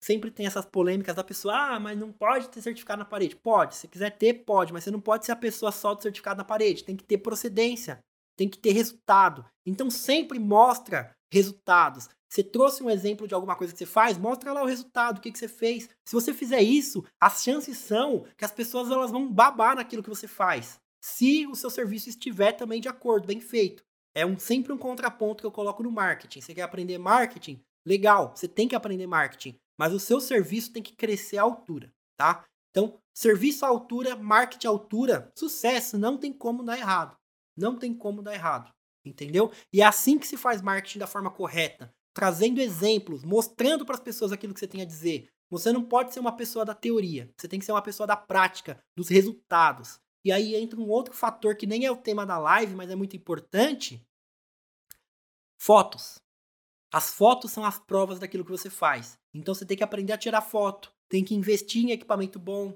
Sempre 0.01 0.31
tem 0.31 0.45
essas 0.45 0.65
polêmicas 0.65 1.15
da 1.15 1.23
pessoa, 1.23 1.55
ah, 1.55 1.79
mas 1.79 1.97
não 1.97 2.11
pode 2.11 2.49
ter 2.49 2.61
certificado 2.61 2.99
na 2.99 3.05
parede. 3.05 3.37
Pode, 3.37 3.75
se 3.75 3.87
quiser 3.87 4.09
ter, 4.17 4.33
pode, 4.33 4.73
mas 4.73 4.83
você 4.83 4.91
não 4.91 4.99
pode 4.99 5.25
ser 5.25 5.31
a 5.31 5.35
pessoa 5.35 5.71
só 5.71 5.93
do 5.93 6.03
certificado 6.03 6.37
na 6.37 6.43
parede, 6.43 6.83
tem 6.83 6.95
que 6.95 7.05
ter 7.05 7.19
procedência, 7.19 7.99
tem 8.37 8.49
que 8.49 8.57
ter 8.57 8.71
resultado. 8.71 9.45
Então 9.65 9.89
sempre 9.89 10.39
mostra 10.39 11.15
resultados. 11.33 12.07
Você 12.29 12.43
trouxe 12.43 12.83
um 12.83 12.89
exemplo 12.89 13.27
de 13.27 13.33
alguma 13.33 13.55
coisa 13.55 13.73
que 13.73 13.79
você 13.79 13.85
faz, 13.85 14.17
mostra 14.17 14.53
lá 14.53 14.63
o 14.63 14.67
resultado, 14.67 15.17
o 15.17 15.21
que, 15.21 15.31
que 15.31 15.39
você 15.39 15.47
fez. 15.47 15.89
Se 16.05 16.13
você 16.13 16.33
fizer 16.33 16.61
isso, 16.61 17.03
as 17.19 17.43
chances 17.43 17.77
são 17.77 18.25
que 18.37 18.45
as 18.45 18.51
pessoas 18.51 18.89
elas 18.91 19.11
vão 19.11 19.31
babar 19.31 19.75
naquilo 19.75 20.03
que 20.03 20.09
você 20.09 20.27
faz. 20.27 20.79
Se 21.01 21.45
o 21.47 21.55
seu 21.55 21.69
serviço 21.69 22.09
estiver 22.09 22.53
também 22.53 22.79
de 22.79 22.87
acordo, 22.87 23.27
bem 23.27 23.39
feito. 23.39 23.83
É 24.15 24.25
um, 24.25 24.37
sempre 24.37 24.71
um 24.71 24.77
contraponto 24.77 25.41
que 25.41 25.47
eu 25.47 25.51
coloco 25.51 25.81
no 25.81 25.91
marketing. 25.91 26.41
Você 26.41 26.53
quer 26.53 26.61
aprender 26.61 26.97
marketing? 26.99 27.59
Legal, 27.85 28.31
você 28.35 28.47
tem 28.47 28.67
que 28.67 28.75
aprender 28.75 29.07
marketing. 29.07 29.55
Mas 29.77 29.91
o 29.91 29.99
seu 29.99 30.21
serviço 30.21 30.71
tem 30.71 30.83
que 30.83 30.95
crescer 30.95 31.37
à 31.37 31.43
altura, 31.43 31.91
tá? 32.15 32.45
Então, 32.69 32.99
serviço 33.13 33.65
à 33.65 33.69
altura, 33.69 34.15
marketing 34.15 34.67
à 34.67 34.69
altura, 34.69 35.31
sucesso, 35.35 35.97
não 35.97 36.17
tem 36.17 36.31
como 36.31 36.63
dar 36.63 36.77
errado. 36.77 37.17
Não 37.57 37.77
tem 37.77 37.93
como 37.93 38.21
dar 38.21 38.33
errado. 38.33 38.71
Entendeu? 39.05 39.51
E 39.71 39.81
é 39.81 39.85
assim 39.85 40.17
que 40.17 40.27
se 40.27 40.37
faz 40.37 40.61
marketing 40.61 40.99
da 40.99 41.07
forma 41.07 41.29
correta, 41.29 41.93
trazendo 42.13 42.61
exemplos, 42.61 43.23
mostrando 43.23 43.85
para 43.85 43.95
as 43.95 44.01
pessoas 44.01 44.31
aquilo 44.31 44.53
que 44.53 44.59
você 44.59 44.67
tem 44.67 44.81
a 44.81 44.85
dizer. 44.85 45.29
Você 45.49 45.71
não 45.71 45.83
pode 45.83 46.13
ser 46.13 46.19
uma 46.19 46.35
pessoa 46.35 46.65
da 46.65 46.73
teoria, 46.73 47.31
você 47.37 47.47
tem 47.47 47.59
que 47.59 47.65
ser 47.65 47.73
uma 47.73 47.81
pessoa 47.81 48.07
da 48.07 48.15
prática, 48.15 48.81
dos 48.95 49.09
resultados. 49.09 49.99
E 50.25 50.31
aí 50.31 50.55
entra 50.55 50.79
um 50.79 50.89
outro 50.89 51.13
fator 51.13 51.55
que 51.55 51.67
nem 51.67 51.85
é 51.85 51.91
o 51.91 51.97
tema 51.97 52.25
da 52.25 52.37
live, 52.37 52.75
mas 52.75 52.89
é 52.89 52.95
muito 52.95 53.15
importante: 53.15 54.01
fotos. 55.59 56.15
As 56.91 57.13
fotos 57.13 57.51
são 57.51 57.65
as 57.65 57.79
provas 57.79 58.19
daquilo 58.19 58.45
que 58.45 58.51
você 58.51 58.69
faz. 58.69 59.17
Então 59.33 59.53
você 59.53 59.65
tem 59.65 59.75
que 59.75 59.83
aprender 59.83 60.13
a 60.13 60.17
tirar 60.17 60.41
foto, 60.41 60.93
tem 61.09 61.23
que 61.23 61.35
investir 61.35 61.83
em 61.83 61.91
equipamento 61.91 62.39
bom, 62.39 62.73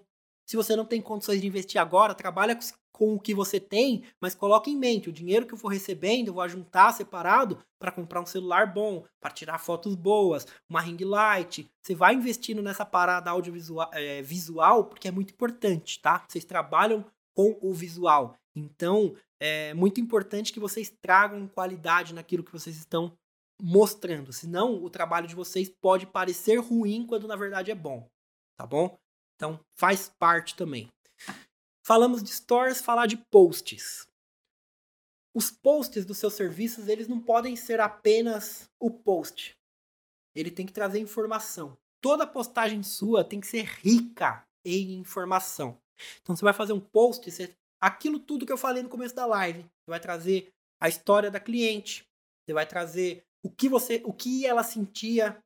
se 0.47 0.55
você 0.55 0.75
não 0.75 0.85
tem 0.85 1.01
condições 1.01 1.41
de 1.41 1.47
investir 1.47 1.79
agora, 1.79 2.15
trabalha 2.15 2.57
com 2.93 3.13
o 3.13 3.19
que 3.19 3.33
você 3.33 3.59
tem, 3.59 4.03
mas 4.19 4.33
coloque 4.33 4.71
em 4.71 4.77
mente, 4.77 5.09
o 5.09 5.13
dinheiro 5.13 5.45
que 5.45 5.53
eu 5.53 5.57
for 5.57 5.67
recebendo, 5.67 6.29
eu 6.29 6.33
vou 6.33 6.47
juntar 6.47 6.93
separado 6.93 7.59
para 7.77 7.91
comprar 7.91 8.21
um 8.21 8.25
celular 8.25 8.73
bom, 8.73 9.03
para 9.21 9.29
tirar 9.29 9.59
fotos 9.59 9.93
boas, 9.93 10.47
uma 10.69 10.81
ring 10.81 11.03
light. 11.03 11.69
Você 11.83 11.93
vai 11.93 12.15
investindo 12.15 12.63
nessa 12.63 12.85
parada 12.85 13.29
audiovisual 13.29 13.89
é, 13.93 14.21
visual, 14.21 14.85
porque 14.85 15.09
é 15.09 15.11
muito 15.11 15.33
importante, 15.33 15.99
tá? 15.99 16.23
Vocês 16.27 16.45
trabalham 16.45 17.05
com 17.35 17.55
o 17.61 17.73
visual. 17.73 18.35
Então, 18.55 19.13
é 19.39 19.73
muito 19.73 20.01
importante 20.01 20.51
que 20.51 20.59
vocês 20.59 20.91
tragam 21.01 21.47
qualidade 21.47 22.13
naquilo 22.13 22.43
que 22.43 22.51
vocês 22.51 22.77
estão 22.77 23.15
mostrando. 23.61 24.31
Senão, 24.31 24.83
o 24.83 24.89
trabalho 24.89 25.27
de 25.27 25.35
vocês 25.35 25.69
pode 25.69 26.07
parecer 26.07 26.57
ruim 26.57 27.05
quando 27.05 27.27
na 27.27 27.35
verdade 27.35 27.69
é 27.69 27.75
bom. 27.75 28.09
Tá 28.57 28.65
bom? 28.65 28.97
Então, 29.38 29.59
faz 29.79 30.09
parte 30.19 30.55
também. 30.55 30.89
Falamos 31.85 32.21
de 32.21 32.31
stores, 32.31 32.81
falar 32.81 33.05
de 33.05 33.17
posts. 33.31 34.07
Os 35.33 35.51
posts 35.51 36.03
dos 36.03 36.17
seus 36.17 36.33
serviços, 36.33 36.88
eles 36.88 37.07
não 37.07 37.21
podem 37.21 37.55
ser 37.55 37.79
apenas 37.79 38.67
o 38.79 38.89
post. 38.89 39.55
Ele 40.35 40.49
tem 40.49 40.65
que 40.65 40.73
trazer 40.73 40.99
informação. 40.99 41.77
Toda 42.01 42.27
postagem 42.27 42.81
sua 42.81 43.23
tem 43.23 43.39
que 43.39 43.47
ser 43.47 43.63
rica 43.63 44.43
em 44.65 44.95
informação. 44.95 45.79
Então 46.21 46.35
você 46.35 46.43
vai 46.43 46.53
fazer 46.53 46.73
um 46.73 46.79
post, 46.79 47.29
você, 47.29 47.55
aquilo 47.79 48.19
tudo 48.19 48.45
que 48.45 48.51
eu 48.51 48.57
falei 48.57 48.83
no 48.83 48.89
começo 48.89 49.15
da 49.15 49.25
live, 49.25 49.61
você 49.61 49.89
vai 49.89 49.99
trazer 49.99 50.49
a 50.79 50.89
história 50.89 51.31
da 51.31 51.39
cliente, 51.39 52.05
você 52.43 52.53
vai 52.53 52.65
trazer 52.65 53.23
o 53.43 53.49
que 53.49 53.69
você, 53.69 54.01
o 54.03 54.13
que 54.13 54.45
ela 54.45 54.63
sentia 54.63 55.41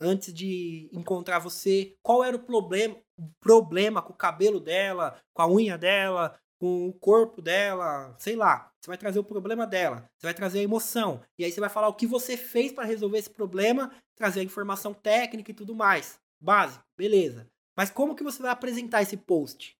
antes 0.00 0.32
de 0.32 0.88
encontrar 0.92 1.38
você, 1.38 1.96
qual 2.02 2.24
era 2.24 2.36
o 2.36 2.42
problema, 2.42 2.96
problema 3.40 4.02
com 4.02 4.12
o 4.12 4.16
cabelo 4.16 4.60
dela, 4.60 5.20
com 5.32 5.42
a 5.42 5.50
unha 5.50 5.76
dela, 5.76 6.38
com 6.58 6.88
o 6.88 6.92
corpo 6.92 7.40
dela, 7.40 8.14
sei 8.18 8.36
lá. 8.36 8.70
Você 8.80 8.88
vai 8.88 8.98
trazer 8.98 9.18
o 9.18 9.24
problema 9.24 9.66
dela, 9.66 10.08
você 10.16 10.26
vai 10.26 10.34
trazer 10.34 10.60
a 10.60 10.62
emoção, 10.62 11.22
e 11.38 11.44
aí 11.44 11.50
você 11.50 11.60
vai 11.60 11.70
falar 11.70 11.88
o 11.88 11.94
que 11.94 12.06
você 12.06 12.36
fez 12.36 12.72
para 12.72 12.84
resolver 12.84 13.18
esse 13.18 13.30
problema, 13.30 13.90
trazer 14.14 14.40
a 14.40 14.44
informação 14.44 14.92
técnica 14.92 15.50
e 15.50 15.54
tudo 15.54 15.74
mais. 15.74 16.20
Básico, 16.40 16.84
beleza. 16.96 17.50
Mas 17.76 17.90
como 17.90 18.14
que 18.14 18.22
você 18.22 18.42
vai 18.42 18.50
apresentar 18.50 19.02
esse 19.02 19.16
post? 19.16 19.76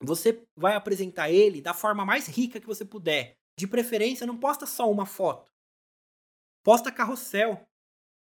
Você 0.00 0.44
vai 0.56 0.74
apresentar 0.76 1.28
ele 1.30 1.60
da 1.60 1.74
forma 1.74 2.04
mais 2.04 2.28
rica 2.28 2.60
que 2.60 2.66
você 2.66 2.84
puder. 2.84 3.36
De 3.58 3.66
preferência, 3.66 4.26
não 4.26 4.38
posta 4.38 4.64
só 4.64 4.88
uma 4.88 5.04
foto. 5.04 5.50
Posta 6.62 6.92
carrossel. 6.92 7.66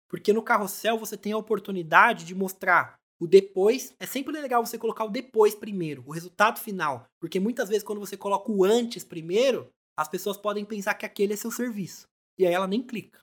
Porque 0.09 0.32
no 0.32 0.43
carrossel 0.43 0.97
você 0.99 1.16
tem 1.18 1.32
a 1.32 1.36
oportunidade 1.36 2.24
de 2.24 2.34
mostrar 2.34 2.99
o 3.20 3.26
depois. 3.26 3.94
É 3.98 4.06
sempre 4.06 4.38
legal 4.40 4.64
você 4.64 4.78
colocar 4.78 5.04
o 5.04 5.10
depois 5.10 5.54
primeiro, 5.54 6.04
o 6.06 6.12
resultado 6.12 6.58
final. 6.60 7.06
Porque 7.20 7.40
muitas 7.40 7.68
vezes, 7.68 7.84
quando 7.84 8.00
você 8.00 8.16
coloca 8.16 8.50
o 8.50 8.64
antes 8.64 9.04
primeiro, 9.04 9.68
as 9.96 10.08
pessoas 10.08 10.36
podem 10.36 10.64
pensar 10.64 10.94
que 10.94 11.06
aquele 11.06 11.32
é 11.32 11.36
seu 11.36 11.50
serviço. 11.50 12.06
E 12.38 12.46
aí 12.46 12.54
ela 12.54 12.68
nem 12.68 12.82
clica. 12.82 13.20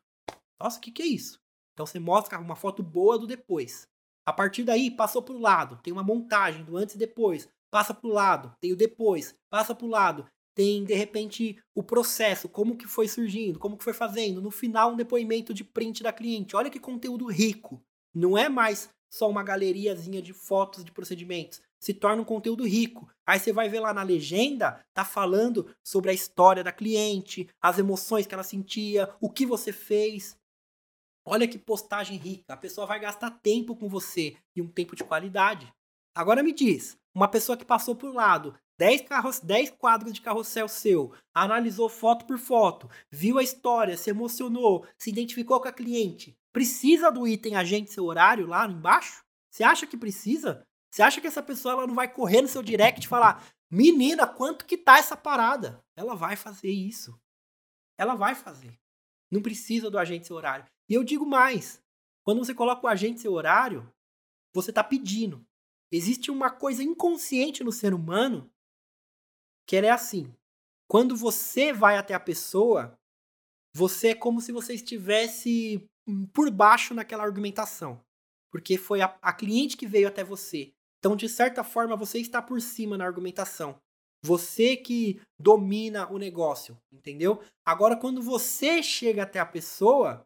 Nossa, 0.61 0.77
o 0.77 0.81
que, 0.81 0.91
que 0.91 1.01
é 1.01 1.07
isso? 1.07 1.39
Então 1.73 1.85
você 1.85 1.99
mostra 1.99 2.39
uma 2.39 2.55
foto 2.55 2.83
boa 2.83 3.17
do 3.17 3.27
depois. 3.27 3.87
A 4.25 4.33
partir 4.33 4.63
daí, 4.63 4.89
passou 4.89 5.21
para 5.21 5.35
o 5.35 5.39
lado, 5.39 5.79
tem 5.83 5.93
uma 5.93 6.03
montagem 6.03 6.63
do 6.63 6.75
antes 6.75 6.95
e 6.95 6.97
depois. 6.97 7.47
Passa 7.71 7.93
para 7.93 8.09
o 8.09 8.13
lado, 8.13 8.55
tem 8.59 8.71
o 8.73 8.75
depois. 8.75 9.35
Passa 9.49 9.75
para 9.75 9.85
o 9.85 9.89
lado, 9.89 10.25
tem 10.55 10.83
de 10.83 10.93
repente 10.93 11.61
o 11.75 11.83
processo, 11.83 12.49
como 12.49 12.77
que 12.77 12.87
foi 12.87 13.07
surgindo, 13.07 13.59
como 13.59 13.77
que 13.77 13.83
foi 13.83 13.93
fazendo. 13.93 14.41
No 14.41 14.49
final, 14.49 14.93
um 14.93 14.95
depoimento 14.95 15.53
de 15.53 15.63
print 15.63 16.01
da 16.01 16.13
cliente. 16.13 16.55
Olha 16.55 16.69
que 16.69 16.79
conteúdo 16.79 17.27
rico. 17.27 17.83
Não 18.13 18.37
é 18.37 18.47
mais 18.47 18.89
só 19.10 19.30
uma 19.30 19.43
galeriazinha 19.43 20.22
de 20.22 20.34
fotos 20.34 20.84
de 20.84 20.91
procedimentos. 20.91 21.62
Se 21.80 21.93
torna 21.93 22.22
um 22.22 22.26
conteúdo 22.26 22.66
rico. 22.66 23.10
Aí 23.26 23.39
você 23.39 23.53
vai 23.53 23.70
ver 23.70 23.80
lá 23.80 23.93
na 23.93 24.03
legenda, 24.03 24.84
tá 24.93 25.06
falando 25.06 25.74
sobre 25.84 26.12
a 26.12 26.14
história 26.14 26.64
da 26.64 26.72
cliente, 26.72 27.47
as 27.62 27.78
emoções 27.80 28.26
que 28.26 28.34
ela 28.34 28.43
sentia, 28.43 29.14
o 29.22 29.30
que 29.30 29.45
você 29.45 29.72
fez. 29.72 30.38
Olha 31.26 31.47
que 31.47 31.58
postagem 31.58 32.18
rica. 32.18 32.53
A 32.53 32.58
pessoa 32.58 32.86
vai 32.86 32.99
gastar 32.99 33.32
tempo 33.32 33.76
com 33.76 33.89
você 33.89 34.36
e 34.56 34.62
um 34.62 34.68
tempo 34.68 34.95
de 34.95 35.03
qualidade. 35.03 35.72
Agora 36.14 36.43
me 36.43 36.53
diz, 36.53 36.97
uma 37.14 37.28
pessoa 37.28 37.58
que 37.58 37.66
passou 37.66 37.95
por 37.95 38.14
lado, 38.14 38.58
10, 38.78 39.01
carros, 39.01 39.39
10 39.39 39.71
quadros 39.71 40.13
de 40.13 40.21
carrossel 40.21 40.67
seu, 40.67 41.13
analisou 41.34 41.88
foto 41.88 42.26
por 42.26 42.38
foto, 42.38 42.89
viu 43.09 43.38
a 43.38 43.43
história, 43.43 43.97
se 43.97 44.09
emocionou, 44.09 44.86
se 44.97 45.09
identificou 45.09 45.61
com 45.61 45.67
a 45.67 45.71
cliente, 45.71 46.38
precisa 46.51 47.09
do 47.09 47.28
item 47.28 47.55
agente 47.55 47.91
seu 47.91 48.05
horário 48.05 48.45
lá 48.45 48.67
embaixo? 48.67 49.23
Você 49.49 49.63
acha 49.63 49.88
que 49.88 49.97
precisa? 49.97 50.65
Você 50.91 51.01
acha 51.01 51.21
que 51.21 51.28
essa 51.28 51.41
pessoa 51.41 51.73
ela 51.73 51.88
não 51.88 51.95
vai 51.95 52.11
correr 52.11 52.41
no 52.41 52.47
seu 52.47 52.61
direct 52.61 53.05
e 53.05 53.09
falar: 53.09 53.45
"Menina, 53.71 54.28
quanto 54.28 54.65
que 54.65 54.78
tá 54.78 54.97
essa 54.97 55.15
parada?" 55.15 55.82
Ela 55.95 56.15
vai 56.15 56.36
fazer 56.36 56.69
isso. 56.69 57.17
Ela 57.97 58.15
vai 58.15 58.36
fazer. 58.36 58.78
Não 59.32 59.41
precisa 59.41 59.89
do 59.89 59.97
agente 59.97 60.28
seu 60.28 60.36
horário. 60.36 60.65
E 60.89 60.93
eu 60.93 61.03
digo 61.03 61.26
mais: 61.26 61.82
quando 62.23 62.43
você 62.43 62.53
coloca 62.53 62.86
o 62.86 62.89
agente 62.89 63.21
seu 63.21 63.32
horário, 63.34 63.89
você 64.53 64.71
está 64.71 64.84
pedindo. 64.84 65.45
Existe 65.91 66.32
uma 66.32 66.49
coisa 66.49 66.84
inconsciente 66.84 67.63
no 67.63 67.71
ser 67.71 67.93
humano 67.93 68.51
que 69.68 69.76
ela 69.76 69.88
é 69.88 69.91
assim. 69.91 70.34
Quando 70.88 71.16
você 71.16 71.74
vai 71.74 71.97
até 71.97 72.13
a 72.13 72.20
pessoa, 72.20 72.97
você 73.74 74.09
é 74.09 74.16
como 74.16 74.39
se 74.39 74.51
você 74.51 74.74
estivesse 74.74 75.86
hum, 76.07 76.26
por 76.28 76.49
baixo 76.51 76.93
naquela 76.93 77.24
argumentação. 77.24 77.99
Porque 78.51 78.78
foi 78.78 79.01
a, 79.01 79.18
a 79.22 79.34
cliente 79.34 79.76
que 79.76 79.88
veio 79.88 80.07
até 80.07 80.24
você. 80.24 80.72
Então, 80.99 81.16
de 81.16 81.28
certa 81.28 81.63
forma, 81.63 81.95
você 81.95 82.20
está 82.20 82.41
por 82.41 82.61
cima 82.61 82.97
na 82.97 83.05
argumentação. 83.05 83.80
Você 84.24 84.76
que 84.76 85.22
domina 85.39 86.11
o 86.11 86.18
negócio, 86.18 86.76
entendeu? 86.91 87.43
Agora, 87.63 87.95
quando 87.95 88.22
você 88.22 88.82
chega 88.82 89.22
até 89.22 89.39
a 89.39 89.45
pessoa, 89.45 90.26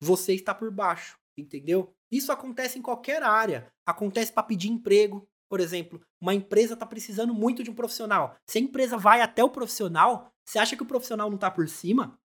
você 0.00 0.34
está 0.34 0.54
por 0.54 0.70
baixo, 0.70 1.18
entendeu? 1.38 1.94
Isso 2.10 2.30
acontece 2.30 2.78
em 2.78 2.82
qualquer 2.82 3.22
área. 3.22 3.72
Acontece 3.86 4.32
para 4.32 4.42
pedir 4.42 4.68
emprego, 4.68 5.26
por 5.54 5.60
exemplo. 5.60 6.04
Uma 6.20 6.34
empresa 6.34 6.74
está 6.74 6.84
precisando 6.84 7.32
muito 7.32 7.62
de 7.62 7.70
um 7.70 7.74
profissional. 7.76 8.34
Se 8.44 8.58
a 8.58 8.60
empresa 8.60 8.98
vai 8.98 9.20
até 9.20 9.44
o 9.44 9.48
profissional, 9.48 10.32
você 10.44 10.58
acha 10.58 10.74
que 10.74 10.82
o 10.82 10.86
profissional 10.86 11.30
não 11.30 11.36
está 11.36 11.48
por 11.48 11.68
cima? 11.68 12.18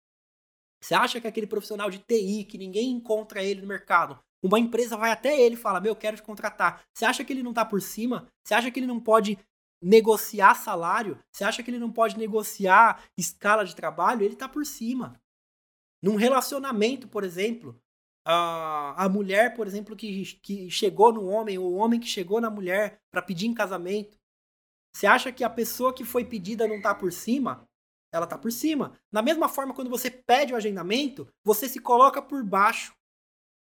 Você 0.82 0.96
acha 0.96 1.20
que 1.20 1.28
aquele 1.28 1.46
profissional 1.46 1.88
de 1.88 2.00
TI, 2.00 2.42
que 2.42 2.58
ninguém 2.58 2.90
encontra 2.90 3.40
ele 3.40 3.60
no 3.60 3.68
mercado, 3.68 4.18
uma 4.42 4.58
empresa 4.58 4.96
vai 4.96 5.12
até 5.12 5.40
ele 5.40 5.54
e 5.54 5.56
fala: 5.56 5.80
Meu, 5.80 5.94
quero 5.94 6.16
te 6.16 6.24
contratar. 6.24 6.82
Você 6.92 7.04
acha 7.04 7.22
que 7.22 7.32
ele 7.32 7.44
não 7.44 7.52
está 7.52 7.64
por 7.64 7.80
cima? 7.80 8.26
Você 8.44 8.52
acha 8.52 8.68
que 8.68 8.80
ele 8.80 8.86
não 8.88 8.98
pode 8.98 9.38
negociar 9.80 10.56
salário, 10.56 11.16
você 11.30 11.44
acha 11.44 11.62
que 11.62 11.70
ele 11.70 11.78
não 11.78 11.92
pode 11.92 12.18
negociar 12.18 13.04
escala 13.16 13.64
de 13.64 13.76
trabalho, 13.76 14.24
ele 14.24 14.34
está 14.34 14.48
por 14.48 14.66
cima. 14.66 15.22
Num 16.02 16.16
relacionamento, 16.16 17.06
por 17.06 17.22
exemplo, 17.22 17.80
a, 18.30 19.04
a 19.04 19.08
mulher, 19.08 19.54
por 19.54 19.66
exemplo, 19.66 19.96
que, 19.96 20.24
que 20.42 20.70
chegou 20.70 21.12
no 21.12 21.26
homem, 21.26 21.58
ou 21.58 21.72
o 21.72 21.76
homem 21.76 21.98
que 21.98 22.06
chegou 22.06 22.40
na 22.40 22.50
mulher 22.50 23.00
para 23.10 23.22
pedir 23.22 23.46
em 23.46 23.54
casamento, 23.54 24.18
você 24.94 25.06
acha 25.06 25.32
que 25.32 25.44
a 25.44 25.50
pessoa 25.50 25.94
que 25.94 26.04
foi 26.04 26.24
pedida 26.24 26.66
não 26.66 26.76
está 26.76 26.94
por 26.94 27.12
cima? 27.12 27.68
Ela 28.12 28.24
está 28.24 28.36
por 28.36 28.50
cima. 28.50 28.98
Da 29.12 29.22
mesma 29.22 29.48
forma, 29.48 29.74
quando 29.74 29.90
você 29.90 30.10
pede 30.10 30.52
o 30.52 30.56
agendamento, 30.56 31.28
você 31.44 31.68
se 31.68 31.78
coloca 31.78 32.20
por 32.20 32.42
baixo. 32.44 32.92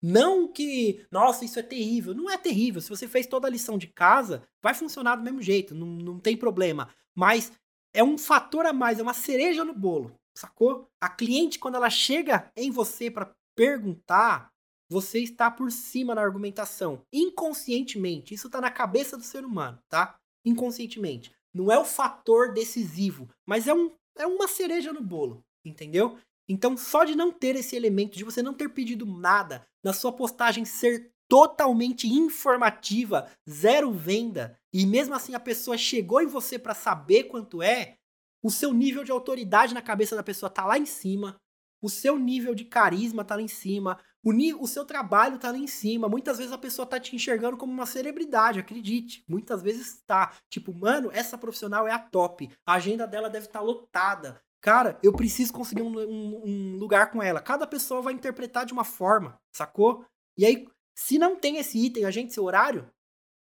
Não 0.01 0.47
que, 0.47 1.05
nossa, 1.11 1.43
isso 1.43 1.59
é 1.59 1.63
terrível. 1.63 2.13
Não 2.13 2.29
é 2.29 2.37
terrível. 2.37 2.79
Se 2.79 2.89
você 2.89 3.07
fez 3.07 3.25
toda 3.25 3.47
a 3.47 3.51
lição 3.51 3.77
de 3.77 3.87
casa, 3.87 4.47
vai 4.61 4.75
funcionar 4.75 5.15
do 5.15 5.23
mesmo 5.23 5.41
jeito, 5.41 5.73
não, 5.73 5.87
não 5.87 6.19
tem 6.19 6.37
problema. 6.37 6.93
Mas 7.15 7.51
é 7.93 8.03
um 8.03 8.17
fator 8.17 8.65
a 8.67 8.73
mais, 8.73 8.99
é 8.99 9.01
uma 9.01 9.13
cereja 9.13 9.65
no 9.65 9.73
bolo, 9.73 10.15
sacou? 10.37 10.87
A 11.01 11.09
cliente, 11.09 11.57
quando 11.57 11.75
ela 11.75 11.89
chega 11.89 12.51
em 12.55 12.69
você 12.69 13.09
para 13.09 13.35
perguntar, 13.57 14.53
você 14.87 15.19
está 15.19 15.49
por 15.49 15.71
cima 15.71 16.13
na 16.13 16.21
argumentação. 16.21 17.01
Inconscientemente. 17.11 18.33
Isso 18.33 18.47
está 18.47 18.61
na 18.61 18.71
cabeça 18.71 19.17
do 19.17 19.23
ser 19.23 19.43
humano, 19.43 19.79
tá? 19.89 20.15
Inconscientemente. 20.45 21.33
Não 21.53 21.71
é 21.71 21.79
o 21.79 21.83
fator 21.83 22.53
decisivo, 22.53 23.27
mas 23.45 23.67
é, 23.67 23.73
um, 23.73 23.91
é 24.15 24.27
uma 24.27 24.47
cereja 24.47 24.93
no 24.93 25.01
bolo, 25.01 25.43
entendeu? 25.65 26.17
Então, 26.47 26.77
só 26.77 27.03
de 27.03 27.15
não 27.15 27.31
ter 27.31 27.55
esse 27.55 27.75
elemento, 27.75 28.15
de 28.15 28.23
você 28.23 28.43
não 28.43 28.53
ter 28.53 28.69
pedido 28.69 29.05
nada, 29.05 29.67
na 29.83 29.91
sua 29.91 30.13
postagem 30.13 30.63
ser 30.63 31.11
totalmente 31.27 32.07
informativa, 32.07 33.29
zero 33.49 33.91
venda, 33.91 34.57
e 34.71 34.85
mesmo 34.85 35.13
assim 35.13 35.33
a 35.33 35.39
pessoa 35.39 35.77
chegou 35.77 36.21
em 36.21 36.27
você 36.27 36.57
para 36.57 36.73
saber 36.73 37.25
quanto 37.25 37.61
é, 37.61 37.97
o 38.41 38.49
seu 38.49 38.71
nível 38.71 39.03
de 39.03 39.11
autoridade 39.11 39.73
na 39.73 39.81
cabeça 39.81 40.15
da 40.15 40.23
pessoa 40.23 40.49
tá 40.49 40.65
lá 40.65 40.77
em 40.77 40.85
cima, 40.85 41.37
o 41.81 41.89
seu 41.89 42.17
nível 42.17 42.55
de 42.55 42.65
carisma 42.65 43.23
tá 43.23 43.35
lá 43.35 43.41
em 43.41 43.47
cima, 43.47 43.99
o, 44.23 44.33
o 44.61 44.67
seu 44.67 44.83
trabalho 44.83 45.39
tá 45.39 45.51
lá 45.51 45.57
em 45.57 45.67
cima. 45.67 46.09
Muitas 46.09 46.37
vezes 46.37 46.51
a 46.51 46.57
pessoa 46.57 46.85
tá 46.85 46.99
te 46.99 47.15
enxergando 47.15 47.55
como 47.55 47.71
uma 47.71 47.85
celebridade, 47.85 48.59
acredite. 48.59 49.23
Muitas 49.27 49.61
vezes 49.61 50.01
tá. 50.05 50.33
Tipo, 50.49 50.73
mano, 50.73 51.09
essa 51.13 51.37
profissional 51.37 51.87
é 51.87 51.91
a 51.91 51.99
top. 51.99 52.49
A 52.65 52.73
agenda 52.73 53.07
dela 53.07 53.29
deve 53.29 53.45
estar 53.45 53.59
tá 53.59 53.65
lotada. 53.65 54.41
Cara, 54.59 54.99
eu 55.01 55.13
preciso 55.13 55.53
conseguir 55.53 55.81
um, 55.81 55.97
um, 55.97 56.41
um, 56.45 56.77
lugar 56.77 57.11
com 57.11 57.23
ela. 57.23 57.39
Cada 57.39 57.65
pessoa 57.65 58.01
vai 58.01 58.13
interpretar 58.13 58.65
de 58.65 58.73
uma 58.73 58.83
forma, 58.83 59.39
sacou? 59.55 60.05
E 60.37 60.45
aí, 60.45 60.67
se 60.93 61.17
não 61.17 61.35
tem 61.35 61.57
esse 61.57 61.77
item, 61.77 62.03
agente 62.03 62.33
seu 62.33 62.43
horário, 62.43 62.89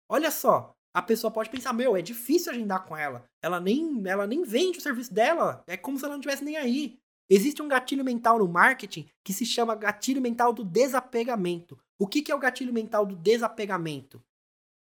olha 0.10 0.30
só. 0.30 0.76
A 0.94 1.02
pessoa 1.02 1.32
pode 1.32 1.50
pensar, 1.50 1.74
meu, 1.74 1.98
é 1.98 2.02
difícil 2.02 2.52
agendar 2.52 2.86
com 2.86 2.96
ela. 2.96 3.26
Ela 3.42 3.60
nem, 3.60 4.04
ela 4.08 4.28
nem 4.28 4.44
vende 4.44 4.78
o 4.78 4.82
serviço 4.82 5.14
dela. 5.14 5.64
É 5.68 5.76
como 5.76 5.98
se 5.98 6.06
ela 6.06 6.14
não 6.14 6.22
tivesse 6.22 6.44
nem 6.44 6.58
aí. 6.58 7.00
Existe 7.30 7.62
um 7.62 7.68
gatilho 7.68 8.04
mental 8.04 8.40
no 8.40 8.48
marketing 8.48 9.10
que 9.24 9.34
se 9.34 9.46
chama 9.46 9.76
gatilho 9.76 10.22
mental 10.22 10.54
do 10.54 10.64
desapegamento. 10.64 11.78
O 11.98 12.08
que, 12.08 12.22
que 12.22 12.32
é 12.32 12.36
o 12.36 12.40
gatilho 12.40 12.74
mental 12.74 13.06
do 13.06 13.16
desapegamento? 13.16 14.24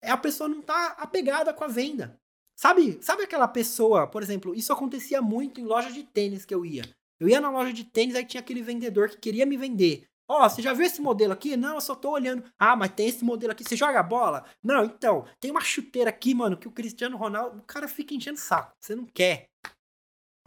É 0.02 0.10
a 0.10 0.16
pessoa 0.16 0.48
não 0.48 0.60
tá 0.60 0.96
apegada 0.98 1.52
com 1.54 1.64
a 1.64 1.68
venda. 1.68 2.20
Sabe, 2.56 2.98
sabe 3.02 3.22
aquela 3.22 3.46
pessoa, 3.46 4.06
por 4.06 4.22
exemplo, 4.22 4.54
isso 4.54 4.72
acontecia 4.72 5.20
muito 5.20 5.60
em 5.60 5.64
loja 5.64 5.92
de 5.92 6.02
tênis 6.02 6.44
que 6.44 6.54
eu 6.54 6.64
ia. 6.64 6.82
Eu 7.20 7.28
ia 7.28 7.40
na 7.40 7.50
loja 7.50 7.72
de 7.72 7.84
tênis, 7.84 8.14
aí 8.14 8.24
tinha 8.24 8.40
aquele 8.40 8.62
vendedor 8.62 9.08
que 9.08 9.18
queria 9.18 9.46
me 9.46 9.56
vender. 9.56 10.08
Ó, 10.28 10.44
oh, 10.44 10.48
você 10.48 10.60
já 10.60 10.72
viu 10.72 10.84
esse 10.84 11.00
modelo 11.00 11.32
aqui? 11.32 11.56
Não, 11.56 11.74
eu 11.74 11.80
só 11.80 11.94
tô 11.94 12.10
olhando. 12.10 12.44
Ah, 12.58 12.74
mas 12.74 12.90
tem 12.90 13.08
esse 13.08 13.24
modelo 13.24 13.52
aqui. 13.52 13.62
Você 13.62 13.76
joga 13.76 14.02
bola? 14.02 14.44
Não, 14.62 14.84
então, 14.84 15.24
tem 15.38 15.50
uma 15.50 15.60
chuteira 15.60 16.10
aqui, 16.10 16.34
mano, 16.34 16.56
que 16.56 16.66
o 16.66 16.72
Cristiano 16.72 17.16
Ronaldo, 17.16 17.60
o 17.60 17.62
cara 17.62 17.86
fica 17.86 18.12
enchendo 18.12 18.38
saco. 18.38 18.72
Você 18.80 18.96
não 18.96 19.06
quer. 19.06 19.48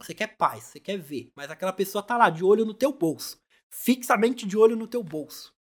Você 0.00 0.14
quer 0.14 0.36
paz, 0.36 0.64
você 0.64 0.80
quer 0.80 0.98
ver. 0.98 1.30
Mas 1.34 1.50
aquela 1.50 1.72
pessoa 1.72 2.02
tá 2.02 2.16
lá, 2.16 2.30
de 2.30 2.44
olho 2.44 2.64
no 2.64 2.74
teu 2.74 2.92
bolso. 2.92 3.40
Fixamente 3.68 4.46
de 4.46 4.56
olho 4.56 4.76
no 4.76 4.86
teu 4.86 5.02
bolso. 5.02 5.54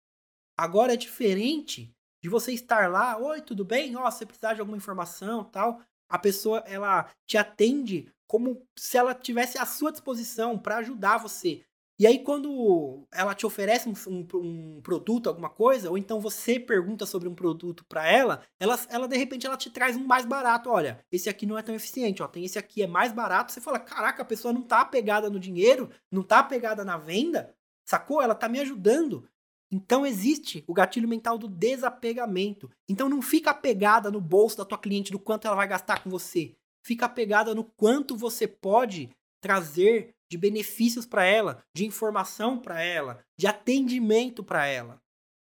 Agora 0.56 0.94
é 0.94 0.96
diferente 0.96 1.94
de 2.22 2.28
você 2.28 2.52
estar 2.52 2.90
lá, 2.90 3.16
oi, 3.18 3.40
tudo 3.40 3.64
bem? 3.64 3.96
Ó, 3.96 4.06
oh, 4.06 4.10
você 4.10 4.26
precisar 4.26 4.54
de 4.54 4.60
alguma 4.60 4.76
informação 4.76 5.44
tal. 5.44 5.80
A 6.08 6.18
pessoa, 6.18 6.60
ela 6.66 7.10
te 7.26 7.36
atende 7.36 8.12
como 8.26 8.66
se 8.76 8.96
ela 8.96 9.14
tivesse 9.14 9.58
à 9.58 9.66
sua 9.66 9.92
disposição 9.92 10.58
para 10.58 10.78
ajudar 10.78 11.18
você. 11.18 11.64
E 11.98 12.06
aí, 12.06 12.20
quando 12.20 13.08
ela 13.12 13.34
te 13.34 13.44
oferece 13.44 13.88
um, 13.88 13.94
um, 14.06 14.26
um, 14.34 14.80
produto, 14.80 15.28
alguma 15.28 15.50
coisa, 15.50 15.90
ou 15.90 15.98
então 15.98 16.20
você 16.20 16.60
pergunta 16.60 17.04
sobre 17.04 17.28
um 17.28 17.34
produto 17.34 17.84
para 17.86 18.06
ela, 18.06 18.40
ela, 18.60 18.78
ela, 18.88 19.08
de 19.08 19.16
repente, 19.16 19.46
ela 19.46 19.56
te 19.56 19.68
traz 19.68 19.96
um 19.96 20.06
mais 20.06 20.24
barato. 20.24 20.70
Olha, 20.70 21.04
esse 21.10 21.28
aqui 21.28 21.44
não 21.44 21.58
é 21.58 21.62
tão 21.62 21.74
eficiente, 21.74 22.22
ó, 22.22 22.28
tem 22.28 22.44
esse 22.44 22.56
aqui 22.56 22.84
é 22.84 22.86
mais 22.86 23.10
barato. 23.10 23.50
Você 23.50 23.60
fala, 23.60 23.80
caraca, 23.80 24.22
a 24.22 24.24
pessoa 24.24 24.54
não 24.54 24.62
tá 24.62 24.82
apegada 24.82 25.28
no 25.28 25.40
dinheiro, 25.40 25.90
não 26.08 26.22
tá 26.22 26.38
apegada 26.38 26.84
na 26.84 26.96
venda, 26.96 27.52
sacou? 27.84 28.22
Ela 28.22 28.34
tá 28.34 28.48
me 28.48 28.60
ajudando. 28.60 29.28
Então 29.68 30.06
existe 30.06 30.62
o 30.68 30.72
gatilho 30.72 31.08
mental 31.08 31.36
do 31.36 31.48
desapegamento. 31.48 32.70
Então 32.88 33.08
não 33.08 33.20
fica 33.20 33.50
apegada 33.50 34.08
no 34.08 34.20
bolso 34.20 34.56
da 34.56 34.64
tua 34.64 34.78
cliente 34.78 35.10
do 35.10 35.18
quanto 35.18 35.48
ela 35.48 35.56
vai 35.56 35.66
gastar 35.66 36.02
com 36.02 36.08
você. 36.08 36.54
Fica 36.80 37.06
apegada 37.06 37.56
no 37.56 37.64
quanto 37.64 38.16
você 38.16 38.46
pode 38.46 39.10
trazer 39.40 40.14
de 40.30 40.36
benefícios 40.36 41.06
para 41.06 41.24
ela, 41.24 41.64
de 41.74 41.86
informação 41.86 42.58
para 42.58 42.82
ela, 42.82 43.24
de 43.38 43.46
atendimento 43.46 44.42
para 44.44 44.66
ela. 44.66 45.00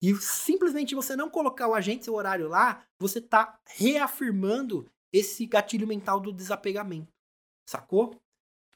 E 0.00 0.14
simplesmente 0.16 0.94
você 0.94 1.16
não 1.16 1.28
colocar 1.28 1.66
o 1.66 1.74
agente 1.74 2.04
seu 2.04 2.14
horário 2.14 2.48
lá, 2.48 2.84
você 2.98 3.18
está 3.18 3.58
reafirmando 3.66 4.88
esse 5.12 5.44
gatilho 5.46 5.86
mental 5.86 6.20
do 6.20 6.32
desapegamento. 6.32 7.12
Sacou? 7.68 8.20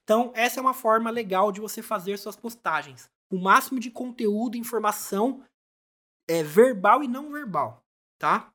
Então, 0.02 0.32
essa 0.34 0.58
é 0.58 0.60
uma 0.60 0.74
forma 0.74 1.10
legal 1.10 1.52
de 1.52 1.60
você 1.60 1.80
fazer 1.80 2.18
suas 2.18 2.36
postagens. 2.36 3.08
O 3.30 3.38
máximo 3.38 3.78
de 3.78 3.90
conteúdo, 3.90 4.56
informação 4.56 5.44
é 6.28 6.42
verbal 6.42 7.02
e 7.02 7.08
não 7.08 7.30
verbal, 7.30 7.84
tá? 8.18 8.51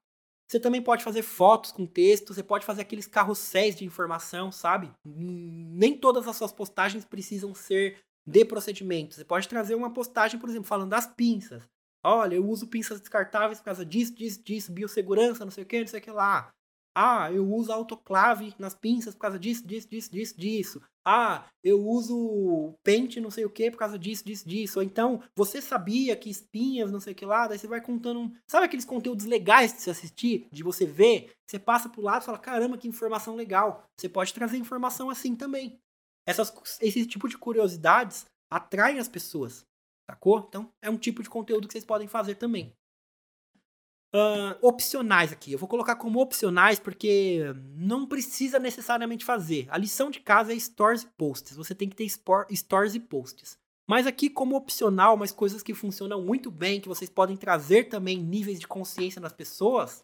Você 0.47 0.59
também 0.59 0.81
pode 0.81 1.03
fazer 1.03 1.23
fotos 1.23 1.71
com 1.71 1.85
texto, 1.85 2.33
você 2.33 2.41
pode 2.41 2.65
fazer 2.65 2.81
aqueles 2.81 3.05
carrosséis 3.05 3.75
de 3.75 3.83
informação, 3.83 4.51
sabe? 4.51 4.91
Nem 5.05 5.97
todas 5.97 6.25
as 6.27 6.37
suas 6.37 6.53
postagens 6.53 7.03
precisam 7.03 7.53
ser 7.53 7.99
de 8.25 8.45
procedimento. 8.45 9.15
Você 9.15 9.25
pode 9.25 9.47
trazer 9.47 9.75
uma 9.75 9.91
postagem, 9.91 10.39
por 10.39 10.49
exemplo, 10.49 10.67
falando 10.67 10.89
das 10.89 11.05
pinças. 11.05 11.63
Olha, 12.03 12.35
eu 12.35 12.47
uso 12.47 12.67
pinças 12.67 13.01
descartáveis 13.01 13.59
por 13.59 13.65
causa 13.65 13.85
disso, 13.85 14.15
disso, 14.15 14.41
disso, 14.41 14.71
biossegurança, 14.71 15.43
não 15.43 15.51
sei 15.51 15.63
o 15.63 15.67
que, 15.67 15.81
não 15.81 15.87
sei 15.87 15.99
o 15.99 16.03
que 16.03 16.11
lá. 16.11 16.49
Ah, 16.95 17.31
eu 17.31 17.45
uso 17.51 17.71
autoclave 17.71 18.55
nas 18.57 18.73
pinças 18.73 19.13
por 19.13 19.21
causa 19.21 19.37
disso, 19.37 19.67
disso, 19.67 19.89
disso, 19.89 20.11
disso, 20.11 20.39
disso. 20.39 20.81
Ah, 21.09 21.45
eu 21.63 21.81
uso 21.87 22.77
pente 22.83 23.21
não 23.21 23.31
sei 23.31 23.45
o 23.45 23.49
que 23.49 23.71
por 23.71 23.77
causa 23.77 23.97
disso, 23.97 24.25
disso, 24.25 24.45
disso. 24.45 24.79
Ou 24.79 24.83
então, 24.83 25.23
você 25.33 25.61
sabia 25.61 26.17
que 26.17 26.29
espinhas, 26.29 26.91
não 26.91 26.99
sei 26.99 27.13
o 27.13 27.15
que 27.15 27.25
lá, 27.25 27.47
daí 27.47 27.57
você 27.57 27.65
vai 27.65 27.79
contando. 27.79 28.29
Sabe 28.45 28.65
aqueles 28.65 28.83
conteúdos 28.83 29.25
legais 29.25 29.73
de 29.73 29.79
se 29.79 29.89
assistir, 29.89 30.49
de 30.51 30.63
você 30.63 30.85
ver? 30.85 31.31
Você 31.47 31.57
passa 31.57 31.87
pro 31.87 32.01
lado 32.01 32.23
e 32.23 32.25
fala: 32.25 32.37
caramba, 32.37 32.77
que 32.77 32.89
informação 32.89 33.37
legal. 33.37 33.85
Você 33.97 34.09
pode 34.09 34.33
trazer 34.33 34.57
informação 34.57 35.09
assim 35.09 35.33
também. 35.33 35.79
Essas, 36.27 36.53
esse 36.81 37.05
tipo 37.05 37.29
de 37.29 37.37
curiosidades 37.37 38.25
atraem 38.51 38.99
as 38.99 39.07
pessoas, 39.07 39.65
sacou? 40.11 40.45
Então, 40.49 40.69
é 40.81 40.89
um 40.89 40.97
tipo 40.97 41.23
de 41.23 41.29
conteúdo 41.29 41.69
que 41.69 41.71
vocês 41.71 41.85
podem 41.85 42.09
fazer 42.09 42.35
também 42.35 42.75
uh, 44.13 44.57
opcionais 44.61 45.31
aqui. 45.31 45.51
Eu 45.51 45.59
vou 45.59 45.67
colocar 45.67 45.95
como 45.95 46.19
opcionais 46.19 46.79
porque 46.79 47.41
não 47.75 48.05
precisa 48.07 48.59
necessariamente 48.59 49.25
fazer. 49.25 49.67
A 49.69 49.77
lição 49.77 50.09
de 50.09 50.19
casa 50.19 50.53
é 50.53 50.59
stores 50.59 51.03
e 51.03 51.07
posts. 51.07 51.55
Você 51.55 51.75
tem 51.75 51.89
que 51.89 51.95
ter 51.95 52.07
stores 52.09 52.95
e 52.95 52.99
posts. 52.99 53.57
Mas 53.89 54.05
aqui, 54.05 54.29
como 54.29 54.55
opcional, 54.55 55.15
umas 55.15 55.31
coisas 55.31 55.63
que 55.63 55.73
funcionam 55.73 56.21
muito 56.21 56.51
bem, 56.51 56.81
que 56.81 56.89
vocês 56.89 57.09
podem 57.09 57.37
trazer 57.37 57.85
também 57.85 58.17
níveis 58.17 58.59
de 58.59 58.67
consciência 58.67 59.21
nas 59.21 59.31
pessoas, 59.31 60.03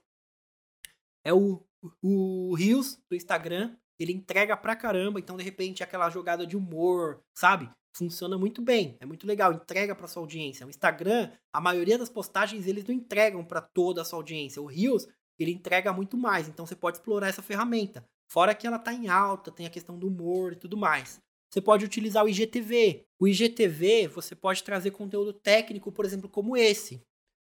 é 1.26 1.34
o, 1.34 1.62
o 2.02 2.56
Reels 2.56 2.98
do 3.10 3.16
Instagram. 3.16 3.76
Ele 4.00 4.14
entrega 4.14 4.56
pra 4.56 4.76
caramba, 4.76 5.20
então 5.20 5.36
de 5.36 5.44
repente 5.44 5.84
aquela 5.84 6.10
jogada 6.10 6.48
de 6.48 6.56
humor, 6.56 7.22
sabe? 7.36 7.70
Funciona 7.94 8.38
muito 8.38 8.62
bem, 8.62 8.98
é 9.00 9.06
muito 9.06 9.28
legal, 9.28 9.54
entrega 9.54 9.96
para 9.96 10.08
sua 10.08 10.22
audiência. 10.22 10.66
O 10.66 10.70
Instagram, 10.70 11.32
a 11.52 11.62
maioria 11.62 11.98
das 11.98 12.10
postagens 12.10 12.68
eles 12.68 12.86
não 12.86 12.94
entregam 12.94 13.44
para 13.46 13.62
toda 13.62 14.02
a 14.02 14.06
sua 14.06 14.20
audiência. 14.20 14.62
O 14.62 14.66
Reels, 14.66 15.08
ele 15.38 15.52
entrega 15.52 15.94
muito 15.94 16.18
mais, 16.18 16.48
então 16.48 16.66
você 16.66 16.76
pode 16.76 16.98
explorar 16.98 17.28
essa 17.28 17.42
ferramenta. 17.42 18.06
Fora 18.28 18.56
que 18.56 18.66
ela 18.66 18.80
tá 18.80 18.94
em 18.94 19.08
alta, 19.08 19.52
tem 19.52 19.66
a 19.66 19.70
questão 19.70 19.98
do 19.98 20.08
humor 20.08 20.54
e 20.54 20.56
tudo 20.56 20.76
mais. 20.76 21.22
Você 21.52 21.62
pode 21.62 21.86
utilizar 21.86 22.26
o 22.26 22.30
IGTV. 22.30 23.06
O 23.20 23.28
IGTV, 23.28 24.08
você 24.08 24.36
pode 24.36 24.64
trazer 24.64 24.90
conteúdo 24.90 25.32
técnico, 25.32 25.92
por 25.92 26.04
exemplo, 26.04 26.28
como 26.28 26.58
esse. 26.58 27.04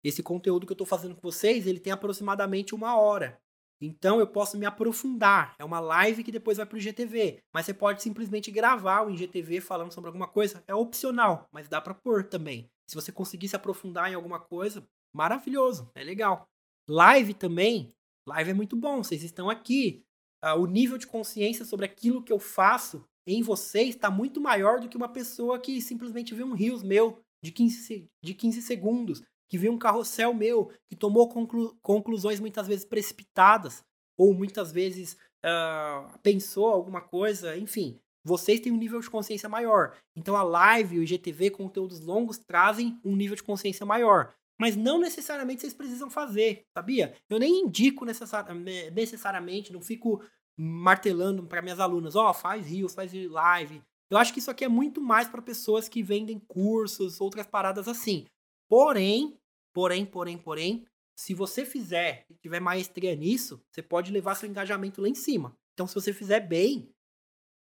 Esse 0.02 0.22
conteúdo 0.22 0.66
que 0.66 0.72
eu 0.72 0.74
estou 0.74 0.86
fazendo 0.86 1.14
com 1.14 1.20
vocês, 1.20 1.66
ele 1.66 1.78
tem 1.78 1.92
aproximadamente 1.92 2.74
uma 2.74 2.98
hora. 2.98 3.38
Então 3.80 4.20
eu 4.20 4.26
posso 4.26 4.58
me 4.58 4.66
aprofundar. 4.66 5.54
É 5.58 5.64
uma 5.64 5.80
live 5.80 6.22
que 6.22 6.32
depois 6.32 6.58
vai 6.58 6.66
para 6.66 6.76
o 6.76 6.78
IGTV. 6.78 7.42
Mas 7.52 7.66
você 7.66 7.72
pode 7.72 8.02
simplesmente 8.02 8.50
gravar 8.50 9.02
o 9.02 9.10
IGTV 9.10 9.60
falando 9.60 9.92
sobre 9.92 10.08
alguma 10.08 10.28
coisa. 10.28 10.62
É 10.68 10.74
opcional, 10.74 11.48
mas 11.50 11.68
dá 11.68 11.80
para 11.80 11.94
pôr 11.94 12.24
também. 12.24 12.70
Se 12.86 12.94
você 12.94 13.10
conseguir 13.10 13.48
se 13.48 13.56
aprofundar 13.56 14.10
em 14.10 14.14
alguma 14.14 14.38
coisa, 14.38 14.86
maravilhoso, 15.14 15.90
é 15.94 16.02
legal. 16.04 16.46
Live 16.88 17.34
também. 17.34 17.94
Live 18.28 18.50
é 18.50 18.54
muito 18.54 18.76
bom. 18.76 19.02
Vocês 19.02 19.22
estão 19.22 19.48
aqui. 19.48 20.04
Uh, 20.44 20.58
o 20.60 20.66
nível 20.66 20.98
de 20.98 21.06
consciência 21.06 21.64
sobre 21.64 21.86
aquilo 21.86 22.22
que 22.22 22.32
eu 22.32 22.38
faço 22.38 23.04
em 23.26 23.42
vocês 23.42 23.94
está 23.94 24.10
muito 24.10 24.40
maior 24.40 24.80
do 24.80 24.88
que 24.88 24.96
uma 24.96 25.08
pessoa 25.08 25.58
que 25.58 25.80
simplesmente 25.80 26.34
vê 26.34 26.42
um 26.42 26.54
rios 26.54 26.82
meu 26.82 27.20
de 27.42 27.52
15, 27.52 28.08
de 28.22 28.34
15 28.34 28.62
segundos 28.62 29.22
que 29.50 29.58
viu 29.58 29.72
um 29.72 29.78
carrossel 29.78 30.32
meu, 30.32 30.70
que 30.88 30.94
tomou 30.94 31.28
conclu 31.28 31.76
conclusões 31.82 32.38
muitas 32.38 32.68
vezes 32.68 32.84
precipitadas, 32.84 33.84
ou 34.16 34.32
muitas 34.32 34.70
vezes 34.70 35.16
uh, 35.44 36.18
pensou 36.22 36.68
alguma 36.68 37.00
coisa, 37.00 37.56
enfim. 37.56 37.98
Vocês 38.22 38.60
têm 38.60 38.70
um 38.70 38.76
nível 38.76 39.00
de 39.00 39.10
consciência 39.10 39.48
maior. 39.48 39.96
Então 40.14 40.36
a 40.36 40.42
live, 40.42 40.98
o 40.98 41.02
IGTV, 41.02 41.50
conteúdos 41.50 42.00
longos 42.00 42.38
trazem 42.38 43.00
um 43.04 43.16
nível 43.16 43.34
de 43.34 43.42
consciência 43.42 43.84
maior. 43.84 44.32
Mas 44.60 44.76
não 44.76 45.00
necessariamente 45.00 45.62
vocês 45.62 45.74
precisam 45.74 46.10
fazer, 46.10 46.64
sabia? 46.76 47.14
Eu 47.28 47.38
nem 47.38 47.62
indico 47.62 48.04
necessari 48.04 48.54
necessariamente, 48.92 49.72
não 49.72 49.80
fico 49.80 50.22
martelando 50.56 51.42
para 51.44 51.62
minhas 51.62 51.80
alunas, 51.80 52.14
ó, 52.14 52.30
oh, 52.30 52.34
faz 52.34 52.66
rios, 52.66 52.94
faz 52.94 53.10
live. 53.12 53.82
Eu 54.10 54.18
acho 54.18 54.34
que 54.34 54.38
isso 54.38 54.50
aqui 54.50 54.64
é 54.64 54.68
muito 54.68 55.00
mais 55.00 55.28
para 55.28 55.40
pessoas 55.40 55.88
que 55.88 56.02
vendem 56.02 56.38
cursos, 56.38 57.20
outras 57.22 57.46
paradas 57.46 57.88
assim. 57.88 58.26
Porém, 58.68 59.39
Porém, 59.72 60.04
porém, 60.04 60.38
porém, 60.38 60.86
se 61.16 61.34
você 61.34 61.64
fizer 61.64 62.24
e 62.30 62.34
tiver 62.34 62.60
maestria 62.60 63.14
nisso, 63.14 63.62
você 63.70 63.82
pode 63.82 64.10
levar 64.10 64.34
seu 64.34 64.48
engajamento 64.48 65.02
lá 65.02 65.08
em 65.08 65.14
cima. 65.14 65.56
Então, 65.74 65.86
se 65.86 65.94
você 65.94 66.12
fizer 66.12 66.40
bem, 66.40 66.92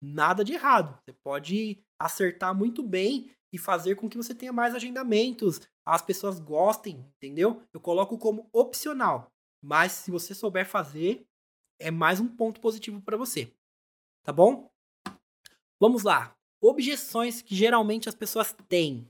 nada 0.02 0.44
de 0.44 0.54
errado. 0.54 0.98
Você 1.04 1.14
pode 1.24 1.84
acertar 2.00 2.56
muito 2.56 2.84
bem 2.84 3.32
e 3.52 3.58
fazer 3.58 3.96
com 3.96 4.10
que 4.10 4.18
você 4.18 4.36
tenha 4.36 4.54
mais 4.54 4.76
agendamentos, 4.76 5.62
as 5.86 6.02
pessoas 6.02 6.40
gostem, 6.40 7.06
entendeu? 7.18 7.64
Eu 7.74 7.80
coloco 7.80 8.18
como 8.18 8.50
opcional, 8.52 9.32
mas 9.64 9.94
se 9.94 10.12
você 10.12 10.36
souber 10.36 10.68
fazer, 10.68 11.26
é 11.80 11.90
mais 11.90 12.20
um 12.20 12.28
ponto 12.28 12.60
positivo 12.60 13.02
para 13.02 13.18
você. 13.18 13.54
Tá 14.24 14.34
bom? 14.34 14.70
Vamos 15.80 16.04
lá. 16.04 16.36
Objeções 16.62 17.42
que 17.42 17.56
geralmente 17.56 18.10
as 18.10 18.16
pessoas 18.16 18.54
têm. 18.68 19.10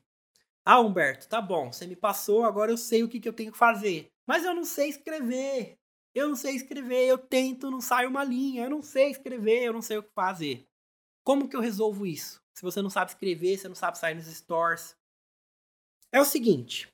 Ah, 0.69 0.81
Humberto, 0.81 1.29
tá 1.29 1.41
bom, 1.41 1.71
você 1.71 1.87
me 1.87 1.95
passou, 1.95 2.43
agora 2.43 2.69
eu 2.69 2.75
sei 2.75 3.01
o 3.01 3.07
que, 3.07 3.21
que 3.21 3.29
eu 3.29 3.31
tenho 3.31 3.53
que 3.53 3.57
fazer. 3.57 4.11
Mas 4.27 4.43
eu 4.43 4.53
não 4.53 4.65
sei 4.65 4.89
escrever. 4.89 5.77
Eu 6.13 6.27
não 6.27 6.35
sei 6.35 6.57
escrever, 6.57 7.07
eu 7.07 7.17
tento, 7.17 7.71
não 7.71 7.79
sai 7.79 8.05
uma 8.05 8.21
linha. 8.21 8.65
Eu 8.65 8.69
não 8.71 8.81
sei 8.81 9.11
escrever, 9.11 9.63
eu 9.63 9.71
não 9.71 9.81
sei 9.81 9.97
o 9.97 10.03
que 10.03 10.11
fazer. 10.13 10.65
Como 11.23 11.47
que 11.47 11.55
eu 11.55 11.61
resolvo 11.61 12.05
isso? 12.05 12.41
Se 12.53 12.63
você 12.63 12.81
não 12.81 12.89
sabe 12.89 13.11
escrever, 13.11 13.57
você 13.57 13.69
não 13.69 13.75
sabe 13.75 13.97
sair 13.97 14.15
nos 14.15 14.25
stores. 14.25 14.93
É 16.11 16.19
o 16.19 16.25
seguinte: 16.25 16.89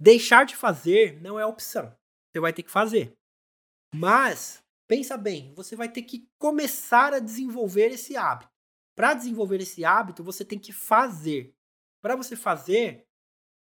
deixar 0.00 0.46
de 0.46 0.56
fazer 0.56 1.20
não 1.20 1.38
é 1.38 1.44
opção. 1.44 1.94
Você 2.32 2.40
vai 2.40 2.54
ter 2.54 2.62
que 2.62 2.70
fazer. 2.70 3.12
Mas, 3.94 4.62
pensa 4.88 5.18
bem, 5.18 5.52
você 5.52 5.76
vai 5.76 5.90
ter 5.90 6.04
que 6.04 6.26
começar 6.38 7.12
a 7.12 7.18
desenvolver 7.18 7.90
esse 7.90 8.16
hábito. 8.16 8.50
Para 8.96 9.12
desenvolver 9.12 9.60
esse 9.60 9.84
hábito, 9.84 10.24
você 10.24 10.46
tem 10.46 10.58
que 10.58 10.72
fazer. 10.72 11.54
Para 12.02 12.16
você 12.16 12.36
fazer, 12.36 13.06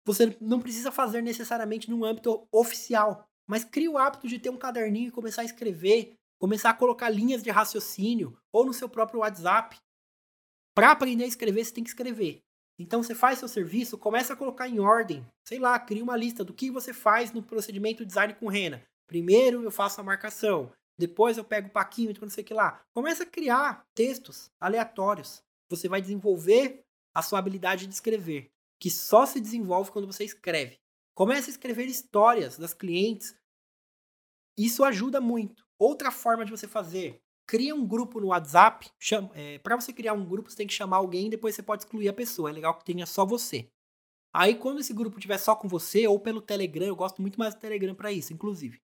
você 0.05 0.37
não 0.39 0.61
precisa 0.61 0.91
fazer 0.91 1.21
necessariamente 1.21 1.89
num 1.89 2.05
âmbito 2.05 2.47
oficial, 2.51 3.27
mas 3.47 3.63
crie 3.63 3.89
o 3.89 3.97
hábito 3.97 4.27
de 4.27 4.39
ter 4.39 4.49
um 4.49 4.57
caderninho 4.57 5.09
e 5.09 5.11
começar 5.11 5.41
a 5.41 5.45
escrever 5.45 6.19
começar 6.39 6.69
a 6.69 6.73
colocar 6.73 7.09
linhas 7.09 7.43
de 7.43 7.51
raciocínio 7.51 8.35
ou 8.51 8.65
no 8.65 8.73
seu 8.73 8.87
próprio 8.87 9.19
WhatsApp. 9.19 9.77
Para 10.73 10.91
aprender 10.91 11.25
a 11.25 11.27
escrever, 11.27 11.65
você 11.65 11.73
tem 11.73 11.83
que 11.83 11.89
escrever. 11.89 12.41
Então 12.79 13.03
você 13.03 13.13
faz 13.13 13.39
seu 13.39 13.47
serviço, 13.49 13.97
começa 13.97 14.33
a 14.33 14.37
colocar 14.37 14.69
em 14.69 14.79
ordem. 14.79 15.27
Sei 15.45 15.59
lá, 15.59 15.77
cria 15.77 16.01
uma 16.01 16.15
lista 16.15 16.45
do 16.45 16.53
que 16.53 16.71
você 16.71 16.93
faz 16.93 17.33
no 17.33 17.43
procedimento 17.43 18.05
design 18.05 18.33
com 18.35 18.47
rena. 18.47 18.81
Primeiro 19.05 19.63
eu 19.63 19.71
faço 19.71 19.99
a 19.99 20.03
marcação, 20.03 20.71
depois 20.97 21.37
eu 21.37 21.43
pego 21.43 21.67
o 21.67 21.71
paquímetro, 21.71 22.23
não 22.23 22.29
sei 22.29 22.43
o 22.43 22.47
que 22.47 22.53
lá. 22.53 22.81
Começa 22.93 23.23
a 23.23 23.25
criar 23.25 23.85
textos 23.93 24.49
aleatórios. 24.61 25.43
Você 25.69 25.89
vai 25.89 26.01
desenvolver 26.01 26.85
a 27.13 27.21
sua 27.21 27.39
habilidade 27.39 27.87
de 27.87 27.93
escrever, 27.93 28.51
que 28.79 28.89
só 28.89 29.25
se 29.25 29.39
desenvolve 29.39 29.91
quando 29.91 30.07
você 30.07 30.23
escreve. 30.23 30.79
Comece 31.13 31.49
a 31.49 31.51
escrever 31.51 31.85
histórias 31.85 32.57
das 32.57 32.73
clientes. 32.73 33.35
Isso 34.57 34.83
ajuda 34.83 35.19
muito. 35.19 35.65
Outra 35.77 36.11
forma 36.11 36.45
de 36.45 36.51
você 36.51 36.67
fazer, 36.67 37.21
cria 37.47 37.75
um 37.75 37.85
grupo 37.85 38.19
no 38.19 38.27
WhatsApp. 38.27 38.89
É, 39.33 39.59
para 39.59 39.75
você 39.75 39.91
criar 39.91 40.13
um 40.13 40.25
grupo, 40.25 40.49
você 40.49 40.57
tem 40.57 40.67
que 40.67 40.73
chamar 40.73 40.97
alguém 40.97 41.27
e 41.27 41.31
depois 41.31 41.55
você 41.55 41.63
pode 41.63 41.83
excluir 41.83 42.07
a 42.07 42.13
pessoa. 42.13 42.49
É 42.49 42.53
legal 42.53 42.77
que 42.77 42.85
tenha 42.85 43.05
só 43.05 43.25
você. 43.25 43.69
Aí, 44.33 44.55
quando 44.55 44.79
esse 44.79 44.93
grupo 44.93 45.19
tiver 45.19 45.39
só 45.39 45.55
com 45.55 45.67
você, 45.67 46.07
ou 46.07 46.19
pelo 46.19 46.41
Telegram, 46.41 46.85
eu 46.85 46.95
gosto 46.95 47.21
muito 47.21 47.39
mais 47.39 47.55
do 47.55 47.59
Telegram 47.59 47.95
para 47.95 48.11
isso, 48.11 48.31
inclusive. 48.31 48.79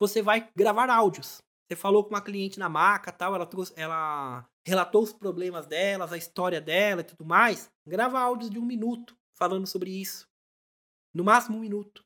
Você 0.00 0.22
vai 0.22 0.50
gravar 0.56 0.88
áudios. 0.88 1.42
Você 1.68 1.76
falou 1.76 2.04
com 2.04 2.10
uma 2.10 2.20
cliente 2.20 2.58
na 2.58 2.68
maca, 2.68 3.10
tal, 3.10 3.34
ela 3.34 3.46
trouxe, 3.46 3.72
ela 3.76 4.48
relatou 4.64 5.02
os 5.02 5.12
problemas 5.12 5.66
delas, 5.66 6.12
a 6.12 6.16
história 6.16 6.60
dela 6.60 7.00
e 7.00 7.04
tudo 7.04 7.24
mais. 7.24 7.70
Grava 7.86 8.20
áudios 8.20 8.50
de 8.50 8.58
um 8.58 8.64
minuto 8.64 9.16
falando 9.34 9.66
sobre 9.66 9.90
isso. 9.90 10.28
No 11.12 11.24
máximo 11.24 11.56
um 11.56 11.60
minuto. 11.60 12.04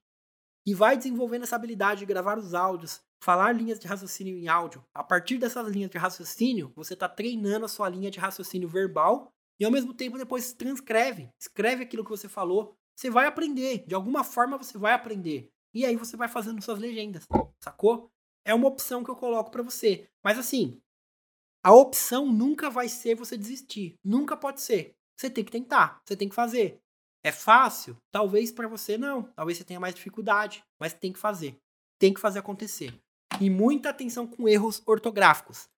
E 0.67 0.75
vai 0.75 0.97
desenvolvendo 0.97 1.43
essa 1.43 1.57
habilidade 1.57 2.01
de 2.01 2.07
gravar 2.07 2.39
os 2.39 2.55
áudios, 2.55 3.03
falar 3.23 3.53
linhas 3.53 3.79
de 3.79 3.87
raciocínio 3.87 4.37
em 4.37 4.49
áudio. 4.49 4.85
A 4.95 5.05
partir 5.05 5.39
dessas 5.39 5.69
linhas 5.69 5.91
de 5.91 5.99
raciocínio, 5.99 6.73
você 6.75 6.95
está 6.95 7.09
treinando 7.09 7.67
a 7.67 7.69
sua 7.69 7.89
linha 7.89 8.11
de 8.11 8.19
raciocínio 8.19 8.69
verbal 8.69 9.33
e 9.59 9.65
ao 9.65 9.71
mesmo 9.71 9.93
tempo 9.93 10.17
depois 10.17 10.55
transcreve, 10.55 11.31
escreve 11.39 11.83
aquilo 11.83 12.05
que 12.05 12.11
você 12.11 12.29
falou. 12.29 12.75
Você 12.97 13.11
vai 13.11 13.27
aprender, 13.27 13.85
de 13.87 13.95
alguma 13.95 14.25
forma 14.25 14.57
você 14.57 14.79
vai 14.79 14.95
aprender. 14.95 15.51
E 15.75 15.85
aí 15.85 15.97
você 15.97 16.17
vai 16.17 16.29
fazendo 16.29 16.63
suas 16.63 16.79
legendas, 16.79 17.27
sacou? 17.63 18.11
É 18.45 18.55
uma 18.55 18.69
opção 18.69 19.05
que 19.05 19.11
eu 19.11 19.17
coloco 19.17 19.51
para 19.51 19.63
você. 19.63 20.09
Mas 20.25 20.39
assim, 20.39 20.81
a 21.63 21.75
opção 21.75 22.33
nunca 22.33 22.71
vai 22.71 22.89
ser 22.89 23.15
você 23.15 23.37
desistir. 23.37 23.95
Nunca 24.05 24.37
pode 24.37 24.61
ser. 24.61 24.95
Você 25.17 25.29
tem 25.29 25.45
que 25.45 25.53
tentar, 25.53 26.01
você 26.05 26.17
tem 26.17 26.29
que 26.29 26.35
fazer. 26.35 26.81
É 27.23 27.31
fácil? 27.31 27.97
Talvez 28.11 28.51
para 28.51 28.67
você 28.67 28.97
não. 28.97 29.25
Talvez 29.35 29.59
você 29.59 29.65
tenha 29.65 29.79
mais 29.79 29.95
dificuldade, 29.95 30.65
mas 30.79 30.95
tem 30.95 31.13
que 31.13 31.19
fazer. 31.19 31.59
Tem 31.99 32.15
que 32.15 32.21
fazer 32.21 32.39
acontecer. 32.39 32.99
E 33.39 33.51
muita 33.51 33.91
atenção 33.91 34.27
com 34.27 34.49
erros 34.49 34.83
ortográficos. 34.87 35.69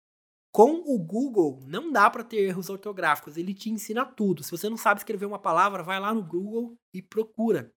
Com 0.52 0.82
o 0.86 0.98
Google, 0.98 1.60
não 1.66 1.90
dá 1.90 2.08
para 2.10 2.22
ter 2.22 2.36
erros 2.36 2.68
ortográficos, 2.68 3.36
ele 3.36 3.54
te 3.54 3.70
ensina 3.70 4.04
tudo. 4.04 4.44
Se 4.44 4.50
você 4.50 4.68
não 4.68 4.76
sabe 4.76 5.00
escrever 5.00 5.24
uma 5.24 5.38
palavra, 5.38 5.82
vai 5.82 5.98
lá 5.98 6.12
no 6.12 6.22
Google 6.22 6.76
e 6.94 7.02
procura. 7.02 7.72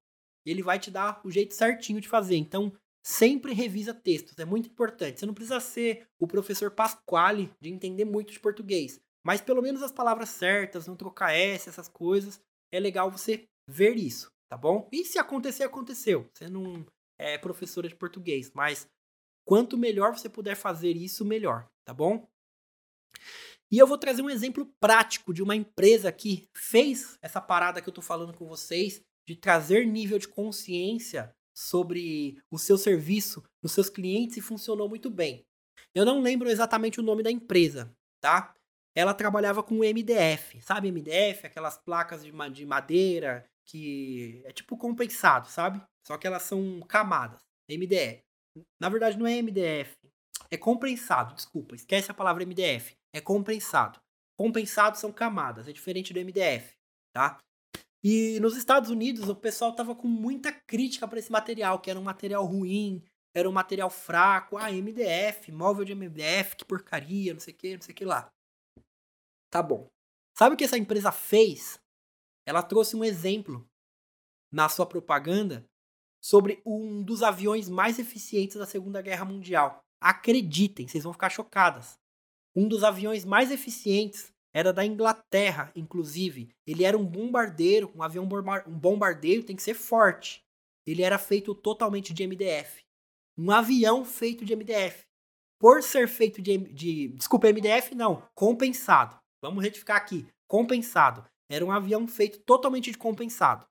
Ele 0.45 0.61
vai 0.61 0.77
te 0.77 0.91
dar 0.91 1.21
o 1.23 1.31
jeito 1.31 1.55
certinho 1.55 1.99
de 1.99 2.07
fazer. 2.07 2.36
Então, 2.36 2.71
sempre 3.06 3.53
revisa 3.53 3.93
textos, 3.93 4.38
é 4.39 4.45
muito 4.45 4.70
importante. 4.70 5.20
Você 5.20 5.26
não 5.26 5.34
precisa 5.34 5.60
ser 5.60 6.08
o 6.20 6.28
professor 6.28 6.72
Pasquale 6.72 7.51
de 7.62 7.70
entender 7.70 8.06
muito 8.06 8.32
de 8.32 8.39
português, 8.39 8.99
mas 9.26 9.41
pelo 9.41 9.62
menos 9.62 9.84
as 9.84 9.91
palavras 9.91 10.30
certas, 10.30 10.88
não 10.88 10.95
trocar 10.95 11.34
S, 11.34 11.70
essas 11.70 11.88
coisas, 11.88 12.39
é 12.74 12.80
legal 12.80 13.12
você 13.12 13.45
ver 13.70 13.95
isso, 13.95 14.32
tá 14.49 14.58
bom? 14.58 14.88
E 14.91 15.06
se 15.06 15.20
acontecer, 15.20 15.64
aconteceu. 15.64 16.30
Você 16.34 16.49
não 16.49 16.86
é 17.20 17.38
professora 17.38 17.88
de 17.88 17.95
português, 17.95 18.51
mas 18.53 18.88
Quanto 19.45 19.78
melhor 19.78 20.18
você 20.18 20.28
puder 20.28 20.56
fazer 20.56 20.97
isso, 20.97 21.24
melhor, 21.24 21.70
tá 21.86 21.93
bom? 21.93 22.28
E 23.72 23.78
eu 23.78 23.86
vou 23.86 23.97
trazer 23.97 24.24
um 24.24 24.30
exemplo 24.30 24.66
prático 24.80 25.34
de 25.34 25.43
uma 25.43 25.56
empresa 25.56 26.12
que 26.12 26.49
fez 26.56 27.18
essa 27.22 27.39
parada 27.39 27.82
que 27.82 27.88
eu 27.88 27.93
tô 27.93 28.01
falando 28.01 28.36
com 28.36 28.47
vocês, 28.47 29.01
de 29.28 29.36
trazer 29.36 29.86
nível 29.86 30.18
de 30.18 30.28
consciência 30.28 31.34
sobre 31.56 32.41
o 32.51 32.60
seu 32.60 32.78
serviço 32.78 33.43
nos 33.64 33.72
seus 33.72 33.89
clientes 33.89 34.38
e 34.38 34.41
funcionou 34.41 34.89
muito 34.89 35.10
bem. 35.10 35.45
Eu 35.93 36.06
não 36.06 36.22
lembro 36.22 36.49
exatamente 36.49 36.99
o 36.99 37.03
nome 37.03 37.24
da 37.24 37.32
empresa, 37.32 37.95
tá? 38.22 38.53
Ela 38.93 39.14
trabalhava 39.14 39.64
com 39.64 39.76
MDF, 39.76 40.62
sabe 40.62 40.91
MDF? 40.91 41.45
Aquelas 41.45 41.78
placas 41.78 42.24
de 42.24 42.66
madeira 42.66 43.45
que 43.66 44.41
é 44.45 44.51
tipo 44.51 44.78
compensado, 44.78 45.47
sabe? 45.47 45.82
Só 46.06 46.18
que 46.18 46.28
elas 46.28 46.43
são 46.43 46.82
camadas. 46.82 47.41
MDF. 47.70 48.22
Na 48.80 48.89
verdade, 48.89 49.18
não 49.18 49.26
é 49.26 49.41
MDF. 49.41 49.95
É 50.51 50.58
compensado, 50.58 51.34
desculpa. 51.34 51.76
Esquece 51.76 52.12
a 52.12 52.14
palavra 52.14 52.45
MDF. 52.45 52.93
É 53.14 53.20
compensado. 53.20 53.99
Compensado 54.38 54.97
são 54.97 55.12
camadas, 55.12 55.68
é 55.68 55.72
diferente 55.72 56.14
do 56.14 56.20
MDF, 56.20 56.74
tá? 57.14 57.39
E 58.08 58.39
nos 58.39 58.56
Estados 58.56 58.91
Unidos, 58.91 59.28
o 59.30 59.36
pessoal 59.36 59.74
tava 59.74 59.95
com 59.95 60.08
muita 60.08 60.51
crítica 60.51 61.08
para 61.08 61.18
esse 61.18 61.32
material, 61.32 61.80
que 61.80 61.89
era 61.89 61.99
um 61.99 62.03
material 62.03 62.45
ruim, 62.45 63.03
era 63.34 63.49
um 63.49 63.51
material 63.51 63.89
fraco. 63.89 64.60
Ah, 64.60 64.72
MDF, 64.72 65.51
móvel 65.51 65.84
de 65.84 65.95
MDF, 65.95 66.56
que 66.56 66.64
porcaria, 66.64 67.34
não 67.34 67.39
sei 67.39 67.51
o 67.51 67.58
que, 67.58 67.76
não 67.76 67.82
sei 67.82 67.93
o 67.93 67.95
que 67.95 68.06
lá. 68.06 68.32
Tá 69.49 69.64
bom. 69.64 69.89
Sabe 70.38 70.53
o 70.53 70.58
que 70.58 70.64
essa 70.64 70.78
empresa 70.78 71.12
fez? 71.12 71.80
Ela 72.45 72.62
trouxe 72.62 72.95
um 72.95 73.03
exemplo 73.03 73.68
na 74.53 74.70
sua 74.70 74.86
propaganda 74.86 75.66
sobre 76.24 76.62
um 76.64 77.01
dos 77.01 77.24
aviões 77.24 77.68
mais 77.68 77.97
eficientes 77.97 78.56
da 78.56 78.68
Segunda 78.68 79.01
Guerra 79.01 79.26
Mundial. 79.26 79.80
Acreditem, 79.99 80.88
vocês 80.88 81.03
vão 81.03 81.14
ficar 81.14 81.32
chocadas. 81.32 81.97
Um 82.56 82.68
dos 82.68 82.84
aviões 82.84 83.26
mais 83.26 83.49
eficientes 83.49 84.32
era 84.56 84.72
da 84.72 84.86
Inglaterra, 84.86 85.70
inclusive. 85.76 86.49
Ele 86.66 86.86
era 86.86 86.97
um 86.97 87.06
bombardeiro, 87.06 87.91
um 87.93 88.01
avião 88.01 88.26
um 88.66 88.80
bombardeiro 88.80 89.43
tem 89.43 89.53
que 89.53 89.62
ser 89.62 89.74
forte. 89.74 90.41
Ele 90.88 91.03
era 91.03 91.18
feito 91.18 91.53
totalmente 91.53 92.14
de 92.14 92.26
MDF. 92.26 92.86
Um 93.38 93.51
avião 93.51 94.06
feito 94.06 94.45
de 94.45 94.56
MDF. 94.56 95.03
Por 95.60 95.84
ser 95.84 96.08
feito 96.08 96.41
de, 96.41 96.58
de 96.58 97.10
desculpa, 97.10 97.51
MDF 97.51 97.93
não, 97.95 98.24
compensado. 98.34 99.20
Vamos 99.41 99.62
retificar 99.62 99.97
aqui, 99.97 100.26
compensado. 100.47 101.26
Era 101.49 101.66
um 101.66 101.72
avião 101.72 102.08
feito 102.08 102.39
totalmente 102.39 102.89
de 102.89 102.97
compensado. 102.97 103.68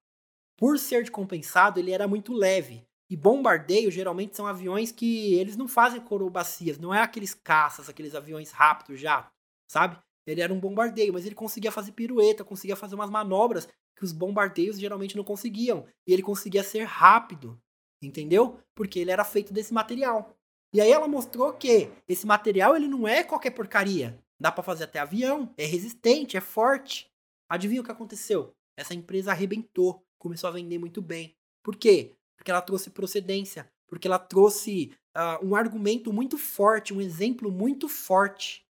Por 0.55 0.79
ser 0.79 1.03
de 1.03 1.11
compensado, 1.11 1.81
ele 1.81 1.93
era 1.93 2.07
muito 2.07 2.35
leve. 2.35 2.87
E 3.09 3.17
bombardeio 3.17 3.91
geralmente 3.91 4.37
são 4.37 4.47
aviões 4.47 4.93
que 4.93 5.33
eles 5.33 5.57
não 5.57 5.67
fazem 5.67 6.01
corobacias, 6.03 6.79
não 6.79 6.93
é 6.93 7.01
aqueles 7.01 7.33
caças, 7.33 7.89
aqueles 7.89 8.15
aviões 8.15 8.51
rápidos 8.51 9.01
já, 9.01 9.31
sabe? 9.67 9.99
Ele 10.27 10.41
era 10.41 10.53
um 10.53 10.61
bombardeio, 10.61 11.13
mas 11.13 11.27
ele 11.27 11.35
conseguia 11.35 11.71
fazer 11.71 11.93
pirueta, 11.93 12.45
conseguia 12.45 12.77
fazer 12.77 12.95
umas 12.95 13.11
manobras 13.11 13.69
que 13.97 14.05
os 14.05 14.13
bombardeios 14.13 14.79
geralmente 14.79 15.17
não 15.17 15.25
conseguiam. 15.25 15.87
E 16.07 16.13
ele 16.13 16.23
conseguia 16.23 16.63
ser 16.63 16.85
rápido, 16.85 17.61
entendeu? 18.03 18.59
Porque 18.75 18.99
ele 18.99 19.11
era 19.11 19.25
feito 19.25 19.53
desse 19.53 19.73
material. 19.73 20.37
E 20.73 20.81
aí 20.81 20.91
ela 20.91 21.07
mostrou 21.07 21.53
que 21.53 21.91
esse 22.09 22.27
material 22.27 22.75
ele 22.75 22.89
não 22.89 23.07
é 23.07 23.23
qualquer 23.23 23.51
porcaria. 23.51 24.19
Dá 24.41 24.51
para 24.51 24.65
fazer 24.65 24.85
até 24.85 24.99
avião, 24.99 25.53
é 25.57 25.65
resistente, 25.65 26.37
é 26.37 26.41
forte. 26.41 27.09
Adivinha 27.49 27.81
o 27.81 27.85
que 27.85 27.93
aconteceu? 27.93 28.53
Essa 28.77 28.95
empresa 28.95 29.31
arrebentou 29.31 30.05
começou 30.25 30.49
a 30.49 30.53
vender 30.53 30.79
muito 30.79 31.03
bem. 31.03 31.37
Por 31.63 31.77
quê? 31.77 32.17
Porque 32.35 32.51
ela 32.51 32.63
trouxe 32.63 32.89
procedência, 32.89 33.71
porque 33.87 34.09
ela 34.09 34.19
trouxe 34.19 34.91
uh, 35.15 35.47
um 35.47 35.55
argumento 35.55 36.11
muito 36.15 36.39
forte, 36.39 36.95
um 36.95 37.01
exemplo 37.01 37.53
muito 37.53 37.91
forte. 37.91 38.64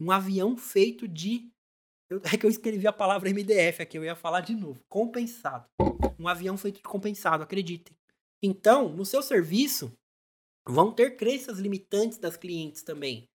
Um 0.00 0.10
avião 0.10 0.56
feito 0.56 1.06
de. 1.06 1.52
Eu, 2.08 2.20
é 2.32 2.36
que 2.36 2.46
eu 2.46 2.50
escrevi 2.50 2.86
a 2.86 2.92
palavra 2.92 3.28
MDF 3.30 3.82
aqui, 3.82 3.98
eu 3.98 4.04
ia 4.04 4.16
falar 4.16 4.40
de 4.40 4.54
novo. 4.54 4.82
Compensado. 4.88 5.68
Um 6.18 6.26
avião 6.26 6.56
feito 6.56 6.76
de 6.76 6.82
compensado, 6.82 7.42
acreditem. 7.42 7.94
Então, 8.42 8.88
no 8.88 9.04
seu 9.04 9.22
serviço, 9.22 9.92
vão 10.66 10.92
ter 10.92 11.16
crenças 11.16 11.58
limitantes 11.58 12.18
das 12.18 12.36
clientes 12.36 12.82
também. 12.82 13.28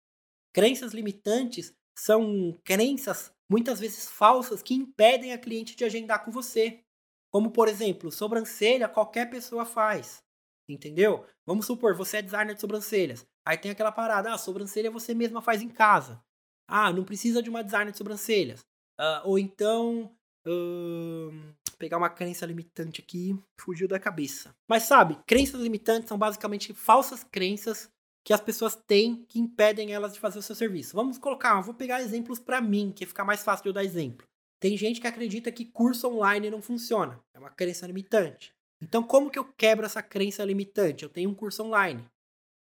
Crenças 0.51 0.93
limitantes 0.93 1.73
são 1.97 2.57
crenças 2.63 3.31
muitas 3.49 3.79
vezes 3.79 4.09
falsas 4.09 4.63
que 4.63 4.73
impedem 4.73 5.31
a 5.31 5.37
cliente 5.37 5.75
de 5.75 5.85
agendar 5.85 6.25
com 6.25 6.31
você. 6.31 6.83
Como, 7.31 7.51
por 7.51 7.67
exemplo, 7.67 8.11
sobrancelha 8.11 8.89
qualquer 8.89 9.29
pessoa 9.29 9.65
faz. 9.65 10.23
Entendeu? 10.67 11.25
Vamos 11.45 11.65
supor, 11.65 11.95
você 11.95 12.17
é 12.17 12.21
designer 12.21 12.55
de 12.55 12.61
sobrancelhas. 12.61 13.27
Aí 13.45 13.57
tem 13.57 13.69
aquela 13.69 13.91
parada, 13.91 14.33
ah, 14.33 14.37
sobrancelha 14.37 14.89
você 14.89 15.13
mesma 15.13 15.41
faz 15.41 15.61
em 15.61 15.69
casa. 15.69 16.23
Ah, 16.67 16.91
não 16.91 17.03
precisa 17.03 17.41
de 17.41 17.49
uma 17.49 17.63
designer 17.63 17.91
de 17.91 17.97
sobrancelhas. 17.97 18.61
Uh, 18.99 19.21
ou 19.25 19.39
então, 19.39 20.11
uh, 20.47 21.55
pegar 21.77 21.97
uma 21.97 22.09
crença 22.09 22.45
limitante 22.45 23.01
aqui, 23.01 23.37
fugiu 23.59 23.87
da 23.87 23.99
cabeça. 23.99 24.55
Mas 24.67 24.83
sabe, 24.83 25.17
crenças 25.27 25.61
limitantes 25.61 26.09
são 26.09 26.17
basicamente 26.17 26.73
falsas 26.73 27.23
crenças 27.23 27.89
que 28.23 28.33
as 28.33 28.41
pessoas 28.41 28.75
têm 28.75 29.23
que 29.27 29.39
impedem 29.39 29.93
elas 29.93 30.13
de 30.13 30.19
fazer 30.19 30.39
o 30.39 30.41
seu 30.41 30.55
serviço. 30.55 30.95
Vamos 30.95 31.17
colocar, 31.17 31.61
vou 31.61 31.75
pegar 31.75 32.01
exemplos 32.01 32.39
para 32.39 32.59
mim, 32.59 32.91
que 32.91 33.05
fica 33.05 33.23
mais 33.23 33.43
fácil 33.43 33.63
de 33.63 33.69
eu 33.69 33.73
dar 33.73 33.83
exemplo. 33.83 34.25
Tem 34.59 34.75
gente 34.75 34.99
que 34.99 35.07
acredita 35.07 35.51
que 35.51 35.65
curso 35.65 36.07
online 36.07 36.49
não 36.49 36.61
funciona. 36.61 37.19
É 37.33 37.39
uma 37.39 37.51
crença 37.51 37.85
limitante. 37.85 38.51
Então, 38.81 39.03
como 39.03 39.29
que 39.29 39.37
eu 39.37 39.45
quebro 39.45 39.85
essa 39.85 40.01
crença 40.01 40.43
limitante? 40.43 41.03
Eu 41.03 41.09
tenho 41.09 41.29
um 41.29 41.35
curso 41.35 41.63
online. 41.63 42.03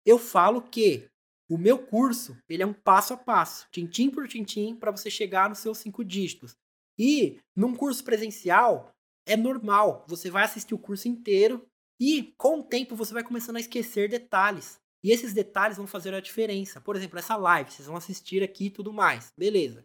Eu 0.07 0.19
falo 0.19 0.63
que 0.63 1.09
O 1.53 1.59
meu 1.59 1.79
curso, 1.79 2.35
ele 2.49 2.63
é 2.63 2.67
um 2.67 2.73
passo 2.73 3.13
a 3.13 3.17
passo, 3.19 3.69
tintim 3.71 4.09
por 4.09 4.27
tintim, 4.27 4.75
para 4.75 4.91
você 4.91 5.11
chegar 5.11 5.51
nos 5.51 5.59
seus 5.59 5.77
cinco 5.77 6.03
dígitos. 6.03 6.57
E 6.99 7.39
num 7.55 7.77
curso 7.77 8.03
presencial, 8.03 8.91
é 9.27 9.37
normal, 9.37 10.03
você 10.09 10.31
vai 10.31 10.45
assistir 10.45 10.73
o 10.75 10.79
curso 10.79 11.09
inteiro 11.09 11.63
e 12.01 12.35
com 12.39 12.61
o 12.61 12.63
tempo 12.63 12.97
você 12.97 13.13
vai 13.13 13.23
começando 13.23 13.57
a 13.57 13.61
esquecer 13.61 14.09
detalhes. 14.09 14.81
E 15.05 15.11
esses 15.11 15.35
detalhes 15.35 15.77
vão 15.77 15.87
fazer 15.87 16.15
a 16.15 16.21
diferença. 16.21 16.81
Por 16.81 16.97
exemplo, 16.97 17.19
essa 17.19 17.37
live, 17.37 17.71
vocês 17.71 17.87
vão 17.87 17.99
assistir 17.99 18.43
aqui 18.43 18.69
e 18.69 18.71
tudo 18.71 18.91
mais. 18.91 19.31
Beleza. 19.37 19.85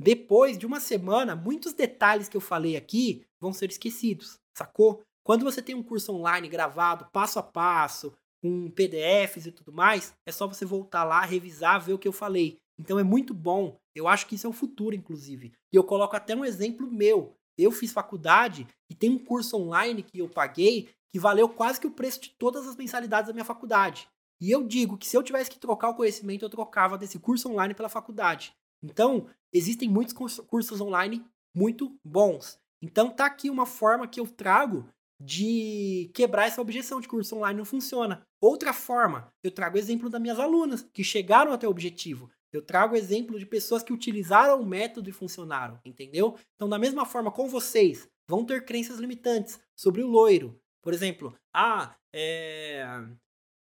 Depois 0.00 0.56
de 0.56 0.64
uma 0.64 0.80
semana, 0.80 1.36
muitos 1.36 1.74
detalhes 1.74 2.26
que 2.26 2.38
eu 2.38 2.40
falei 2.40 2.74
aqui 2.74 3.22
vão 3.38 3.52
ser 3.52 3.68
esquecidos, 3.68 4.38
sacou? 4.56 5.02
Quando 5.22 5.44
você 5.44 5.60
tem 5.60 5.74
um 5.74 5.82
curso 5.82 6.10
online 6.10 6.48
gravado, 6.48 7.06
passo 7.12 7.38
a 7.38 7.42
passo, 7.42 8.16
com 8.42 8.70
PDFs 8.70 9.46
e 9.46 9.52
tudo 9.52 9.72
mais, 9.72 10.12
é 10.26 10.32
só 10.32 10.46
você 10.46 10.64
voltar 10.64 11.04
lá, 11.04 11.20
revisar, 11.20 11.80
ver 11.80 11.92
o 11.92 11.98
que 11.98 12.08
eu 12.08 12.12
falei. 12.12 12.58
Então 12.78 12.98
é 12.98 13.04
muito 13.04 13.32
bom. 13.32 13.76
Eu 13.94 14.08
acho 14.08 14.26
que 14.26 14.34
isso 14.34 14.46
é 14.46 14.50
o 14.50 14.54
futuro, 14.54 14.96
inclusive. 14.96 15.52
E 15.72 15.76
eu 15.76 15.84
coloco 15.84 16.16
até 16.16 16.34
um 16.34 16.44
exemplo 16.44 16.90
meu. 16.90 17.36
Eu 17.56 17.70
fiz 17.70 17.92
faculdade 17.92 18.66
e 18.90 18.94
tem 18.94 19.10
um 19.10 19.18
curso 19.18 19.56
online 19.56 20.02
que 20.02 20.18
eu 20.18 20.28
paguei 20.28 20.88
que 21.12 21.18
valeu 21.18 21.48
quase 21.48 21.78
que 21.78 21.86
o 21.86 21.90
preço 21.90 22.22
de 22.22 22.30
todas 22.30 22.66
as 22.66 22.74
mensalidades 22.74 23.28
da 23.28 23.34
minha 23.34 23.44
faculdade. 23.44 24.08
E 24.40 24.50
eu 24.50 24.64
digo 24.64 24.96
que 24.96 25.06
se 25.06 25.16
eu 25.16 25.22
tivesse 25.22 25.50
que 25.50 25.58
trocar 25.58 25.90
o 25.90 25.94
conhecimento, 25.94 26.44
eu 26.44 26.50
trocava 26.50 26.96
desse 26.96 27.18
curso 27.18 27.50
online 27.50 27.74
pela 27.74 27.88
faculdade. 27.88 28.54
Então, 28.82 29.28
existem 29.52 29.88
muitos 29.88 30.14
cursos 30.14 30.80
online 30.80 31.24
muito 31.54 31.94
bons. 32.02 32.58
Então, 32.82 33.10
tá 33.10 33.26
aqui 33.26 33.50
uma 33.50 33.66
forma 33.66 34.08
que 34.08 34.18
eu 34.18 34.26
trago 34.26 34.88
de 35.24 36.10
quebrar 36.14 36.46
essa 36.46 36.60
objeção 36.60 37.00
de 37.00 37.06
curso 37.06 37.36
online 37.36 37.58
não 37.58 37.64
funciona. 37.64 38.26
Outra 38.40 38.72
forma, 38.72 39.32
eu 39.42 39.50
trago 39.50 39.78
exemplo 39.78 40.10
das 40.10 40.20
minhas 40.20 40.40
alunas 40.40 40.86
que 40.92 41.04
chegaram 41.04 41.52
até 41.52 41.66
o 41.66 41.70
objetivo. 41.70 42.30
Eu 42.52 42.60
trago 42.60 42.96
exemplo 42.96 43.38
de 43.38 43.46
pessoas 43.46 43.82
que 43.82 43.92
utilizaram 43.92 44.60
o 44.60 44.66
método 44.66 45.08
e 45.08 45.12
funcionaram, 45.12 45.80
entendeu? 45.84 46.36
Então, 46.54 46.68
da 46.68 46.78
mesma 46.78 47.06
forma, 47.06 47.30
com 47.30 47.48
vocês, 47.48 48.08
vão 48.28 48.44
ter 48.44 48.64
crenças 48.64 48.98
limitantes 48.98 49.60
sobre 49.74 50.02
o 50.02 50.08
loiro. 50.08 50.60
Por 50.82 50.92
exemplo, 50.92 51.34
ah, 51.54 51.94
é, 52.12 52.84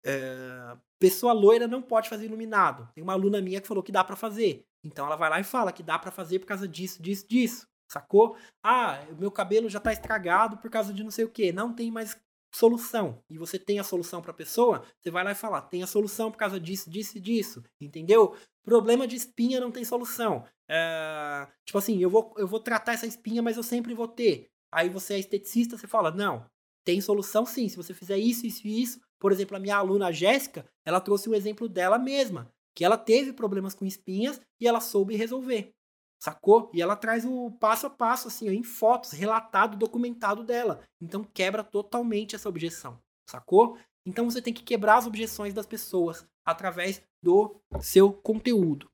é, 0.06 0.78
pessoa 1.00 1.34
loira 1.34 1.68
não 1.68 1.82
pode 1.82 2.08
fazer 2.08 2.26
iluminado. 2.26 2.90
Tem 2.94 3.04
uma 3.04 3.14
aluna 3.14 3.42
minha 3.42 3.60
que 3.60 3.68
falou 3.68 3.84
que 3.84 3.92
dá 3.92 4.04
para 4.04 4.16
fazer. 4.16 4.64
Então 4.84 5.06
ela 5.06 5.16
vai 5.16 5.30
lá 5.30 5.40
e 5.40 5.44
fala 5.44 5.74
que 5.74 5.84
dá 5.84 5.98
para 5.98 6.12
fazer 6.12 6.40
por 6.40 6.46
causa 6.46 6.68
disso, 6.68 7.02
disso, 7.02 7.28
disso. 7.28 7.68
Sacou? 7.90 8.36
Ah, 8.64 9.00
meu 9.18 9.32
cabelo 9.32 9.70
já 9.70 9.80
tá 9.80 9.92
estragado 9.94 10.58
por 10.58 10.70
causa 10.70 10.94
de 10.94 11.04
não 11.04 11.12
sei 11.12 11.26
o 11.26 11.30
que. 11.30 11.52
Não 11.52 11.74
tem 11.74 11.90
mais 11.92 12.16
solução. 12.54 13.24
E 13.30 13.38
você 13.38 13.60
tem 13.60 13.80
a 13.80 13.84
solução 13.84 14.22
para 14.22 14.32
a 14.32 14.36
pessoa, 14.36 14.84
você 15.00 15.12
vai 15.12 15.24
lá 15.24 15.32
e 15.32 15.36
fala: 15.36 15.62
tem 15.62 15.84
a 15.84 15.88
solução 15.88 16.32
por 16.32 16.38
causa 16.38 16.60
disso, 16.60 16.90
disso 16.90 17.18
e 17.18 17.22
disso. 17.22 17.64
Entendeu? 17.80 18.36
Problema 18.64 19.08
de 19.08 19.16
espinha 19.16 19.60
não 19.60 19.72
tem 19.72 19.86
solução. 19.86 20.46
É, 20.70 21.48
tipo 21.66 21.78
assim, 21.78 22.02
eu 22.02 22.10
vou, 22.10 22.34
eu 22.38 22.48
vou 22.48 22.60
tratar 22.60 22.94
essa 22.94 23.08
espinha, 23.08 23.42
mas 23.42 23.58
eu 23.58 23.64
sempre 23.64 23.94
vou 23.94 24.08
ter. 24.08 24.50
Aí 24.72 24.90
você 24.90 25.16
é 25.16 25.20
esteticista, 25.20 25.78
você 25.78 25.88
fala: 25.88 26.12
não, 26.12 26.46
tem 26.86 27.00
solução 27.00 27.46
sim. 27.46 27.70
Se 27.70 27.78
você 27.78 27.94
fizer 27.94 28.18
isso, 28.18 28.46
isso 28.46 28.68
e 28.68 28.82
isso. 28.82 29.00
Por 29.20 29.32
exemplo, 29.32 29.56
a 29.56 29.60
minha 29.60 29.78
aluna 29.78 30.12
Jéssica, 30.12 30.66
ela 30.86 31.02
trouxe 31.02 31.30
um 31.30 31.34
exemplo 31.34 31.68
dela 31.68 31.98
mesma, 31.98 32.52
que 32.76 32.86
ela 32.86 32.98
teve 32.98 33.34
problemas 33.34 33.74
com 33.74 33.86
espinhas 33.86 34.40
e 34.60 34.68
ela 34.68 34.80
soube 34.80 35.16
resolver. 35.16 35.74
Sacou? 36.20 36.70
E 36.74 36.82
ela 36.82 36.96
traz 36.96 37.26
o 37.26 37.52
passo 37.52 37.88
a 37.88 37.90
passo, 37.90 38.28
assim, 38.28 38.48
em 38.50 38.64
fotos, 38.64 39.12
relatado, 39.12 39.78
documentado 39.78 40.44
dela. 40.44 40.84
Então 41.02 41.24
quebra 41.24 41.64
totalmente 41.64 42.36
essa 42.36 42.50
objeção. 42.50 43.00
Sacou? 43.30 43.78
Então 44.06 44.30
você 44.30 44.42
tem 44.42 44.54
que 44.54 44.64
quebrar 44.64 44.98
as 44.98 45.06
objeções 45.06 45.54
das 45.54 45.66
pessoas 45.66 46.26
através 46.46 47.02
do 47.22 47.60
seu 47.82 48.12
conteúdo. 48.12 48.90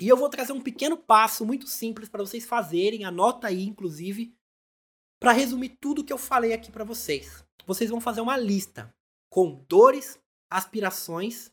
E 0.00 0.08
eu 0.08 0.16
vou 0.16 0.30
trazer 0.30 0.52
um 0.52 0.62
pequeno 0.62 0.96
passo 0.96 1.44
muito 1.44 1.66
simples 1.66 2.08
para 2.08 2.24
vocês 2.24 2.46
fazerem, 2.46 3.04
anota 3.04 3.48
aí, 3.48 3.64
inclusive, 3.64 4.34
para 5.20 5.32
resumir 5.32 5.76
tudo 5.78 6.02
que 6.02 6.12
eu 6.12 6.16
falei 6.16 6.54
aqui 6.54 6.72
para 6.72 6.84
vocês. 6.84 7.44
Vocês 7.66 7.90
vão 7.90 8.00
fazer 8.00 8.22
uma 8.22 8.38
lista 8.38 8.92
com 9.30 9.62
dores, 9.68 10.18
aspirações, 10.50 11.52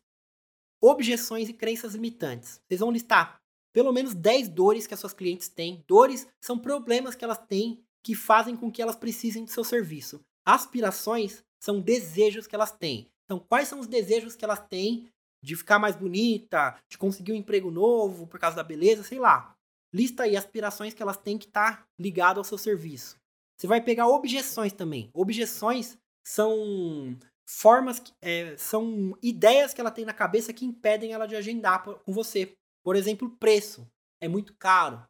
objeções 0.81 1.49
e 1.49 1.53
crenças 1.53 1.93
limitantes. 1.93 2.61
Vocês 2.65 2.79
vão 2.79 2.89
listar 2.89 3.36
pelo 3.77 3.93
menos 3.93 4.15
10 4.15 4.49
dores 4.49 4.87
que 4.87 4.95
as 4.95 4.99
suas 4.99 5.13
clientes 5.13 5.49
têm. 5.49 5.83
Dores 5.87 6.27
são 6.41 6.57
problemas 6.57 7.13
que 7.13 7.23
elas 7.23 7.37
têm 7.37 7.79
que 8.03 8.15
fazem 8.15 8.55
com 8.55 8.71
que 8.71 8.81
elas 8.81 8.95
precisem 8.95 9.45
do 9.45 9.51
seu 9.51 9.63
serviço. 9.63 10.19
Aspirações 10.43 11.43
são 11.59 11.79
desejos 11.79 12.47
que 12.47 12.55
elas 12.55 12.71
têm. 12.71 13.07
Então, 13.25 13.37
quais 13.37 13.67
são 13.67 13.79
os 13.79 13.85
desejos 13.85 14.35
que 14.35 14.43
elas 14.43 14.67
têm 14.67 15.07
de 15.43 15.55
ficar 15.55 15.77
mais 15.77 15.95
bonita, 15.95 16.75
de 16.89 16.97
conseguir 16.97 17.33
um 17.33 17.35
emprego 17.35 17.69
novo 17.69 18.25
por 18.25 18.39
causa 18.39 18.55
da 18.55 18.63
beleza, 18.63 19.03
sei 19.03 19.19
lá. 19.19 19.55
Lista 19.93 20.23
aí 20.23 20.35
aspirações 20.35 20.95
que 20.95 21.03
elas 21.03 21.17
têm 21.17 21.37
que 21.37 21.45
estar 21.45 21.81
tá 21.81 21.87
ligado 21.99 22.39
ao 22.39 22.43
seu 22.43 22.57
serviço. 22.57 23.15
Você 23.55 23.67
vai 23.67 23.79
pegar 23.79 24.07
objeções 24.07 24.73
também. 24.73 25.11
Objeções 25.13 25.99
são 26.25 27.15
formas, 27.47 28.01
é, 28.23 28.57
são 28.57 29.15
ideias 29.21 29.71
que 29.71 29.79
ela 29.79 29.91
tem 29.91 30.03
na 30.03 30.13
cabeça 30.13 30.51
que 30.51 30.65
impedem 30.65 31.13
ela 31.13 31.27
de 31.27 31.35
agendar 31.35 31.83
com 31.83 32.11
você. 32.11 32.57
Por 32.87 32.95
exemplo, 32.95 33.29
preço. 33.29 33.85
É 34.21 34.29
muito 34.29 34.55
caro. 34.55 35.03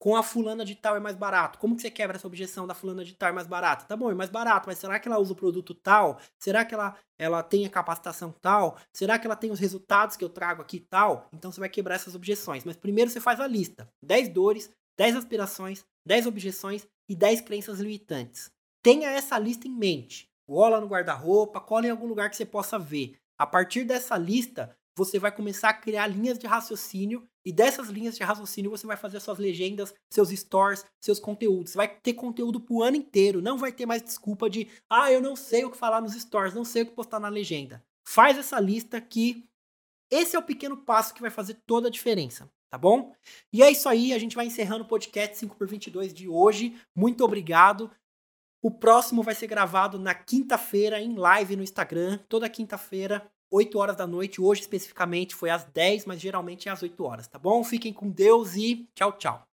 Com 0.00 0.16
a 0.16 0.24
fulana 0.24 0.64
de 0.64 0.74
tal 0.74 0.96
é 0.96 0.98
mais 0.98 1.14
barato. 1.14 1.56
Como 1.56 1.76
que 1.76 1.82
você 1.82 1.88
quebra 1.88 2.16
essa 2.16 2.26
objeção 2.26 2.66
da 2.66 2.74
fulana 2.74 3.04
de 3.04 3.14
tal 3.14 3.28
é 3.28 3.32
mais 3.32 3.46
barata? 3.46 3.84
Tá 3.84 3.96
bom, 3.96 4.10
é 4.10 4.14
mais 4.14 4.28
barato, 4.28 4.66
mas 4.66 4.78
será 4.78 4.98
que 4.98 5.06
ela 5.06 5.20
usa 5.20 5.32
o 5.32 5.36
produto 5.36 5.72
tal? 5.72 6.18
Será 6.36 6.64
que 6.64 6.74
ela, 6.74 6.96
ela 7.16 7.40
tem 7.40 7.64
a 7.64 7.70
capacitação 7.70 8.32
tal? 8.32 8.76
Será 8.92 9.20
que 9.20 9.26
ela 9.28 9.36
tem 9.36 9.52
os 9.52 9.60
resultados 9.60 10.16
que 10.16 10.24
eu 10.24 10.28
trago 10.28 10.62
aqui 10.62 10.80
tal? 10.80 11.28
Então 11.32 11.52
você 11.52 11.60
vai 11.60 11.68
quebrar 11.68 11.94
essas 11.94 12.16
objeções. 12.16 12.64
Mas 12.64 12.76
primeiro 12.76 13.08
você 13.08 13.20
faz 13.20 13.38
a 13.38 13.46
lista. 13.46 13.88
10 14.02 14.30
dores, 14.30 14.68
10 14.98 15.14
aspirações, 15.14 15.84
10 16.04 16.26
objeções 16.26 16.88
e 17.08 17.14
10 17.14 17.42
crenças 17.42 17.78
limitantes. 17.78 18.50
Tenha 18.82 19.08
essa 19.12 19.38
lista 19.38 19.68
em 19.68 19.72
mente. 19.72 20.28
Cola 20.44 20.80
no 20.80 20.88
guarda-roupa, 20.88 21.60
cola 21.60 21.86
em 21.86 21.90
algum 21.90 22.08
lugar 22.08 22.28
que 22.28 22.36
você 22.36 22.44
possa 22.44 22.80
ver. 22.80 23.14
A 23.38 23.46
partir 23.46 23.84
dessa 23.84 24.18
lista, 24.18 24.76
você 24.96 25.18
vai 25.18 25.32
começar 25.32 25.70
a 25.70 25.74
criar 25.74 26.06
linhas 26.06 26.38
de 26.38 26.46
raciocínio 26.46 27.26
e 27.44 27.52
dessas 27.52 27.88
linhas 27.88 28.16
de 28.16 28.22
raciocínio 28.22 28.70
você 28.70 28.86
vai 28.86 28.96
fazer 28.96 29.20
suas 29.20 29.38
legendas, 29.38 29.94
seus 30.10 30.30
stores, 30.30 30.84
seus 31.00 31.18
conteúdos. 31.18 31.72
Você 31.72 31.78
vai 31.78 31.88
ter 31.88 32.14
conteúdo 32.14 32.60
pro 32.60 32.82
ano 32.82 32.96
inteiro, 32.96 33.42
não 33.42 33.58
vai 33.58 33.72
ter 33.72 33.86
mais 33.86 34.02
desculpa 34.02 34.48
de, 34.48 34.68
ah, 34.88 35.10
eu 35.10 35.20
não 35.20 35.34
sei 35.34 35.64
o 35.64 35.70
que 35.70 35.76
falar 35.76 36.00
nos 36.00 36.14
stores, 36.14 36.54
não 36.54 36.64
sei 36.64 36.82
o 36.82 36.86
que 36.86 36.92
postar 36.92 37.18
na 37.18 37.28
legenda. 37.28 37.84
Faz 38.06 38.38
essa 38.38 38.60
lista 38.60 39.00
que 39.00 39.48
esse 40.10 40.36
é 40.36 40.38
o 40.38 40.42
pequeno 40.42 40.76
passo 40.76 41.14
que 41.14 41.22
vai 41.22 41.30
fazer 41.30 41.54
toda 41.66 41.88
a 41.88 41.90
diferença, 41.90 42.50
tá 42.70 42.76
bom? 42.76 43.14
E 43.52 43.62
é 43.62 43.70
isso 43.70 43.88
aí, 43.88 44.12
a 44.12 44.18
gente 44.18 44.36
vai 44.36 44.46
encerrando 44.46 44.84
o 44.84 44.88
podcast 44.88 45.44
5x22 45.44 46.12
de 46.12 46.28
hoje. 46.28 46.78
Muito 46.94 47.24
obrigado. 47.24 47.90
O 48.62 48.70
próximo 48.70 49.22
vai 49.22 49.34
ser 49.34 49.46
gravado 49.46 49.98
na 49.98 50.14
quinta-feira 50.14 51.00
em 51.00 51.16
live 51.16 51.56
no 51.56 51.62
Instagram, 51.62 52.18
toda 52.28 52.48
quinta-feira 52.48 53.26
8 53.52 53.78
horas 53.78 53.96
da 53.96 54.06
noite. 54.06 54.40
Hoje, 54.40 54.62
especificamente, 54.62 55.34
foi 55.34 55.50
às 55.50 55.64
10, 55.64 56.06
mas 56.06 56.20
geralmente 56.20 56.68
é 56.68 56.72
às 56.72 56.82
8 56.82 57.04
horas, 57.04 57.28
tá 57.28 57.38
bom? 57.38 57.62
Fiquem 57.62 57.92
com 57.92 58.08
Deus 58.08 58.56
e 58.56 58.88
tchau, 58.94 59.12
tchau. 59.12 59.51